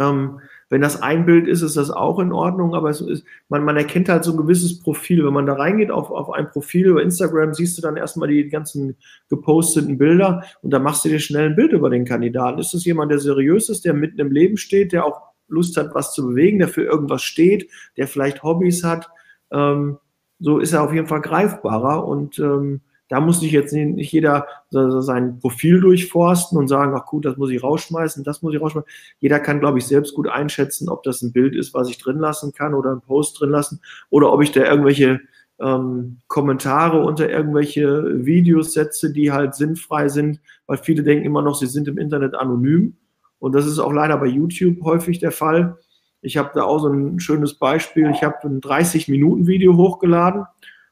ähm, 0.00 0.40
wenn 0.70 0.80
das 0.82 1.02
ein 1.02 1.24
Bild 1.24 1.48
ist, 1.48 1.62
ist 1.62 1.76
das 1.76 1.90
auch 1.90 2.18
in 2.18 2.32
Ordnung, 2.32 2.74
aber 2.74 2.90
es 2.90 3.00
ist, 3.00 3.24
man, 3.48 3.64
man 3.64 3.76
erkennt 3.76 4.08
halt 4.08 4.22
so 4.22 4.32
ein 4.32 4.36
gewisses 4.36 4.80
Profil. 4.80 5.24
Wenn 5.24 5.32
man 5.32 5.46
da 5.46 5.54
reingeht 5.54 5.90
auf, 5.90 6.10
auf 6.10 6.30
ein 6.30 6.50
Profil 6.50 6.86
über 6.86 7.02
Instagram, 7.02 7.54
siehst 7.54 7.78
du 7.78 7.82
dann 7.82 7.96
erstmal 7.96 8.28
die 8.28 8.48
ganzen 8.48 8.96
geposteten 9.28 9.98
Bilder 9.98 10.44
und 10.62 10.70
da 10.70 10.78
machst 10.78 11.04
du 11.04 11.08
dir 11.08 11.20
schnell 11.20 11.50
ein 11.50 11.56
Bild 11.56 11.72
über 11.72 11.90
den 11.90 12.04
Kandidaten. 12.04 12.58
Ist 12.58 12.74
das 12.74 12.84
jemand, 12.84 13.10
der 13.10 13.18
seriös 13.18 13.68
ist, 13.70 13.84
der 13.84 13.94
mitten 13.94 14.20
im 14.20 14.30
Leben 14.30 14.56
steht, 14.56 14.92
der 14.92 15.04
auch 15.04 15.27
Lust 15.48 15.76
hat, 15.76 15.94
was 15.94 16.12
zu 16.12 16.26
bewegen, 16.28 16.58
der 16.58 16.68
für 16.68 16.84
irgendwas 16.84 17.22
steht, 17.22 17.70
der 17.96 18.06
vielleicht 18.06 18.42
Hobbys 18.42 18.84
hat? 18.84 19.08
Ähm, 19.50 19.98
so 20.38 20.58
ist 20.58 20.72
er 20.72 20.82
auf 20.82 20.92
jeden 20.92 21.08
Fall 21.08 21.20
greifbarer 21.20 22.06
und 22.06 22.38
ähm, 22.38 22.80
da 23.08 23.20
muss 23.20 23.40
sich 23.40 23.52
jetzt 23.52 23.72
nicht 23.72 24.12
jeder 24.12 24.46
sein 24.70 25.38
Profil 25.40 25.80
durchforsten 25.80 26.58
und 26.58 26.68
sagen, 26.68 26.92
ach 26.94 27.06
gut, 27.06 27.24
das 27.24 27.38
muss 27.38 27.50
ich 27.50 27.62
rausschmeißen, 27.62 28.22
das 28.22 28.42
muss 28.42 28.54
ich 28.54 28.60
rausschmeißen. 28.60 28.90
Jeder 29.18 29.40
kann, 29.40 29.60
glaube 29.60 29.78
ich, 29.78 29.86
selbst 29.86 30.14
gut 30.14 30.28
einschätzen, 30.28 30.90
ob 30.90 31.02
das 31.04 31.22
ein 31.22 31.32
Bild 31.32 31.54
ist, 31.54 31.72
was 31.72 31.88
ich 31.88 31.96
drin 31.96 32.18
lassen 32.18 32.52
kann 32.52 32.74
oder 32.74 32.92
ein 32.92 33.00
Post 33.00 33.40
drin 33.40 33.50
lassen 33.50 33.80
oder 34.10 34.30
ob 34.30 34.42
ich 34.42 34.52
da 34.52 34.62
irgendwelche 34.62 35.20
ähm, 35.58 36.18
Kommentare 36.28 37.00
unter 37.02 37.30
irgendwelche 37.30 38.26
Videos 38.26 38.74
setze, 38.74 39.10
die 39.10 39.32
halt 39.32 39.54
sinnfrei 39.54 40.08
sind, 40.08 40.40
weil 40.66 40.76
viele 40.76 41.02
denken 41.02 41.24
immer 41.24 41.42
noch, 41.42 41.54
sie 41.54 41.66
sind 41.66 41.88
im 41.88 41.98
Internet 41.98 42.34
anonym. 42.34 42.96
Und 43.38 43.54
das 43.54 43.66
ist 43.66 43.78
auch 43.78 43.92
leider 43.92 44.16
bei 44.18 44.26
YouTube 44.26 44.82
häufig 44.82 45.18
der 45.18 45.32
Fall. 45.32 45.78
Ich 46.20 46.36
habe 46.36 46.50
da 46.54 46.64
auch 46.64 46.80
so 46.80 46.88
ein 46.88 47.20
schönes 47.20 47.54
Beispiel. 47.54 48.10
Ich 48.10 48.22
habe 48.22 48.36
ein 48.44 48.60
30-Minuten-Video 48.60 49.76
hochgeladen 49.76 50.44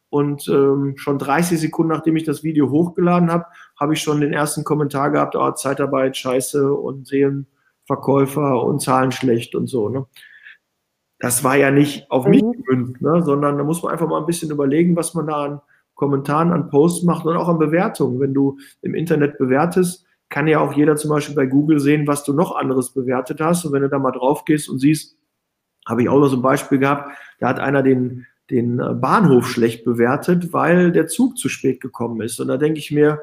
und 0.09 0.49
ähm, 0.49 0.95
schon 0.97 1.19
30 1.19 1.59
Sekunden, 1.59 1.93
nachdem 1.93 2.17
ich 2.17 2.25
das 2.25 2.45
Video 2.45 2.71
hochgeladen 2.71 3.31
habe, 3.31 3.47
habe 3.79 3.95
ich 3.95 4.01
schon 4.01 4.21
den 4.21 4.33
ersten 4.33 4.65
Kommentar 4.65 5.11
gehabt, 5.11 5.35
oh, 5.35 5.51
Zeitarbeit, 5.51 6.17
scheiße 6.17 6.73
und 6.73 7.07
Seelenverkäufer 7.09 8.63
und 8.63 8.81
Zahlen 8.81 9.11
schlecht 9.11 9.55
und 9.55 9.67
so. 9.67 9.89
Ne? 9.89 10.07
Das 11.19 11.43
war 11.43 11.57
ja 11.57 11.71
nicht 11.71 12.11
auf 12.11 12.25
mhm. 12.25 12.31
mich 12.31 12.43
gemünzt, 12.43 13.03
ne? 13.03 13.23
sondern 13.23 13.59
da 13.59 13.65
muss 13.65 13.83
man 13.83 13.93
einfach 13.93 14.09
mal 14.09 14.21
ein 14.21 14.27
bisschen 14.27 14.51
überlegen, 14.51 14.95
was 14.95 15.15
man 15.15 15.27
da 15.27 15.45
an 15.45 15.61
Kommentaren, 15.95 16.53
an 16.53 16.69
Posts 16.69 17.05
macht 17.05 17.27
und 17.27 17.37
auch 17.37 17.49
an 17.49 17.59
Bewertungen. 17.59 18.21
Wenn 18.21 18.33
du 18.33 18.59
im 18.83 18.95
Internet 18.95 19.39
bewertest, 19.39 20.06
kann 20.29 20.49
ja 20.49 20.61
auch 20.61 20.73
jeder 20.73 20.97
zum 20.97 21.11
Beispiel 21.11 21.35
bei 21.35 21.47
Google 21.47 21.79
sehen, 21.79 22.07
was 22.07 22.25
du 22.25 22.33
noch 22.33 22.57
anderes 22.57 22.93
bewertet 22.93 23.41
hast. 23.41 23.65
Und 23.65 23.73
wenn 23.73 23.83
du 23.83 23.89
da 23.89 23.99
mal 23.99 24.13
drauf 24.13 24.45
gehst 24.45 24.69
und 24.69 24.79
siehst, 24.79 25.17
habe 25.87 26.03
ich 26.03 26.09
auch 26.09 26.19
noch 26.19 26.29
so 26.29 26.37
ein 26.37 26.43
Beispiel 26.43 26.79
gehabt, 26.79 27.17
da 27.39 27.49
hat 27.49 27.61
einer 27.61 27.83
den 27.83 28.27
den 28.51 28.79
äh, 28.79 28.95
Bahnhof 28.95 29.49
schlecht 29.49 29.85
bewertet, 29.85 30.53
weil 30.53 30.93
der 30.93 31.07
Zug 31.09 31.37
zu 31.39 31.49
spät 31.49 31.81
gekommen 31.81 32.21
ist. 32.21 32.41
Und 32.41 32.49
da 32.49 32.57
denke 32.57 32.79
ich 32.79 32.91
mir, 32.91 33.21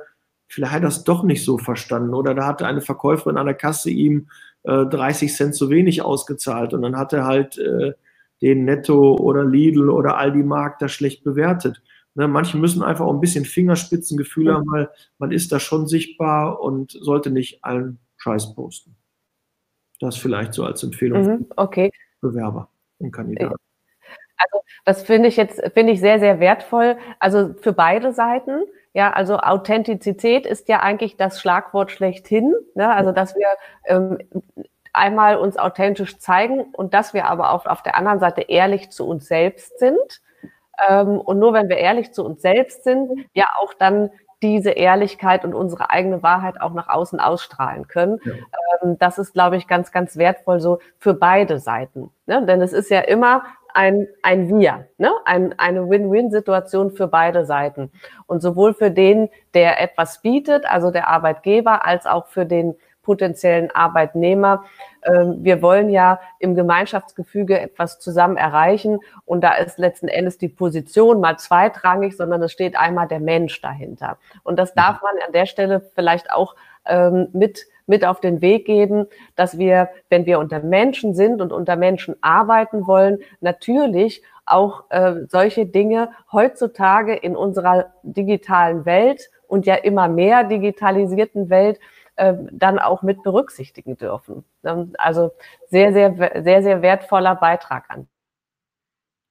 vielleicht 0.48 0.74
hat 0.74 0.82
er 0.82 0.88
das 0.88 1.04
doch 1.04 1.24
nicht 1.24 1.44
so 1.44 1.58
verstanden. 1.58 2.14
Oder 2.14 2.34
da 2.34 2.46
hatte 2.46 2.66
eine 2.66 2.82
Verkäuferin 2.82 3.38
an 3.38 3.46
der 3.46 3.56
Kasse 3.56 3.90
ihm 3.90 4.28
äh, 4.64 4.86
30 4.86 5.34
Cent 5.34 5.56
zu 5.56 5.70
wenig 5.70 6.02
ausgezahlt 6.02 6.74
und 6.74 6.82
dann 6.82 6.98
hat 6.98 7.14
er 7.14 7.26
halt 7.26 7.58
äh, 7.58 7.94
den 8.42 8.66
Netto 8.66 9.16
oder 9.16 9.46
Lidl 9.46 9.90
oder 9.90 10.18
Aldi 10.18 10.44
Markt 10.44 10.82
da 10.82 10.90
schlecht 10.90 11.24
bewertet. 11.24 11.82
Ne, 12.16 12.28
manche 12.28 12.58
müssen 12.58 12.84
einfach 12.84 13.06
auch 13.06 13.14
ein 13.14 13.22
bisschen 13.22 13.46
Fingerspitzengefühl 13.46 14.54
haben, 14.54 14.72
weil 14.72 14.90
man 15.18 15.32
ist 15.32 15.52
da 15.52 15.60
schon 15.60 15.88
sichtbar 15.88 16.62
und 16.62 16.92
sollte 16.92 17.32
nicht 17.32 17.64
allen 17.64 18.00
Scheiß 18.18 18.54
posten. 18.54 18.96
Das 20.00 20.18
vielleicht 20.18 20.54
so 20.54 20.64
als 20.64 20.84
Empfehlung 20.84 21.26
mhm, 21.26 21.46
okay. 21.56 21.92
für 22.20 22.30
Bewerber 22.30 22.70
und 23.00 23.12
Kandidaten. 23.12 23.56
Also 24.38 24.66
das 24.86 25.04
finde 25.04 25.30
ich 25.30 25.38
jetzt 25.38 25.62
finde 25.74 25.94
ich 25.94 26.00
sehr 26.00 26.20
sehr 26.20 26.40
wertvoll. 26.40 26.98
Also 27.20 27.54
für 27.62 27.74
beide 27.74 28.14
Seiten. 28.14 28.64
Ja, 28.94 29.12
also 29.12 29.40
Authentizität 29.40 30.46
ist 30.46 30.70
ja 30.70 30.82
eigentlich 30.82 31.18
das 31.18 31.42
Schlagwort 31.42 31.92
schlechthin. 31.92 32.54
Ne? 32.76 32.94
Also, 32.94 33.12
dass 33.12 33.36
wir 33.36 33.48
ähm, 33.86 34.20
einmal 34.94 35.38
uns 35.38 35.58
authentisch 35.58 36.20
zeigen 36.20 36.62
und 36.74 36.94
dass 36.94 37.16
wir 37.16 37.26
aber 37.26 37.52
auch 37.52 37.66
auf 37.66 37.82
der 37.82 37.98
anderen 37.98 38.20
Seite 38.20 38.42
ehrlich 38.42 38.92
zu 38.92 39.08
uns 39.08 39.28
selbst 39.28 39.80
sind. 39.80 40.22
Ähm, 40.88 41.20
und 41.20 41.40
nur 41.40 41.54
wenn 41.54 41.70
wir 41.70 41.78
ehrlich 41.78 42.14
zu 42.14 42.24
uns 42.26 42.42
selbst 42.42 42.84
sind, 42.84 43.10
ja 43.34 43.48
auch 43.60 43.74
dann 43.74 44.10
diese 44.42 44.72
Ehrlichkeit 44.72 45.46
und 45.46 45.56
unsere 45.56 45.90
eigene 45.90 46.22
Wahrheit 46.22 46.60
auch 46.60 46.74
nach 46.74 46.90
außen 46.90 47.20
ausstrahlen 47.20 47.88
können. 47.88 48.20
Ja. 48.26 48.34
Ähm, 48.84 48.98
das 49.00 49.18
ist, 49.18 49.34
glaube 49.34 49.56
ich, 49.58 49.68
ganz, 49.68 49.92
ganz 49.92 50.18
wertvoll 50.18 50.60
so 50.60 50.80
für 51.00 51.14
beide 51.14 51.60
Seiten. 51.60 52.12
Ne? 52.26 52.46
Denn 52.46 52.62
es 52.62 52.74
ist 52.74 52.90
ja 52.90 53.00
immer 53.00 53.44
ein, 53.74 54.08
ein 54.22 54.50
Wir, 54.50 54.88
ne? 54.98 55.12
ein, 55.26 55.58
eine 55.58 55.90
Win-Win-Situation 55.90 56.92
für 56.92 57.08
beide 57.08 57.46
Seiten. 57.46 57.92
Und 58.28 58.42
sowohl 58.42 58.74
für 58.74 58.92
den, 58.92 59.30
der 59.54 59.82
etwas 59.82 60.22
bietet, 60.22 60.66
also 60.66 60.92
der 60.92 61.08
Arbeitgeber, 61.08 61.86
als 61.86 62.06
auch 62.06 62.28
für 62.28 62.46
den 62.46 62.76
potenziellen 63.04 63.70
Arbeitnehmer. 63.72 64.66
Ähm, 65.04 65.44
wir 65.44 65.62
wollen 65.62 65.90
ja 65.90 66.20
im 66.40 66.56
Gemeinschaftsgefüge 66.56 67.60
etwas 67.60 68.00
zusammen 68.00 68.38
erreichen 68.38 69.00
und 69.26 69.44
da 69.44 69.54
ist 69.54 69.78
letzten 69.78 70.08
Endes 70.08 70.38
die 70.38 70.50
Position 70.50 71.20
mal 71.20 71.38
zweitrangig, 71.38 72.18
sondern 72.18 72.42
es 72.42 72.52
steht 72.52 72.76
einmal 72.76 73.08
der 73.08 73.20
Mensch 73.20 73.62
dahinter. 73.62 74.18
Und 74.44 74.58
das 74.58 74.74
darf 74.74 75.02
man 75.02 75.14
an 75.26 75.34
der 75.34 75.46
Stelle 75.46 75.82
vielleicht 75.94 76.32
auch 76.32 76.56
ähm, 76.86 77.28
mit 77.34 77.68
mit 77.86 78.06
auf 78.06 78.22
den 78.22 78.42
Weg 78.42 78.66
geben, 78.66 79.08
dass 79.36 79.58
wir, 79.58 79.90
wenn 80.10 80.26
wir 80.26 80.40
unter 80.40 80.62
Menschen 80.62 81.14
sind 81.14 81.42
und 81.42 81.52
unter 81.52 81.76
Menschen 81.76 82.16
arbeiten 82.22 82.88
wollen, 82.88 83.20
natürlich 83.42 84.24
auch 84.46 84.86
äh, 84.90 85.16
solche 85.28 85.66
Dinge 85.66 86.12
heutzutage 86.32 87.16
in 87.16 87.36
unserer 87.36 87.94
digitalen 88.04 88.86
Welt 88.86 89.30
und 89.48 89.66
ja 89.66 89.76
immer 89.76 90.08
mehr 90.08 90.44
digitalisierten 90.44 91.50
Welt 91.50 91.80
dann 92.16 92.80
auch 92.80 93.02
mit 93.02 93.24
berücksichtigen 93.24 93.98
dürfen. 93.98 94.44
Ähm, 94.64 94.94
also 94.98 95.32
sehr, 95.70 95.94
sehr, 95.94 96.16
sehr, 96.44 96.64
sehr 96.64 96.82
wertvoller 96.82 97.36
Beitrag 97.36 97.86
an. 97.90 98.08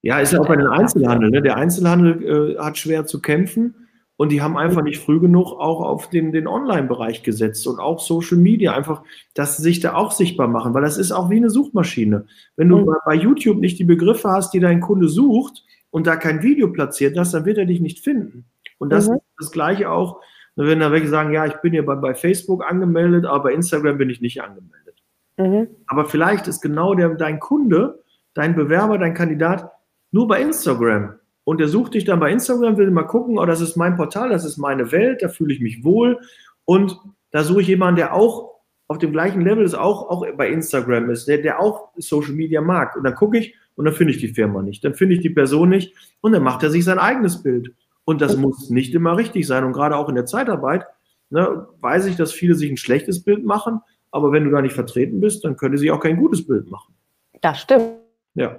Ja, 0.02 0.18
ist 0.18 0.32
ja 0.32 0.40
auch 0.40 0.48
bei 0.48 0.56
den 0.56 0.66
Einzelhandel. 0.66 1.30
Ne? 1.30 1.42
Der 1.42 1.56
Einzelhandel 1.56 2.56
äh, 2.56 2.58
hat 2.58 2.76
schwer 2.76 3.06
zu 3.06 3.22
kämpfen 3.22 3.88
und 4.16 4.32
die 4.32 4.42
haben 4.42 4.56
einfach 4.56 4.82
nicht 4.82 4.98
früh 4.98 5.20
genug 5.20 5.52
auch 5.52 5.80
auf 5.80 6.10
den, 6.10 6.32
den 6.32 6.48
Online-Bereich 6.48 7.22
gesetzt 7.22 7.66
und 7.68 7.78
auch 7.78 8.00
Social 8.00 8.36
Media 8.36 8.74
einfach, 8.74 9.02
dass 9.34 9.56
sie 9.56 9.62
sich 9.62 9.80
da 9.80 9.94
auch 9.94 10.10
sichtbar 10.10 10.48
machen, 10.48 10.74
weil 10.74 10.82
das 10.82 10.98
ist 10.98 11.12
auch 11.12 11.30
wie 11.30 11.36
eine 11.36 11.50
Suchmaschine. 11.50 12.26
Wenn 12.56 12.68
du 12.68 12.78
mhm. 12.78 12.94
bei 13.06 13.14
YouTube 13.14 13.58
nicht 13.58 13.78
die 13.78 13.84
Begriffe 13.84 14.30
hast, 14.30 14.52
die 14.54 14.60
dein 14.60 14.80
Kunde 14.80 15.08
sucht 15.08 15.64
und 15.90 16.08
da 16.08 16.16
kein 16.16 16.42
Video 16.42 16.72
platziert 16.72 17.16
hast, 17.16 17.32
dann 17.32 17.44
wird 17.44 17.58
er 17.58 17.66
dich 17.66 17.80
nicht 17.80 18.00
finden. 18.00 18.46
Und 18.78 18.90
das 18.90 19.08
mhm. 19.08 19.14
ist 19.14 19.22
das 19.38 19.52
Gleiche 19.52 19.88
auch 19.88 20.20
wenn 20.56 20.80
da 20.80 20.92
welche 20.92 21.08
sagen, 21.08 21.32
ja, 21.32 21.46
ich 21.46 21.56
bin 21.56 21.72
hier 21.72 21.84
bei, 21.84 21.94
bei 21.94 22.14
Facebook 22.14 22.64
angemeldet, 22.64 23.24
aber 23.24 23.44
bei 23.44 23.54
Instagram 23.54 23.98
bin 23.98 24.10
ich 24.10 24.20
nicht 24.20 24.42
angemeldet. 24.42 25.02
Mhm. 25.38 25.68
Aber 25.86 26.04
vielleicht 26.04 26.46
ist 26.46 26.60
genau 26.60 26.94
der, 26.94 27.10
dein 27.10 27.40
Kunde, 27.40 28.02
dein 28.34 28.54
Bewerber, 28.54 28.98
dein 28.98 29.14
Kandidat 29.14 29.70
nur 30.10 30.28
bei 30.28 30.40
Instagram. 30.40 31.14
Und 31.44 31.58
der 31.58 31.68
sucht 31.68 31.94
dich 31.94 32.04
dann 32.04 32.20
bei 32.20 32.30
Instagram, 32.30 32.76
will 32.76 32.90
mal 32.90 33.02
gucken, 33.02 33.38
oh, 33.38 33.46
das 33.46 33.60
ist 33.60 33.76
mein 33.76 33.96
Portal, 33.96 34.28
das 34.28 34.44
ist 34.44 34.58
meine 34.58 34.92
Welt, 34.92 35.22
da 35.22 35.28
fühle 35.28 35.54
ich 35.54 35.60
mich 35.60 35.82
wohl. 35.82 36.20
Und 36.64 36.98
da 37.30 37.42
suche 37.42 37.62
ich 37.62 37.68
jemanden, 37.68 37.96
der 37.96 38.14
auch 38.14 38.52
auf 38.88 38.98
dem 38.98 39.10
gleichen 39.10 39.40
Level 39.40 39.64
ist, 39.64 39.74
auch, 39.74 40.08
auch 40.10 40.26
bei 40.36 40.50
Instagram 40.50 41.10
ist, 41.10 41.26
der, 41.26 41.38
der 41.38 41.60
auch 41.60 41.88
Social 41.96 42.34
Media 42.34 42.60
mag. 42.60 42.94
Und 42.94 43.04
dann 43.04 43.14
gucke 43.14 43.38
ich 43.38 43.54
und 43.74 43.86
dann 43.86 43.94
finde 43.94 44.12
ich 44.12 44.20
die 44.20 44.28
Firma 44.28 44.62
nicht, 44.62 44.84
dann 44.84 44.94
finde 44.94 45.14
ich 45.14 45.22
die 45.22 45.30
Person 45.30 45.70
nicht 45.70 45.94
und 46.20 46.32
dann 46.32 46.42
macht 46.42 46.62
er 46.62 46.70
sich 46.70 46.84
sein 46.84 46.98
eigenes 46.98 47.42
Bild. 47.42 47.74
Und 48.04 48.20
das 48.20 48.36
muss 48.36 48.70
nicht 48.70 48.94
immer 48.94 49.16
richtig 49.16 49.46
sein. 49.46 49.64
Und 49.64 49.72
gerade 49.72 49.96
auch 49.96 50.08
in 50.08 50.14
der 50.14 50.26
Zeitarbeit 50.26 50.86
ne, 51.30 51.66
weiß 51.80 52.06
ich, 52.06 52.16
dass 52.16 52.32
viele 52.32 52.54
sich 52.54 52.70
ein 52.70 52.76
schlechtes 52.76 53.22
Bild 53.22 53.44
machen. 53.44 53.80
Aber 54.10 54.32
wenn 54.32 54.44
du 54.44 54.50
da 54.50 54.60
nicht 54.60 54.74
vertreten 54.74 55.20
bist, 55.20 55.44
dann 55.44 55.56
können 55.56 55.78
sie 55.78 55.90
auch 55.90 56.00
kein 56.00 56.16
gutes 56.16 56.46
Bild 56.46 56.70
machen. 56.70 56.94
Das 57.40 57.60
stimmt. 57.60 57.94
Ja. 58.34 58.58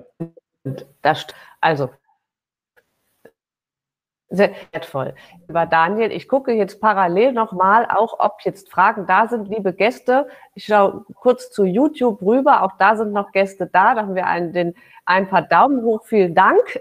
Das, 1.02 1.28
also, 1.62 1.90
sehr 4.34 4.52
wertvoll. 4.72 5.14
Lieber 5.48 5.68
Daniel, 5.68 6.12
ich 6.12 6.28
gucke 6.28 6.54
jetzt 6.54 6.82
parallel 6.82 7.34
nochmal 7.34 7.86
auch, 7.86 8.20
ob 8.20 8.42
jetzt 8.44 8.70
Fragen 8.72 9.06
da 9.06 9.28
sind, 9.28 9.48
liebe 9.48 9.74
Gäste. 9.74 10.28
Ich 10.56 10.66
schaue 10.66 11.06
kurz 11.14 11.52
zu 11.52 11.66
YouTube 11.66 12.20
rüber, 12.22 12.64
auch 12.64 12.72
da 12.80 12.96
sind 12.96 13.14
noch 13.14 13.32
Gäste 13.32 13.70
da. 13.72 13.94
Da 13.94 14.02
haben 14.02 14.16
wir 14.16 14.26
einen, 14.26 14.52
den, 14.52 14.74
ein 15.06 15.30
paar 15.30 15.44
Daumen 15.44 15.84
hoch, 15.84 16.04
vielen 16.06 16.34
Dank. 16.34 16.80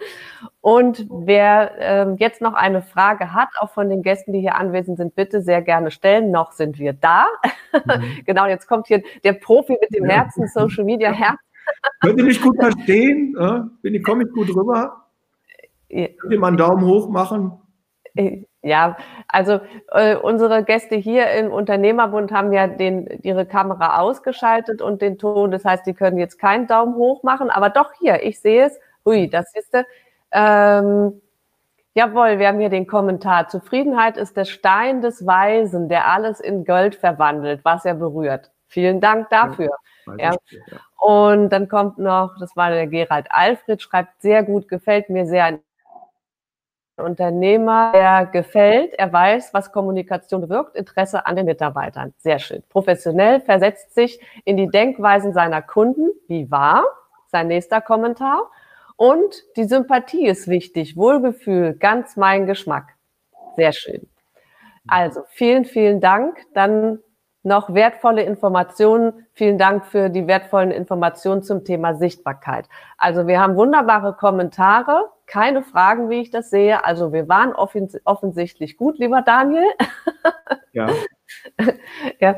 Und 0.60 1.06
wer 1.10 1.72
ähm, 1.80 2.16
jetzt 2.18 2.40
noch 2.40 2.54
eine 2.54 2.82
Frage 2.82 3.34
hat, 3.34 3.48
auch 3.58 3.70
von 3.70 3.90
den 3.90 4.02
Gästen, 4.02 4.32
die 4.32 4.40
hier 4.40 4.54
anwesend 4.54 4.98
sind, 4.98 5.16
bitte 5.16 5.42
sehr 5.42 5.60
gerne 5.60 5.90
stellen. 5.90 6.30
Noch 6.30 6.52
sind 6.52 6.78
wir 6.78 6.92
da. 6.92 7.26
Mhm. 7.72 8.22
genau, 8.26 8.46
jetzt 8.46 8.68
kommt 8.68 8.86
hier 8.86 9.02
der 9.24 9.32
Profi 9.32 9.76
mit 9.80 9.92
dem 9.92 10.04
Herzen, 10.04 10.46
Social 10.46 10.84
Media 10.84 11.10
Herz. 11.10 11.38
Könnt 12.00 12.18
ihr 12.18 12.24
mich 12.24 12.40
gut 12.40 12.56
verstehen? 12.56 13.34
Bin 13.82 13.94
ich, 13.94 14.04
komme 14.04 14.24
ich 14.24 14.32
gut 14.32 14.54
rüber? 14.54 15.01
Könnt 15.92 16.32
ihr 16.32 16.40
mal 16.40 16.48
einen 16.48 16.56
Daumen 16.56 16.86
hoch 16.86 17.08
machen? 17.08 17.52
Ja, 18.62 18.96
also 19.26 19.60
äh, 19.90 20.16
unsere 20.16 20.62
Gäste 20.64 20.94
hier 20.96 21.30
im 21.32 21.50
Unternehmerbund 21.50 22.30
haben 22.30 22.52
ja 22.52 22.66
den, 22.68 23.06
ihre 23.22 23.44
Kamera 23.44 23.98
ausgeschaltet 23.98 24.80
und 24.80 25.02
den 25.02 25.18
Ton. 25.18 25.50
Das 25.50 25.64
heißt, 25.64 25.86
die 25.86 25.94
können 25.94 26.18
jetzt 26.18 26.38
keinen 26.38 26.66
Daumen 26.66 26.94
hoch 26.94 27.22
machen. 27.22 27.50
Aber 27.50 27.70
doch 27.70 27.92
hier, 27.98 28.22
ich 28.22 28.40
sehe 28.40 28.66
es. 28.66 28.78
Hui, 29.04 29.28
das 29.28 29.52
ist 29.54 29.74
der. 29.74 29.84
Ähm, 30.30 31.20
jawohl, 31.94 32.38
wir 32.38 32.48
haben 32.48 32.60
hier 32.60 32.68
den 32.68 32.86
Kommentar. 32.86 33.48
Zufriedenheit 33.48 34.16
ist 34.16 34.36
der 34.36 34.44
Stein 34.44 35.02
des 35.02 35.26
Weisen, 35.26 35.88
der 35.88 36.06
alles 36.08 36.38
in 36.38 36.64
Gold 36.64 36.94
verwandelt, 36.94 37.64
was 37.64 37.84
er 37.84 37.94
berührt. 37.94 38.52
Vielen 38.68 39.00
Dank 39.00 39.28
dafür. 39.30 39.70
Ja, 40.18 40.30
ja. 40.30 40.36
Und 40.98 41.50
dann 41.50 41.68
kommt 41.68 41.98
noch, 41.98 42.36
das 42.38 42.56
war 42.56 42.70
der 42.70 42.86
Gerald 42.86 43.26
Alfred, 43.30 43.82
schreibt 43.82 44.22
sehr 44.22 44.44
gut, 44.44 44.68
gefällt 44.68 45.10
mir 45.10 45.26
sehr 45.26 45.44
ein 45.44 45.60
Unternehmer, 46.96 47.92
der 47.92 48.26
gefällt, 48.26 48.94
er 48.94 49.12
weiß, 49.12 49.54
was 49.54 49.72
Kommunikation 49.72 50.48
wirkt, 50.48 50.76
Interesse 50.76 51.26
an 51.26 51.36
den 51.36 51.46
Mitarbeitern. 51.46 52.12
Sehr 52.18 52.38
schön. 52.38 52.62
Professionell 52.68 53.40
versetzt 53.40 53.94
sich 53.94 54.20
in 54.44 54.56
die 54.56 54.68
Denkweisen 54.68 55.32
seiner 55.32 55.62
Kunden. 55.62 56.10
Wie 56.28 56.50
war? 56.50 56.84
Sein 57.28 57.48
nächster 57.48 57.80
Kommentar. 57.80 58.50
Und 58.96 59.42
die 59.56 59.64
Sympathie 59.64 60.26
ist 60.26 60.48
wichtig. 60.48 60.96
Wohlgefühl, 60.96 61.74
ganz 61.74 62.16
mein 62.16 62.46
Geschmack. 62.46 62.94
Sehr 63.56 63.72
schön. 63.72 64.08
Also 64.86 65.22
vielen, 65.28 65.64
vielen 65.64 66.00
Dank. 66.00 66.38
Dann 66.54 66.98
noch 67.42 67.74
wertvolle 67.74 68.22
Informationen. 68.22 69.26
Vielen 69.32 69.58
Dank 69.58 69.86
für 69.86 70.10
die 70.10 70.26
wertvollen 70.26 70.70
Informationen 70.70 71.42
zum 71.42 71.64
Thema 71.64 71.94
Sichtbarkeit. 71.94 72.68
Also 72.98 73.26
wir 73.26 73.40
haben 73.40 73.56
wunderbare 73.56 74.14
Kommentare, 74.14 75.10
keine 75.32 75.62
Fragen, 75.62 76.10
wie 76.10 76.20
ich 76.20 76.30
das 76.30 76.50
sehe. 76.50 76.84
Also 76.84 77.14
wir 77.14 77.26
waren 77.26 77.54
offens 77.54 77.98
offensichtlich 78.04 78.76
gut, 78.76 78.98
lieber 78.98 79.22
Daniel. 79.22 79.64
Ja. 80.74 80.88
ja. 82.18 82.36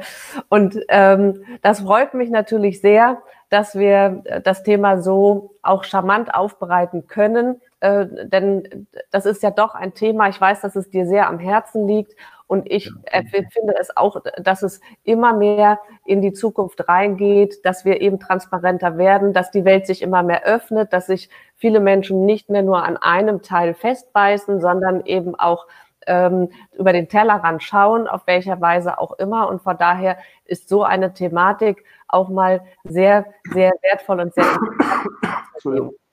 Und 0.49 0.77
ähm, 0.89 1.45
das 1.63 1.83
freut 1.83 2.15
mich 2.15 2.31
natürlich 2.31 2.81
sehr, 2.81 3.23
dass 3.49 3.79
wir 3.79 4.25
das 4.43 4.65
Thema 4.65 5.01
so 5.01 5.55
auch 5.63 5.85
charmant 5.85 6.35
aufbereiten 6.35 7.07
können. 7.07 7.61
Äh, 7.79 8.07
denn 8.25 8.89
das 9.13 9.25
ist 9.25 9.45
ja 9.45 9.53
doch 9.53 9.77
ein 9.77 9.95
Thema, 9.95 10.29
ich 10.31 10.41
weiß, 10.41 10.63
dass 10.63 10.75
es 10.75 10.91
dir 10.91 11.07
sehr 11.07 11.29
am 11.29 11.39
Herzen 11.39 11.87
liegt 11.87 12.15
und 12.55 12.71
ich 12.71 12.85
ja. 12.87 13.23
finde 13.51 13.75
es 13.81 13.97
auch, 13.97 14.23
dass 14.37 14.63
es 14.63 14.81
immer 15.03 15.33
mehr 15.33 15.81
in 16.07 16.23
die 16.23 16.33
Zukunft 16.33 16.89
reingeht, 16.89 17.65
dass 17.65 17.85
wir 17.85 18.01
eben 18.01 18.21
transparenter 18.21 18.97
werden, 18.97 19.33
dass 19.33 19.51
die 19.51 19.65
Welt 19.65 19.89
sich 19.89 20.03
immer 20.03 20.23
mehr 20.23 20.45
öffnet, 20.45 20.93
dass 20.93 21.09
sich 21.09 21.31
viele 21.57 21.81
Menschen 21.81 22.25
nicht 22.25 22.51
mehr 22.51 22.63
nur 22.63 22.85
an 22.85 22.97
einem 22.97 23.43
Teil 23.43 23.75
festbeißen, 23.75 24.61
sondern 24.61 25.05
eben 25.05 25.35
auch 25.35 25.67
ähm, 26.07 26.51
über 26.79 26.93
den 26.93 27.09
Tellerrand 27.09 27.61
schauen, 27.65 28.07
auf 28.07 28.29
welcher 28.29 28.61
Weise 28.61 29.01
auch 29.01 29.19
immer. 29.19 29.49
Und 29.49 29.61
von 29.61 29.77
daher 29.77 30.17
ist 30.45 30.69
so 30.69 30.85
eine 30.85 31.13
Thematik 31.13 31.85
auch 32.07 32.29
mal 32.29 32.61
sehr, 32.85 33.27
sehr 33.53 33.73
wertvoll 33.83 34.21
und 34.21 34.33
sehr 34.33 34.45
interessant. 35.65 36.04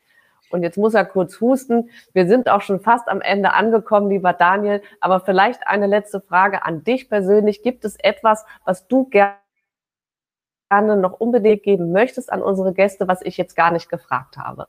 Und 0.54 0.64
jetzt 0.64 0.78
muss 0.78 0.94
er 0.94 1.06
kurz 1.06 1.40
husten. 1.42 1.90
Wir 2.14 2.28
sind 2.28 2.50
auch 2.50 2.62
schon 2.62 2.80
fast 2.80 3.08
am 3.08 3.22
Ende 3.22 3.54
angekommen, 3.54 4.10
lieber 4.10 4.34
Daniel. 4.34 4.82
Aber 5.00 5.20
vielleicht 5.20 5.68
eine 5.68 5.88
letzte 5.88 6.22
Frage 6.22 6.66
an 6.66 6.84
dich 6.84 7.10
persönlich. 7.10 7.64
Gibt 7.64 7.86
es 7.86 7.96
etwas, 8.00 8.46
was 8.66 8.88
du 8.88 9.06
gerne 9.10 9.38
noch 10.98 11.20
unbedingt 11.20 11.64
geben 11.64 11.92
möchtest 11.92 12.32
an 12.32 12.42
unsere 12.42 12.74
Gäste, 12.74 13.08
was 13.08 13.22
ich 13.22 13.38
jetzt 13.38 13.56
gar 13.56 13.72
nicht 13.72 13.90
gefragt 13.90 14.38
habe? 14.38 14.68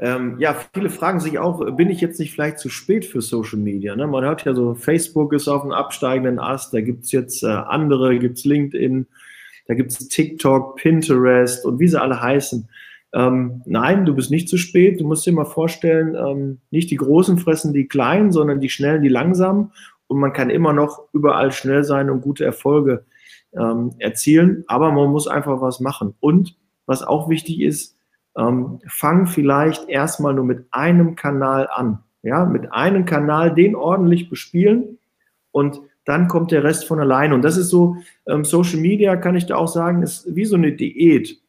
Ähm, 0.00 0.36
ja, 0.38 0.56
viele 0.72 0.88
fragen 0.88 1.20
sich 1.20 1.38
auch, 1.38 1.76
bin 1.76 1.90
ich 1.90 2.00
jetzt 2.00 2.18
nicht 2.18 2.32
vielleicht 2.32 2.58
zu 2.58 2.70
spät 2.70 3.04
für 3.04 3.20
Social 3.20 3.58
Media? 3.58 3.94
Ne? 3.94 4.06
Man 4.06 4.24
hört 4.24 4.46
ja 4.46 4.54
so, 4.54 4.74
Facebook 4.74 5.34
ist 5.34 5.46
auf 5.46 5.62
einem 5.62 5.72
absteigenden 5.72 6.38
Ast, 6.38 6.72
da 6.72 6.80
gibt 6.80 7.04
es 7.04 7.12
jetzt 7.12 7.42
äh, 7.42 7.48
andere, 7.48 8.18
gibt 8.18 8.38
es 8.38 8.46
LinkedIn, 8.46 9.06
da 9.66 9.74
gibt 9.74 9.90
es 9.90 10.08
TikTok, 10.08 10.76
Pinterest 10.76 11.66
und 11.66 11.80
wie 11.80 11.88
sie 11.88 12.00
alle 12.00 12.18
heißen 12.18 12.66
Ähm, 13.12 13.62
nein, 13.66 14.06
du 14.06 14.14
bist 14.14 14.30
nicht 14.30 14.48
zu 14.48 14.56
spät. 14.56 15.00
Du 15.00 15.06
musst 15.06 15.26
dir 15.26 15.32
mal 15.32 15.44
vorstellen, 15.44 16.14
ähm, 16.14 16.58
nicht 16.70 16.90
die 16.90 16.96
Großen 16.96 17.38
fressen 17.38 17.72
die 17.72 17.88
Kleinen, 17.88 18.32
sondern 18.32 18.60
die 18.60 18.68
Schnellen, 18.68 19.02
die 19.02 19.08
Langsamen. 19.08 19.72
Und 20.06 20.18
man 20.18 20.32
kann 20.32 20.50
immer 20.50 20.72
noch 20.72 21.04
überall 21.12 21.52
schnell 21.52 21.84
sein 21.84 22.10
und 22.10 22.22
gute 22.22 22.44
Erfolge 22.44 23.04
ähm, 23.52 23.92
erzielen. 23.98 24.64
Aber 24.66 24.92
man 24.92 25.10
muss 25.10 25.28
einfach 25.28 25.60
was 25.60 25.80
machen. 25.80 26.14
Und 26.20 26.56
was 26.86 27.02
auch 27.02 27.28
wichtig 27.28 27.60
ist, 27.60 27.96
ähm, 28.36 28.80
fang 28.86 29.26
vielleicht 29.26 29.88
erstmal 29.88 30.34
nur 30.34 30.44
mit 30.44 30.66
einem 30.70 31.16
Kanal 31.16 31.68
an. 31.72 32.00
Ja, 32.22 32.44
mit 32.44 32.72
einem 32.72 33.06
Kanal 33.06 33.54
den 33.54 33.74
ordentlich 33.74 34.28
bespielen 34.28 34.98
und 35.52 35.80
dann 36.04 36.28
kommt 36.28 36.50
der 36.50 36.64
Rest 36.64 36.86
von 36.86 37.00
alleine. 37.00 37.34
Und 37.34 37.42
das 37.42 37.56
ist 37.56 37.68
so, 37.68 37.96
ähm, 38.26 38.44
Social 38.44 38.78
Media 38.80 39.16
kann 39.16 39.36
ich 39.36 39.46
da 39.46 39.56
auch 39.56 39.68
sagen, 39.68 40.02
ist 40.02 40.34
wie 40.34 40.44
so 40.44 40.56
eine 40.56 40.72
Diät. 40.72 41.40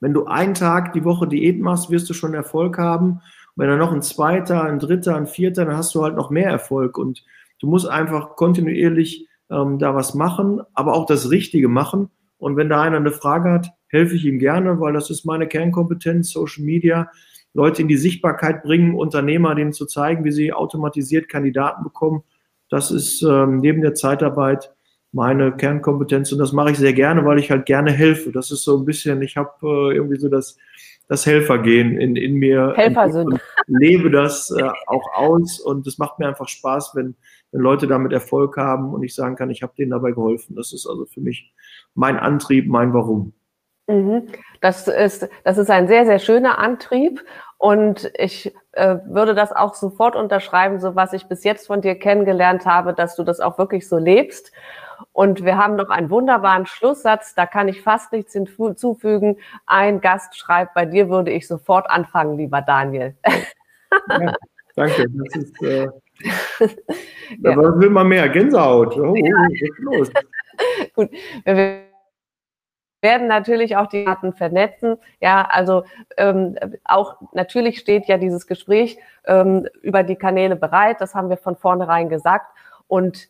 Wenn 0.00 0.14
du 0.14 0.26
einen 0.26 0.54
Tag 0.54 0.92
die 0.92 1.04
Woche 1.04 1.26
Diät 1.26 1.60
machst, 1.60 1.90
wirst 1.90 2.08
du 2.08 2.14
schon 2.14 2.34
Erfolg 2.34 2.78
haben. 2.78 3.10
Und 3.10 3.22
wenn 3.56 3.68
dann 3.68 3.78
noch 3.78 3.92
ein 3.92 4.02
zweiter, 4.02 4.62
ein 4.64 4.78
dritter, 4.78 5.16
ein 5.16 5.26
vierter, 5.26 5.64
dann 5.64 5.76
hast 5.76 5.94
du 5.94 6.02
halt 6.02 6.14
noch 6.14 6.30
mehr 6.30 6.48
Erfolg. 6.48 6.98
Und 6.98 7.24
du 7.60 7.66
musst 7.66 7.88
einfach 7.88 8.36
kontinuierlich 8.36 9.28
ähm, 9.50 9.78
da 9.78 9.94
was 9.94 10.14
machen, 10.14 10.60
aber 10.74 10.94
auch 10.94 11.06
das 11.06 11.30
Richtige 11.30 11.68
machen. 11.68 12.10
Und 12.38 12.56
wenn 12.56 12.68
da 12.68 12.82
einer 12.82 12.98
eine 12.98 13.10
Frage 13.10 13.50
hat, 13.50 13.70
helfe 13.88 14.14
ich 14.14 14.24
ihm 14.24 14.38
gerne, 14.38 14.80
weil 14.80 14.92
das 14.92 15.10
ist 15.10 15.24
meine 15.24 15.48
Kernkompetenz, 15.48 16.30
Social 16.30 16.64
Media. 16.64 17.10
Leute 17.54 17.82
in 17.82 17.88
die 17.88 17.96
Sichtbarkeit 17.96 18.62
bringen, 18.62 18.94
Unternehmer 18.94 19.54
denen 19.54 19.72
zu 19.72 19.86
zeigen, 19.86 20.24
wie 20.24 20.30
sie 20.30 20.52
automatisiert 20.52 21.28
Kandidaten 21.28 21.82
bekommen. 21.82 22.22
Das 22.68 22.90
ist 22.90 23.22
ähm, 23.22 23.58
neben 23.58 23.80
der 23.80 23.94
Zeitarbeit 23.94 24.72
meine 25.12 25.52
Kernkompetenz 25.52 26.32
und 26.32 26.38
das 26.38 26.52
mache 26.52 26.72
ich 26.72 26.78
sehr 26.78 26.92
gerne, 26.92 27.24
weil 27.24 27.38
ich 27.38 27.50
halt 27.50 27.66
gerne 27.66 27.90
helfe. 27.90 28.30
Das 28.32 28.50
ist 28.50 28.62
so 28.62 28.76
ein 28.76 28.84
bisschen, 28.84 29.22
ich 29.22 29.36
habe 29.36 29.52
äh, 29.62 29.94
irgendwie 29.94 30.18
so 30.18 30.28
das, 30.28 30.56
das 31.08 31.24
Helfergehen 31.24 31.98
in, 31.98 32.16
in 32.16 32.34
mir. 32.34 32.74
Helfer 32.76 33.10
sind. 33.10 33.40
lebe 33.66 34.10
das 34.10 34.50
äh, 34.50 34.70
auch 34.86 35.14
aus 35.14 35.60
und 35.60 35.86
es 35.86 35.98
macht 35.98 36.18
mir 36.18 36.28
einfach 36.28 36.48
Spaß, 36.48 36.94
wenn, 36.94 37.16
wenn 37.52 37.60
Leute 37.62 37.86
damit 37.86 38.12
Erfolg 38.12 38.56
haben 38.56 38.92
und 38.92 39.02
ich 39.02 39.14
sagen 39.14 39.36
kann, 39.36 39.50
ich 39.50 39.62
habe 39.62 39.72
denen 39.78 39.90
dabei 39.90 40.12
geholfen. 40.12 40.56
Das 40.56 40.72
ist 40.72 40.86
also 40.86 41.06
für 41.06 41.20
mich 41.20 41.54
mein 41.94 42.18
Antrieb, 42.18 42.68
mein 42.68 42.92
Warum. 42.92 43.32
Mhm. 43.88 44.26
Das 44.60 44.86
ist, 44.86 45.28
das 45.44 45.58
ist 45.58 45.70
ein 45.70 45.88
sehr, 45.88 46.04
sehr 46.04 46.18
schöner 46.18 46.58
Antrieb. 46.58 47.24
Und 47.56 48.12
ich 48.16 48.54
äh, 48.72 48.98
würde 49.06 49.34
das 49.34 49.50
auch 49.50 49.74
sofort 49.74 50.14
unterschreiben, 50.14 50.78
so 50.78 50.94
was 50.94 51.12
ich 51.12 51.26
bis 51.26 51.42
jetzt 51.42 51.66
von 51.66 51.80
dir 51.80 51.96
kennengelernt 51.96 52.66
habe, 52.66 52.94
dass 52.94 53.16
du 53.16 53.24
das 53.24 53.40
auch 53.40 53.58
wirklich 53.58 53.88
so 53.88 53.98
lebst. 53.98 54.52
Und 55.12 55.44
wir 55.44 55.56
haben 55.56 55.76
noch 55.76 55.90
einen 55.90 56.10
wunderbaren 56.10 56.66
Schlusssatz, 56.66 57.34
da 57.34 57.46
kann 57.46 57.68
ich 57.68 57.82
fast 57.82 58.12
nichts 58.12 58.32
hinzufügen. 58.32 59.36
Ein 59.66 60.00
Gast 60.00 60.36
schreibt, 60.36 60.74
bei 60.74 60.86
dir 60.86 61.08
würde 61.08 61.30
ich 61.30 61.46
sofort 61.46 61.88
anfangen, 61.90 62.36
lieber 62.36 62.62
Daniel. 62.62 63.16
Ja, 64.08 64.34
danke. 64.74 65.06
Das 65.08 65.42
ist, 65.42 65.62
äh, 65.62 65.88
ja. 67.38 67.56
will 67.56 67.90
man 67.90 68.08
mehr? 68.08 68.28
Gänsehaut. 68.28 68.96
Oh, 68.98 69.14
ja. 69.14 69.48
los. 69.78 70.10
Gut. 70.94 71.10
Wir 71.44 71.82
werden 73.00 73.28
natürlich 73.28 73.76
auch 73.76 73.86
die 73.86 74.04
Daten 74.04 74.32
vernetzen. 74.32 74.96
Ja, 75.20 75.48
also 75.50 75.84
ähm, 76.16 76.56
auch 76.84 77.16
natürlich 77.32 77.78
steht 77.78 78.06
ja 78.06 78.18
dieses 78.18 78.46
Gespräch 78.46 78.98
ähm, 79.24 79.68
über 79.82 80.02
die 80.02 80.16
Kanäle 80.16 80.56
bereit. 80.56 81.00
Das 81.00 81.14
haben 81.14 81.30
wir 81.30 81.36
von 81.36 81.56
vornherein 81.56 82.08
gesagt. 82.08 82.46
Und 82.88 83.28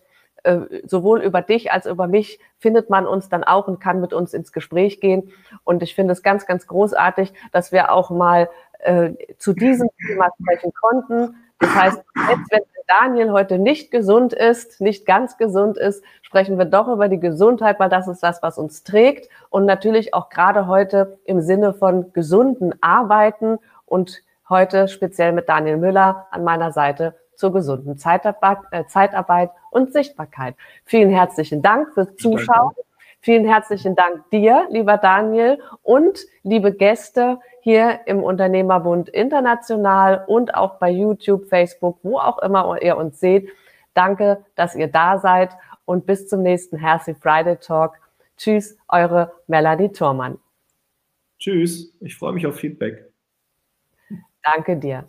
äh, 0.48 0.82
sowohl 0.86 1.20
über 1.20 1.42
dich 1.42 1.72
als 1.72 1.84
über 1.84 2.06
mich 2.06 2.40
findet 2.58 2.88
man 2.88 3.06
uns 3.06 3.28
dann 3.28 3.44
auch 3.44 3.68
und 3.68 3.80
kann 3.80 4.00
mit 4.00 4.14
uns 4.14 4.32
ins 4.32 4.52
Gespräch 4.52 4.98
gehen. 4.98 5.30
Und 5.62 5.82
ich 5.82 5.94
finde 5.94 6.12
es 6.12 6.22
ganz, 6.22 6.46
ganz 6.46 6.66
großartig, 6.66 7.34
dass 7.52 7.70
wir 7.70 7.92
auch 7.92 8.10
mal 8.10 8.48
äh, 8.78 9.10
zu 9.36 9.52
diesem 9.52 9.90
Thema 10.06 10.30
sprechen 10.40 10.72
konnten. 10.72 11.36
Das 11.58 11.74
heißt, 11.74 11.98
jetzt, 12.30 12.50
wenn 12.50 12.62
Daniel 12.86 13.32
heute 13.32 13.58
nicht 13.58 13.90
gesund 13.90 14.32
ist, 14.32 14.80
nicht 14.80 15.04
ganz 15.04 15.36
gesund 15.36 15.76
ist, 15.76 16.02
sprechen 16.22 16.56
wir 16.56 16.64
doch 16.64 16.88
über 16.88 17.08
die 17.08 17.20
Gesundheit, 17.20 17.78
weil 17.78 17.90
das 17.90 18.08
ist 18.08 18.22
das, 18.22 18.42
was 18.42 18.56
uns 18.56 18.84
trägt. 18.84 19.28
Und 19.50 19.66
natürlich 19.66 20.14
auch 20.14 20.30
gerade 20.30 20.66
heute 20.66 21.18
im 21.24 21.42
Sinne 21.42 21.74
von 21.74 22.14
gesunden 22.14 22.72
Arbeiten 22.80 23.58
und 23.84 24.22
heute 24.48 24.88
speziell 24.88 25.32
mit 25.32 25.50
Daniel 25.50 25.76
Müller 25.76 26.26
an 26.30 26.42
meiner 26.42 26.72
Seite 26.72 27.14
zur 27.38 27.52
gesunden 27.52 27.96
Zeitarbeit, 27.96 28.58
äh, 28.72 28.84
Zeitarbeit 28.86 29.50
und 29.70 29.92
Sichtbarkeit. 29.92 30.56
Vielen 30.84 31.10
herzlichen 31.10 31.62
Dank 31.62 31.94
fürs 31.94 32.16
Zuschauen. 32.16 32.72
Vielen 33.20 33.44
herzlichen 33.46 33.94
Dank 33.94 34.28
dir, 34.30 34.66
lieber 34.70 34.96
Daniel, 34.96 35.60
und 35.82 36.18
liebe 36.42 36.72
Gäste 36.72 37.38
hier 37.60 38.00
im 38.06 38.22
Unternehmerbund 38.22 39.08
International 39.08 40.24
und 40.26 40.54
auch 40.54 40.78
bei 40.78 40.90
YouTube, 40.90 41.48
Facebook, 41.48 41.98
wo 42.02 42.18
auch 42.18 42.38
immer 42.38 42.80
ihr 42.82 42.96
uns 42.96 43.20
seht. 43.20 43.48
Danke, 43.94 44.44
dass 44.54 44.74
ihr 44.74 44.88
da 44.88 45.18
seid 45.18 45.50
und 45.84 46.06
bis 46.06 46.28
zum 46.28 46.42
nächsten 46.42 46.76
Healthy 46.76 47.14
Friday 47.14 47.56
Talk. 47.56 47.94
Tschüss, 48.36 48.76
eure 48.88 49.32
Melanie 49.46 49.90
Thormann. 49.90 50.38
Tschüss, 51.38 51.94
ich 52.00 52.16
freue 52.16 52.32
mich 52.32 52.46
auf 52.46 52.56
Feedback. 52.56 53.12
Danke 54.42 54.76
dir. 54.76 55.08